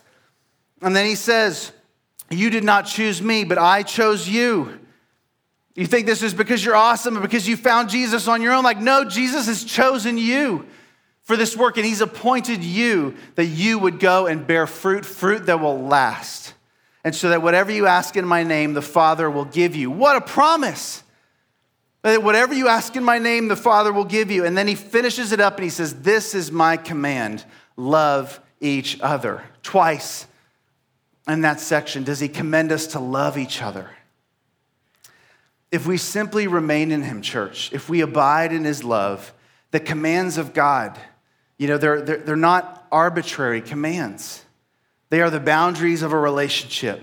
And 0.80 0.94
then 0.94 1.04
He 1.04 1.16
says, 1.16 1.72
You 2.30 2.50
did 2.50 2.62
not 2.62 2.86
choose 2.86 3.20
me, 3.20 3.42
but 3.42 3.58
I 3.58 3.82
chose 3.82 4.28
you. 4.28 4.78
You 5.78 5.86
think 5.86 6.06
this 6.06 6.22
is 6.22 6.34
because 6.34 6.64
you're 6.64 6.76
awesome 6.76 7.16
or 7.16 7.20
because 7.20 7.46
you 7.46 7.56
found 7.56 7.88
Jesus 7.88 8.26
on 8.28 8.42
your 8.42 8.52
own? 8.52 8.64
Like, 8.64 8.78
no, 8.78 9.04
Jesus 9.04 9.46
has 9.46 9.62
chosen 9.64 10.18
you 10.18 10.66
for 11.22 11.36
this 11.36 11.56
work, 11.56 11.76
and 11.76 11.86
He's 11.86 12.00
appointed 12.00 12.64
you 12.64 13.14
that 13.36 13.46
you 13.46 13.78
would 13.78 14.00
go 14.00 14.26
and 14.26 14.46
bear 14.46 14.66
fruit, 14.66 15.04
fruit 15.06 15.46
that 15.46 15.60
will 15.60 15.80
last 15.80 16.54
and 17.04 17.14
so 17.14 17.30
that 17.30 17.42
whatever 17.42 17.72
you 17.72 17.86
ask 17.86 18.16
in 18.16 18.26
my 18.26 18.42
name, 18.42 18.74
the 18.74 18.82
Father 18.82 19.30
will 19.30 19.44
give 19.44 19.74
you. 19.74 19.90
What 19.90 20.16
a 20.16 20.20
promise! 20.20 21.02
That 22.02 22.22
whatever 22.22 22.52
you 22.52 22.68
ask 22.68 22.96
in 22.96 23.04
my 23.04 23.18
name, 23.18 23.48
the 23.48 23.56
Father 23.56 23.92
will 23.92 24.04
give 24.04 24.30
you. 24.30 24.44
And 24.44 24.58
then 24.58 24.68
he 24.68 24.74
finishes 24.74 25.32
it 25.32 25.40
up 25.40 25.54
and 25.54 25.64
he 25.64 25.70
says, 25.70 26.02
This 26.02 26.34
is 26.34 26.52
my 26.52 26.76
command 26.76 27.44
love 27.76 28.40
each 28.60 29.00
other. 29.00 29.42
Twice 29.62 30.26
in 31.26 31.40
that 31.42 31.60
section 31.60 32.04
does 32.04 32.20
he 32.20 32.28
commend 32.28 32.72
us 32.72 32.88
to 32.88 33.00
love 33.00 33.38
each 33.38 33.62
other. 33.62 33.88
If 35.70 35.86
we 35.86 35.96
simply 35.98 36.46
remain 36.46 36.90
in 36.90 37.02
him, 37.02 37.20
church, 37.20 37.72
if 37.72 37.88
we 37.88 38.00
abide 38.00 38.52
in 38.52 38.64
his 38.64 38.82
love, 38.82 39.32
the 39.70 39.80
commands 39.80 40.38
of 40.38 40.54
God, 40.54 40.98
you 41.58 41.68
know, 41.68 41.76
they're, 41.76 42.00
they're, 42.00 42.16
they're 42.18 42.36
not 42.36 42.86
arbitrary 42.90 43.60
commands. 43.60 44.44
They 45.10 45.20
are 45.20 45.30
the 45.30 45.40
boundaries 45.40 46.02
of 46.02 46.12
a 46.12 46.18
relationship. 46.18 47.02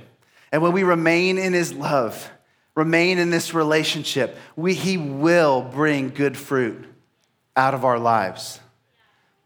And 0.52 0.62
when 0.62 0.72
we 0.72 0.84
remain 0.84 1.38
in 1.38 1.54
his 1.54 1.74
love, 1.74 2.32
remain 2.74 3.20
in 3.20 3.30
this 3.30 3.54
relationship, 3.54 4.38
we, 4.56 4.74
he 4.74 4.98
will 4.98 5.62
bring 5.62 6.10
good 6.10 6.38
fruit 6.38 6.86
out 7.56 7.74
of 7.74 7.86
our 7.86 8.00
lives. 8.00 8.60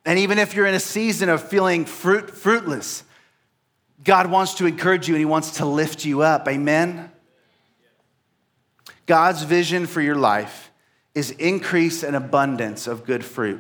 And 0.06 0.20
even 0.20 0.40
if 0.40 0.56
you're 0.56 0.66
in 0.66 0.76
a 0.76 0.80
season 0.80 1.30
of 1.30 1.48
feeling 1.48 1.86
fruit, 1.86 2.32
fruitless, 2.32 3.04
God 4.04 4.32
wants 4.32 4.56
to 4.56 4.66
encourage 4.66 5.08
you 5.08 5.16
and 5.16 5.20
he 5.20 5.26
wants 5.26 5.58
to 5.58 5.66
lift 5.66 6.06
you 6.06 6.22
up. 6.22 6.48
Amen? 6.48 7.12
God's 9.10 9.42
vision 9.42 9.88
for 9.88 10.02
your 10.02 10.16
life 10.16 10.70
is 11.16 11.32
increase 11.32 12.04
and 12.04 12.16
abundance 12.16 12.86
of 12.86 13.06
good 13.06 13.26
fruit. 13.26 13.60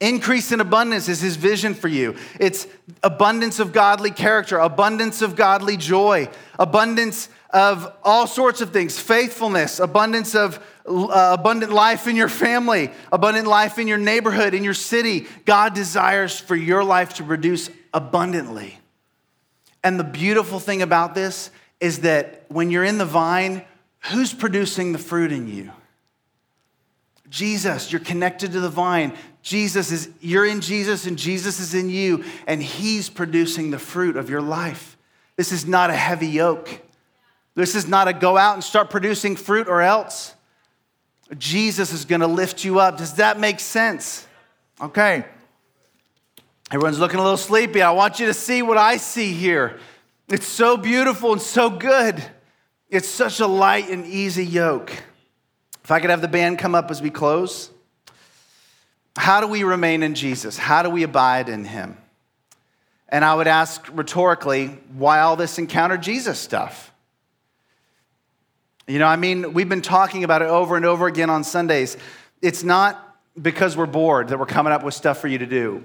Increase 0.00 0.50
in 0.50 0.58
abundance 0.58 1.08
is 1.08 1.20
his 1.20 1.36
vision 1.36 1.72
for 1.72 1.86
you. 1.86 2.16
It's 2.40 2.66
abundance 3.04 3.60
of 3.60 3.72
godly 3.72 4.10
character, 4.10 4.58
abundance 4.58 5.22
of 5.22 5.36
godly 5.36 5.76
joy, 5.76 6.28
abundance 6.58 7.28
of 7.50 7.94
all 8.02 8.26
sorts 8.26 8.60
of 8.62 8.72
things, 8.72 8.98
faithfulness, 8.98 9.78
abundance 9.78 10.34
of 10.34 10.58
uh, 10.84 11.36
abundant 11.38 11.70
life 11.70 12.08
in 12.08 12.16
your 12.16 12.28
family, 12.28 12.90
abundant 13.12 13.46
life 13.46 13.78
in 13.78 13.86
your 13.86 13.96
neighborhood, 13.96 14.54
in 14.54 14.64
your 14.64 14.74
city. 14.74 15.28
God 15.44 15.72
desires 15.72 16.36
for 16.36 16.56
your 16.56 16.82
life 16.82 17.14
to 17.14 17.22
produce 17.22 17.70
abundantly. 17.94 18.80
And 19.84 20.00
the 20.00 20.04
beautiful 20.04 20.58
thing 20.58 20.82
about 20.82 21.14
this 21.14 21.52
is 21.82 21.98
that 21.98 22.44
when 22.46 22.70
you're 22.70 22.84
in 22.84 22.96
the 22.96 23.04
vine, 23.04 23.64
who's 24.12 24.32
producing 24.32 24.92
the 24.92 25.00
fruit 25.00 25.32
in 25.32 25.48
you? 25.48 25.72
Jesus, 27.28 27.90
you're 27.90 28.00
connected 28.00 28.52
to 28.52 28.60
the 28.60 28.68
vine. 28.68 29.14
Jesus 29.42 29.90
is, 29.90 30.08
you're 30.20 30.46
in 30.46 30.60
Jesus 30.60 31.06
and 31.06 31.18
Jesus 31.18 31.58
is 31.58 31.74
in 31.74 31.90
you, 31.90 32.22
and 32.46 32.62
He's 32.62 33.10
producing 33.10 33.72
the 33.72 33.80
fruit 33.80 34.16
of 34.16 34.30
your 34.30 34.40
life. 34.40 34.96
This 35.36 35.50
is 35.50 35.66
not 35.66 35.90
a 35.90 35.96
heavy 35.96 36.28
yoke. 36.28 36.70
This 37.56 37.74
is 37.74 37.88
not 37.88 38.06
a 38.06 38.12
go 38.12 38.36
out 38.36 38.54
and 38.54 38.62
start 38.62 38.88
producing 38.88 39.34
fruit 39.34 39.66
or 39.66 39.82
else. 39.82 40.36
Jesus 41.36 41.92
is 41.92 42.04
gonna 42.04 42.28
lift 42.28 42.64
you 42.64 42.78
up. 42.78 42.96
Does 42.96 43.14
that 43.14 43.40
make 43.40 43.58
sense? 43.58 44.24
Okay. 44.80 45.24
Everyone's 46.70 47.00
looking 47.00 47.18
a 47.18 47.22
little 47.22 47.36
sleepy. 47.36 47.82
I 47.82 47.90
want 47.90 48.20
you 48.20 48.26
to 48.26 48.34
see 48.34 48.62
what 48.62 48.78
I 48.78 48.98
see 48.98 49.32
here. 49.32 49.80
It's 50.32 50.46
so 50.46 50.78
beautiful 50.78 51.32
and 51.32 51.42
so 51.42 51.68
good. 51.68 52.24
It's 52.88 53.06
such 53.06 53.40
a 53.40 53.46
light 53.46 53.90
and 53.90 54.06
easy 54.06 54.46
yoke. 54.46 54.90
If 55.84 55.90
I 55.90 56.00
could 56.00 56.08
have 56.08 56.22
the 56.22 56.28
band 56.28 56.58
come 56.58 56.74
up 56.74 56.90
as 56.90 57.02
we 57.02 57.10
close. 57.10 57.70
How 59.14 59.42
do 59.42 59.46
we 59.46 59.62
remain 59.62 60.02
in 60.02 60.14
Jesus? 60.14 60.56
How 60.56 60.82
do 60.82 60.88
we 60.88 61.02
abide 61.02 61.50
in 61.50 61.66
him? 61.66 61.98
And 63.10 63.26
I 63.26 63.34
would 63.34 63.46
ask 63.46 63.86
rhetorically, 63.92 64.68
why 64.94 65.20
all 65.20 65.36
this 65.36 65.58
encounter 65.58 65.98
Jesus 65.98 66.38
stuff? 66.38 66.94
You 68.86 69.00
know, 69.00 69.06
I 69.06 69.16
mean, 69.16 69.52
we've 69.52 69.68
been 69.68 69.82
talking 69.82 70.24
about 70.24 70.40
it 70.40 70.48
over 70.48 70.76
and 70.76 70.86
over 70.86 71.06
again 71.08 71.28
on 71.28 71.44
Sundays. 71.44 71.98
It's 72.40 72.64
not 72.64 73.18
because 73.40 73.76
we're 73.76 73.84
bored 73.84 74.28
that 74.28 74.38
we're 74.38 74.46
coming 74.46 74.72
up 74.72 74.82
with 74.82 74.94
stuff 74.94 75.20
for 75.20 75.28
you 75.28 75.36
to 75.36 75.46
do. 75.46 75.84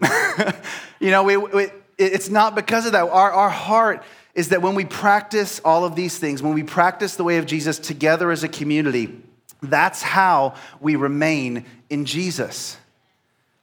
you 1.02 1.12
know, 1.12 1.24
we, 1.24 1.36
we, 1.36 1.68
it's 1.98 2.30
not 2.30 2.56
because 2.56 2.86
of 2.86 2.94
that. 2.94 3.10
Our, 3.10 3.32
our 3.34 3.50
heart 3.50 4.04
is 4.38 4.50
that 4.50 4.62
when 4.62 4.76
we 4.76 4.86
practice 4.86 5.60
all 5.66 5.84
of 5.84 5.96
these 5.96 6.20
things, 6.20 6.44
when 6.44 6.54
we 6.54 6.62
practice 6.62 7.16
the 7.16 7.24
way 7.24 7.40
of 7.40 7.48
Jesus 7.48 7.80
together 7.80 8.30
as 8.30 8.44
a 8.44 8.48
community, 8.48 9.20
that's 9.64 10.04
how 10.04 10.54
we 10.80 10.96
remain 10.96 11.66
in 11.90 12.06
Jesus. 12.06 12.78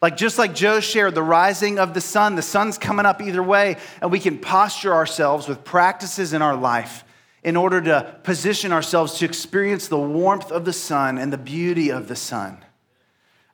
Like 0.03 0.17
just 0.17 0.37
like 0.37 0.53
Joe 0.53 0.81
shared, 0.81 1.15
the 1.15 1.23
rising 1.23 1.79
of 1.79 1.95
the 1.95 2.01
sun, 2.01 2.35
the 2.35 2.43
sun's 2.43 2.77
coming 2.77 3.07
up 3.07 3.23
either 3.23 3.43
way, 3.43 3.77
and 4.03 4.11
we 4.11 4.19
can 4.19 4.37
posture 4.37 4.93
ourselves 4.93 5.47
with 5.47 5.63
practices 5.63 6.33
in 6.33 6.43
our 6.43 6.57
life 6.57 7.05
in 7.45 7.57
order 7.57 7.81
to 7.81 8.17
position 8.25 8.73
ourselves 8.73 9.19
to 9.19 9.25
experience 9.25 9.87
the 9.87 9.97
warmth 9.97 10.51
of 10.51 10.65
the 10.65 10.73
sun 10.73 11.19
and 11.19 11.33
the 11.33 11.39
beauty 11.39 11.91
of 11.91 12.09
the 12.09 12.17
sun. 12.17 12.59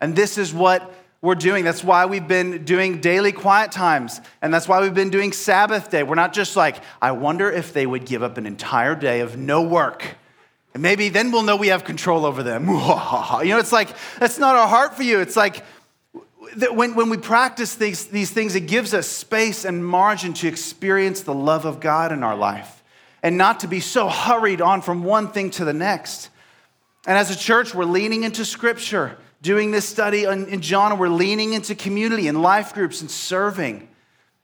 And 0.01 0.17
this 0.17 0.39
is 0.39 0.55
what 0.55 0.91
we're 1.23 1.35
doing. 1.35 1.65
That's 1.65 1.85
why 1.85 2.07
we've 2.07 2.27
been 2.27 2.65
doing 2.65 3.01
daily 3.01 3.33
quiet 3.33 3.73
times. 3.73 4.21
And 4.41 4.53
that's 4.53 4.67
why 4.67 4.81
we've 4.81 4.95
been 4.95 5.11
doing 5.11 5.33
Sabbath 5.33 5.91
day. 5.91 6.03
We're 6.03 6.15
not 6.15 6.33
just 6.33 6.57
like, 6.57 6.77
I 7.03 7.13
wonder 7.13 7.51
if 7.51 7.73
they 7.73 7.87
would 7.87 8.07
give 8.07 8.23
up 8.23 8.39
an 8.39 8.47
entire 8.47 8.95
day 8.95 9.21
of 9.21 9.37
no 9.37 9.63
work 9.63 10.17
and 10.73 10.83
maybe 10.83 11.09
then 11.09 11.33
we'll 11.33 11.43
know 11.43 11.57
we 11.57 11.69
have 11.69 11.85
control 11.85 12.25
over 12.25 12.43
them. 12.43 12.69
You 13.41 13.55
know, 13.55 13.59
it's 13.59 13.73
like, 13.73 13.89
that's 14.19 14.39
not 14.39 14.57
our 14.57 14.69
heart 14.69 14.97
for 14.97 15.03
you. 15.03 15.21
It's 15.21 15.37
like, 15.37 15.65
when, 16.71 16.95
when 16.95 17.11
we 17.11 17.17
practice 17.17 17.77
these, 17.77 18.07
these 18.07 18.31
things, 18.31 18.55
it 18.55 18.67
gives 18.67 18.93
us 18.93 19.07
space 19.07 19.65
and 19.65 19.85
margin 19.85 20.35
to 20.35 20.49
experience 20.49 21.23
the 21.23 21.35
love 21.35 21.65
of 21.65 21.81
God 21.81 22.13
in 22.13 22.23
our 22.23 22.37
life 22.37 22.83
and 23.23 23.37
not 23.37 23.61
to 23.61 23.69
be 23.69 23.81
so 23.81 24.09
hurried 24.09 24.61
on 24.61 24.83
from 24.83 25.05
one 25.05 25.29
thing 25.29 25.51
to 25.53 25.65
the 25.65 25.73
next. 25.73 26.29
And 27.07 27.17
as 27.17 27.31
a 27.31 27.39
church, 27.39 27.75
we're 27.75 27.85
leaning 27.85 28.25
into 28.25 28.45
scripture, 28.45 29.17
doing 29.43 29.71
this 29.71 29.89
study 29.89 30.25
in 30.25 30.61
John, 30.61 30.99
we're 30.99 31.09
leaning 31.09 31.55
into 31.55 31.75
community 31.75 32.29
and 32.29 32.43
life 32.43 32.75
groups 32.75 33.01
and 33.01 33.11
serving. 33.11 33.89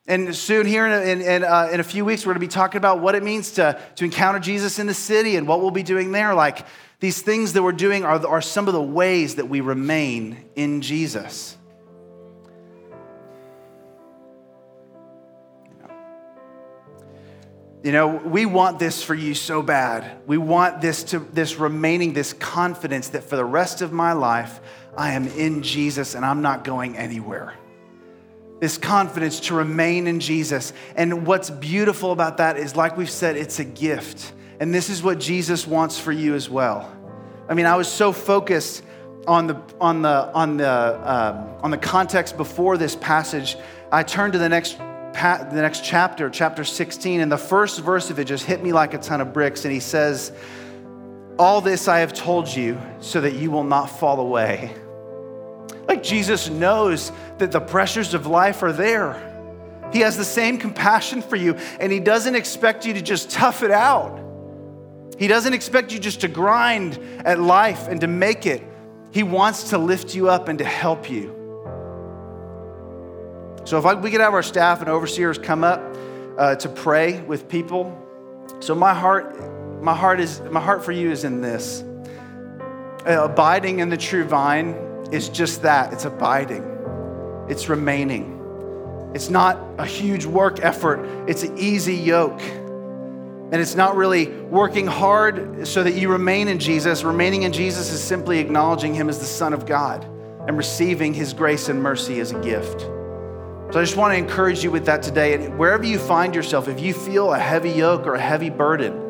And 0.09 0.35
soon, 0.35 0.67
here 0.67 0.87
in, 0.87 1.21
in, 1.21 1.45
uh, 1.45 1.69
in 1.73 1.81
a 1.81 1.85
few 1.85 2.05
weeks, 2.05 2.25
we're 2.25 2.33
going 2.33 2.41
to 2.41 2.47
be 2.47 2.53
talking 2.53 2.79
about 2.79 3.01
what 3.01 3.15
it 3.17 3.25
means 3.25 3.53
to, 3.53 3.81
to 3.97 4.05
encounter 4.05 4.39
Jesus 4.39 4.79
in 4.79 4.87
the 4.87 4.95
city 4.95 5.37
and 5.37 5.49
what 5.49 5.61
we'll 5.61 5.73
be 5.73 5.83
doing 5.83 6.13
there. 6.13 6.33
Like 6.33 6.65
these 7.01 7.21
things 7.21 7.55
that 7.55 7.63
we're 7.63 7.73
doing 7.73 8.05
are, 8.05 8.25
are 8.27 8.41
some 8.41 8.69
of 8.69 8.75
the 8.75 8.83
ways 8.83 9.35
that 9.35 9.49
we 9.49 9.61
remain 9.61 10.45
in 10.55 10.81
Jesus. 10.81 11.57
You 17.83 17.93
know, 17.93 18.09
we 18.09 18.47
want 18.47 18.81
this 18.81 19.03
for 19.03 19.15
you 19.15 19.33
so 19.33 19.63
bad. 19.63 20.19
We 20.27 20.39
want 20.39 20.81
this 20.81 21.05
to 21.05 21.21
this 21.21 21.55
remaining, 21.55 22.15
this 22.15 22.33
confidence 22.33 23.11
that 23.11 23.23
for 23.23 23.37
the 23.37 23.45
rest 23.45 23.81
of 23.81 23.93
my 23.93 24.13
life, 24.13 24.61
I 24.97 25.13
am 25.13 25.27
in 25.29 25.63
Jesus 25.63 26.15
and 26.15 26.25
I'm 26.25 26.43
not 26.43 26.65
going 26.65 26.97
anywhere 26.97 27.55
this 28.61 28.79
confidence 28.79 29.41
to 29.41 29.55
remain 29.55 30.07
in 30.07 30.21
Jesus. 30.21 30.73
And 30.95 31.27
what's 31.27 31.51
beautiful 31.51 32.13
about 32.13 32.39
that 32.39 32.57
is, 32.57 32.75
like 32.75 32.97
we've 32.97 33.11
said, 33.11 33.37
it's 33.37 33.59
a 33.59 33.65
gift. 33.65 34.33
And 34.61 34.73
this 34.73 34.89
is 34.89 35.03
what 35.03 35.19
Jesus 35.19 35.67
wants 35.67 35.99
for 35.99 36.13
you 36.13 36.35
as 36.35 36.49
well. 36.49 36.91
I 37.49 37.55
mean, 37.55 37.67
I 37.67 37.77
was 37.77 37.89
so 37.89 38.13
focused 38.13 38.83
on 39.27 39.47
the, 39.47 39.61
on 39.81 40.03
the, 40.03 40.33
on 40.33 40.57
the, 40.57 41.01
um, 41.05 41.49
on 41.63 41.71
the 41.71 41.79
context 41.79 42.37
before 42.37 42.79
this 42.79 42.97
passage, 42.97 43.57
I 43.93 44.03
turned 44.03 44.33
to 44.33 44.39
the 44.39 44.49
next, 44.49 44.79
the 44.79 45.49
next 45.53 45.85
chapter, 45.85 46.31
chapter 46.31 46.65
16, 46.65 47.21
and 47.21 47.31
the 47.31 47.37
first 47.37 47.81
verse 47.81 48.09
of 48.09 48.19
it 48.19 48.25
just 48.25 48.47
hit 48.47 48.63
me 48.63 48.73
like 48.73 48.95
a 48.95 48.99
ton 48.99 49.21
of 49.21 49.33
bricks. 49.33 49.65
And 49.65 49.75
he 49.75 49.81
says, 49.81 50.33
All 51.39 51.61
this 51.61 51.89
I 51.89 51.99
have 51.99 52.15
told 52.15 52.49
you 52.49 52.81
so 53.01 53.21
that 53.21 53.35
you 53.35 53.51
will 53.51 53.65
not 53.65 53.87
fall 53.87 54.21
away. 54.21 54.75
Like 55.89 56.03
Jesus 56.03 56.49
knows 56.49 57.13
that 57.39 57.53
the 57.53 57.61
pressures 57.61 58.15
of 58.15 58.27
life 58.27 58.63
are 58.63 58.73
there. 58.73 59.33
He 59.93 60.01
has 60.01 60.17
the 60.17 60.25
same 60.25 60.59
compassion 60.59 61.23
for 61.23 61.37
you, 61.37 61.55
and 61.79 61.93
He 61.93 62.01
doesn't 62.01 62.35
expect 62.35 62.85
you 62.85 62.95
to 62.95 63.03
just 63.03 63.31
tough 63.31 63.63
it 63.63 63.71
out. 63.71 64.21
He 65.19 65.29
doesn't 65.29 65.55
expect 65.55 65.93
you 65.93 65.99
just 65.99 66.21
to 66.23 66.29
grind 66.29 66.99
at 67.25 67.41
life 67.41 67.89
and 67.89 68.01
to 68.01 68.07
make 68.07 68.47
it. 68.47 68.63
He 69.13 69.23
wants 69.23 69.71
to 69.71 69.79
lift 69.79 70.15
you 70.15 70.29
up 70.29 70.49
and 70.49 70.59
to 70.59 70.65
help 70.65 71.09
you. 71.09 71.33
So, 73.65 73.79
if 73.79 73.87
I, 73.87 73.95
we 73.95 74.11
could 74.11 74.21
have 74.21 74.35
our 74.35 74.43
staff 74.43 74.81
and 74.81 74.91
overseers 74.91 75.39
come 75.39 75.65
up 75.65 75.81
uh, 76.37 76.57
to 76.57 76.69
pray 76.69 77.23
with 77.23 77.49
people. 77.49 77.97
So, 78.61 78.75
my 78.75 78.93
heart, 78.93 79.83
my 79.83 79.95
heart 79.95 80.21
is, 80.21 80.41
my 80.51 80.61
heart 80.61 80.85
for 80.85 80.93
you 80.93 81.11
is 81.11 81.25
in 81.25 81.41
this: 81.41 81.83
uh, 83.07 83.25
abiding 83.25 83.79
in 83.79 83.89
the 83.89 83.97
true 83.97 84.25
vine 84.25 84.75
is 85.13 85.29
just 85.29 85.63
that 85.63 85.93
it's 85.93 86.05
abiding, 86.05 86.65
it's 87.49 87.69
remaining. 87.69 88.33
It's 89.15 89.31
not 89.31 89.59
a 89.79 89.87
huge 89.87 90.27
work 90.27 90.61
effort, 90.61 91.01
it's 91.29 91.43
an 91.43 91.57
easy 91.59 91.95
yoke. 91.95 92.41
And 92.41 93.55
it's 93.55 93.77
not 93.77 93.95
really 93.95 94.27
working 94.27 94.89
hard 94.89 95.69
so 95.69 95.85
that 95.85 95.95
you 95.95 96.11
remain 96.11 96.49
in 96.49 96.59
Jesus. 96.59 97.05
Remaining 97.05 97.45
in 97.45 97.53
Jesus 97.53 97.93
is 97.93 98.03
simply 98.03 98.41
acknowledging 98.41 98.93
Him 98.93 99.09
as 99.09 99.21
the 99.21 99.25
Son 99.25 99.53
of 99.53 99.67
God 99.67 100.05
and 100.49 100.57
receiving 100.57 101.15
His 101.15 101.33
grace 101.33 101.69
and 101.69 101.81
mercy 101.81 102.19
as 102.19 102.33
a 102.33 102.41
gift. 102.41 102.81
So 102.81 103.81
I 103.81 103.85
just 103.85 103.97
want 103.97 104.13
to 104.13 104.19
encourage 104.19 104.65
you 104.65 104.73
with 104.73 104.85
that 104.87 105.01
today. 105.01 105.35
And 105.35 105.57
wherever 105.57 105.85
you 105.85 105.99
find 105.99 106.35
yourself, 106.35 106.67
if 106.67 106.81
you 106.81 106.93
feel 106.93 107.33
a 107.33 107.39
heavy 107.39 107.71
yoke 107.71 108.05
or 108.07 108.15
a 108.15 108.21
heavy 108.21 108.51
burden, 108.51 109.06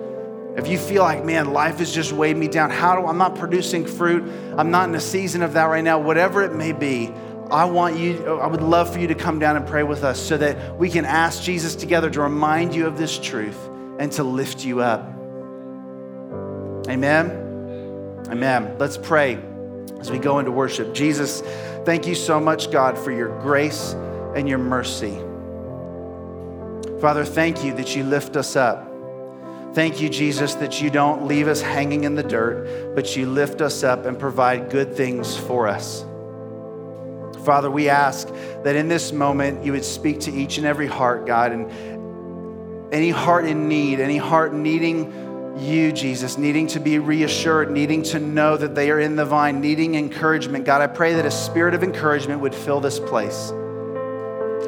if 0.56 0.68
you 0.68 0.78
feel 0.78 1.02
like, 1.02 1.24
man, 1.24 1.52
life 1.52 1.78
has 1.78 1.92
just 1.92 2.12
weighed 2.12 2.36
me 2.36 2.48
down, 2.48 2.70
how 2.70 2.98
do 2.98 3.06
I'm 3.06 3.18
not 3.18 3.36
producing 3.36 3.86
fruit, 3.86 4.24
I'm 4.56 4.70
not 4.70 4.88
in 4.88 4.94
a 4.94 5.00
season 5.00 5.42
of 5.42 5.52
that 5.52 5.64
right 5.64 5.84
now, 5.84 5.98
whatever 5.98 6.42
it 6.42 6.54
may 6.54 6.72
be, 6.72 7.12
I 7.50 7.66
want 7.66 7.98
you, 7.98 8.38
I 8.38 8.46
would 8.46 8.62
love 8.62 8.92
for 8.92 8.98
you 8.98 9.06
to 9.08 9.14
come 9.14 9.38
down 9.38 9.56
and 9.56 9.66
pray 9.66 9.82
with 9.82 10.02
us 10.02 10.18
so 10.18 10.36
that 10.38 10.76
we 10.78 10.88
can 10.88 11.04
ask 11.04 11.42
Jesus 11.42 11.76
together 11.76 12.10
to 12.10 12.22
remind 12.22 12.74
you 12.74 12.86
of 12.86 12.96
this 12.96 13.18
truth 13.18 13.58
and 13.98 14.10
to 14.12 14.24
lift 14.24 14.64
you 14.64 14.80
up. 14.80 15.06
Amen. 16.88 17.30
Amen. 18.28 18.76
Let's 18.78 18.96
pray 18.96 19.38
as 20.00 20.10
we 20.10 20.18
go 20.18 20.38
into 20.38 20.50
worship. 20.50 20.94
Jesus, 20.94 21.42
thank 21.84 22.06
you 22.06 22.14
so 22.14 22.40
much, 22.40 22.70
God, 22.70 22.98
for 22.98 23.12
your 23.12 23.38
grace 23.40 23.92
and 24.34 24.48
your 24.48 24.58
mercy. 24.58 25.16
Father, 27.00 27.24
thank 27.24 27.62
you 27.62 27.74
that 27.74 27.94
you 27.94 28.04
lift 28.04 28.36
us 28.36 28.56
up. 28.56 28.85
Thank 29.76 30.00
you, 30.00 30.08
Jesus, 30.08 30.54
that 30.54 30.80
you 30.80 30.88
don't 30.88 31.26
leave 31.26 31.48
us 31.48 31.60
hanging 31.60 32.04
in 32.04 32.14
the 32.14 32.22
dirt, 32.22 32.94
but 32.94 33.14
you 33.14 33.26
lift 33.26 33.60
us 33.60 33.84
up 33.84 34.06
and 34.06 34.18
provide 34.18 34.70
good 34.70 34.96
things 34.96 35.36
for 35.36 35.68
us. 35.68 36.02
Father, 37.44 37.70
we 37.70 37.90
ask 37.90 38.26
that 38.64 38.74
in 38.74 38.88
this 38.88 39.12
moment 39.12 39.62
you 39.62 39.72
would 39.72 39.84
speak 39.84 40.18
to 40.20 40.32
each 40.32 40.56
and 40.56 40.66
every 40.66 40.86
heart, 40.86 41.26
God, 41.26 41.52
and 41.52 41.70
any 42.90 43.10
heart 43.10 43.44
in 43.44 43.68
need, 43.68 44.00
any 44.00 44.16
heart 44.16 44.54
needing 44.54 45.58
you, 45.58 45.92
Jesus, 45.92 46.38
needing 46.38 46.66
to 46.68 46.80
be 46.80 46.98
reassured, 46.98 47.70
needing 47.70 48.02
to 48.04 48.18
know 48.18 48.56
that 48.56 48.74
they 48.74 48.90
are 48.90 49.00
in 49.00 49.14
the 49.14 49.26
vine, 49.26 49.60
needing 49.60 49.94
encouragement. 49.94 50.64
God, 50.64 50.80
I 50.80 50.86
pray 50.86 51.12
that 51.12 51.26
a 51.26 51.30
spirit 51.30 51.74
of 51.74 51.82
encouragement 51.82 52.40
would 52.40 52.54
fill 52.54 52.80
this 52.80 52.98
place 52.98 53.52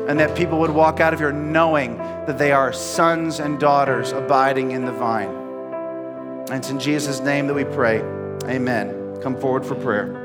and 0.09 0.19
that 0.19 0.35
people 0.35 0.59
would 0.59 0.71
walk 0.71 1.01
out 1.01 1.13
of 1.13 1.21
here 1.21 1.33
knowing 1.33 1.99
that 1.99 2.39
they 2.39 2.51
are 2.51 2.73
sons 2.73 3.41
and 3.41 3.61
daughters 3.61 4.13
abiding 4.13 4.73
in 4.73 4.87
the 4.87 4.93
vine. 4.93 5.29
And 6.49 6.53
it's 6.53 6.71
in 6.71 6.81
Jesus' 6.81 7.21
name 7.21 7.47
that 7.47 7.55
we 7.55 7.65
pray. 7.65 8.01
Amen. 8.45 9.19
Come 9.23 9.39
forward 9.39 9.67
for 9.67 9.75
prayer. 9.75 10.18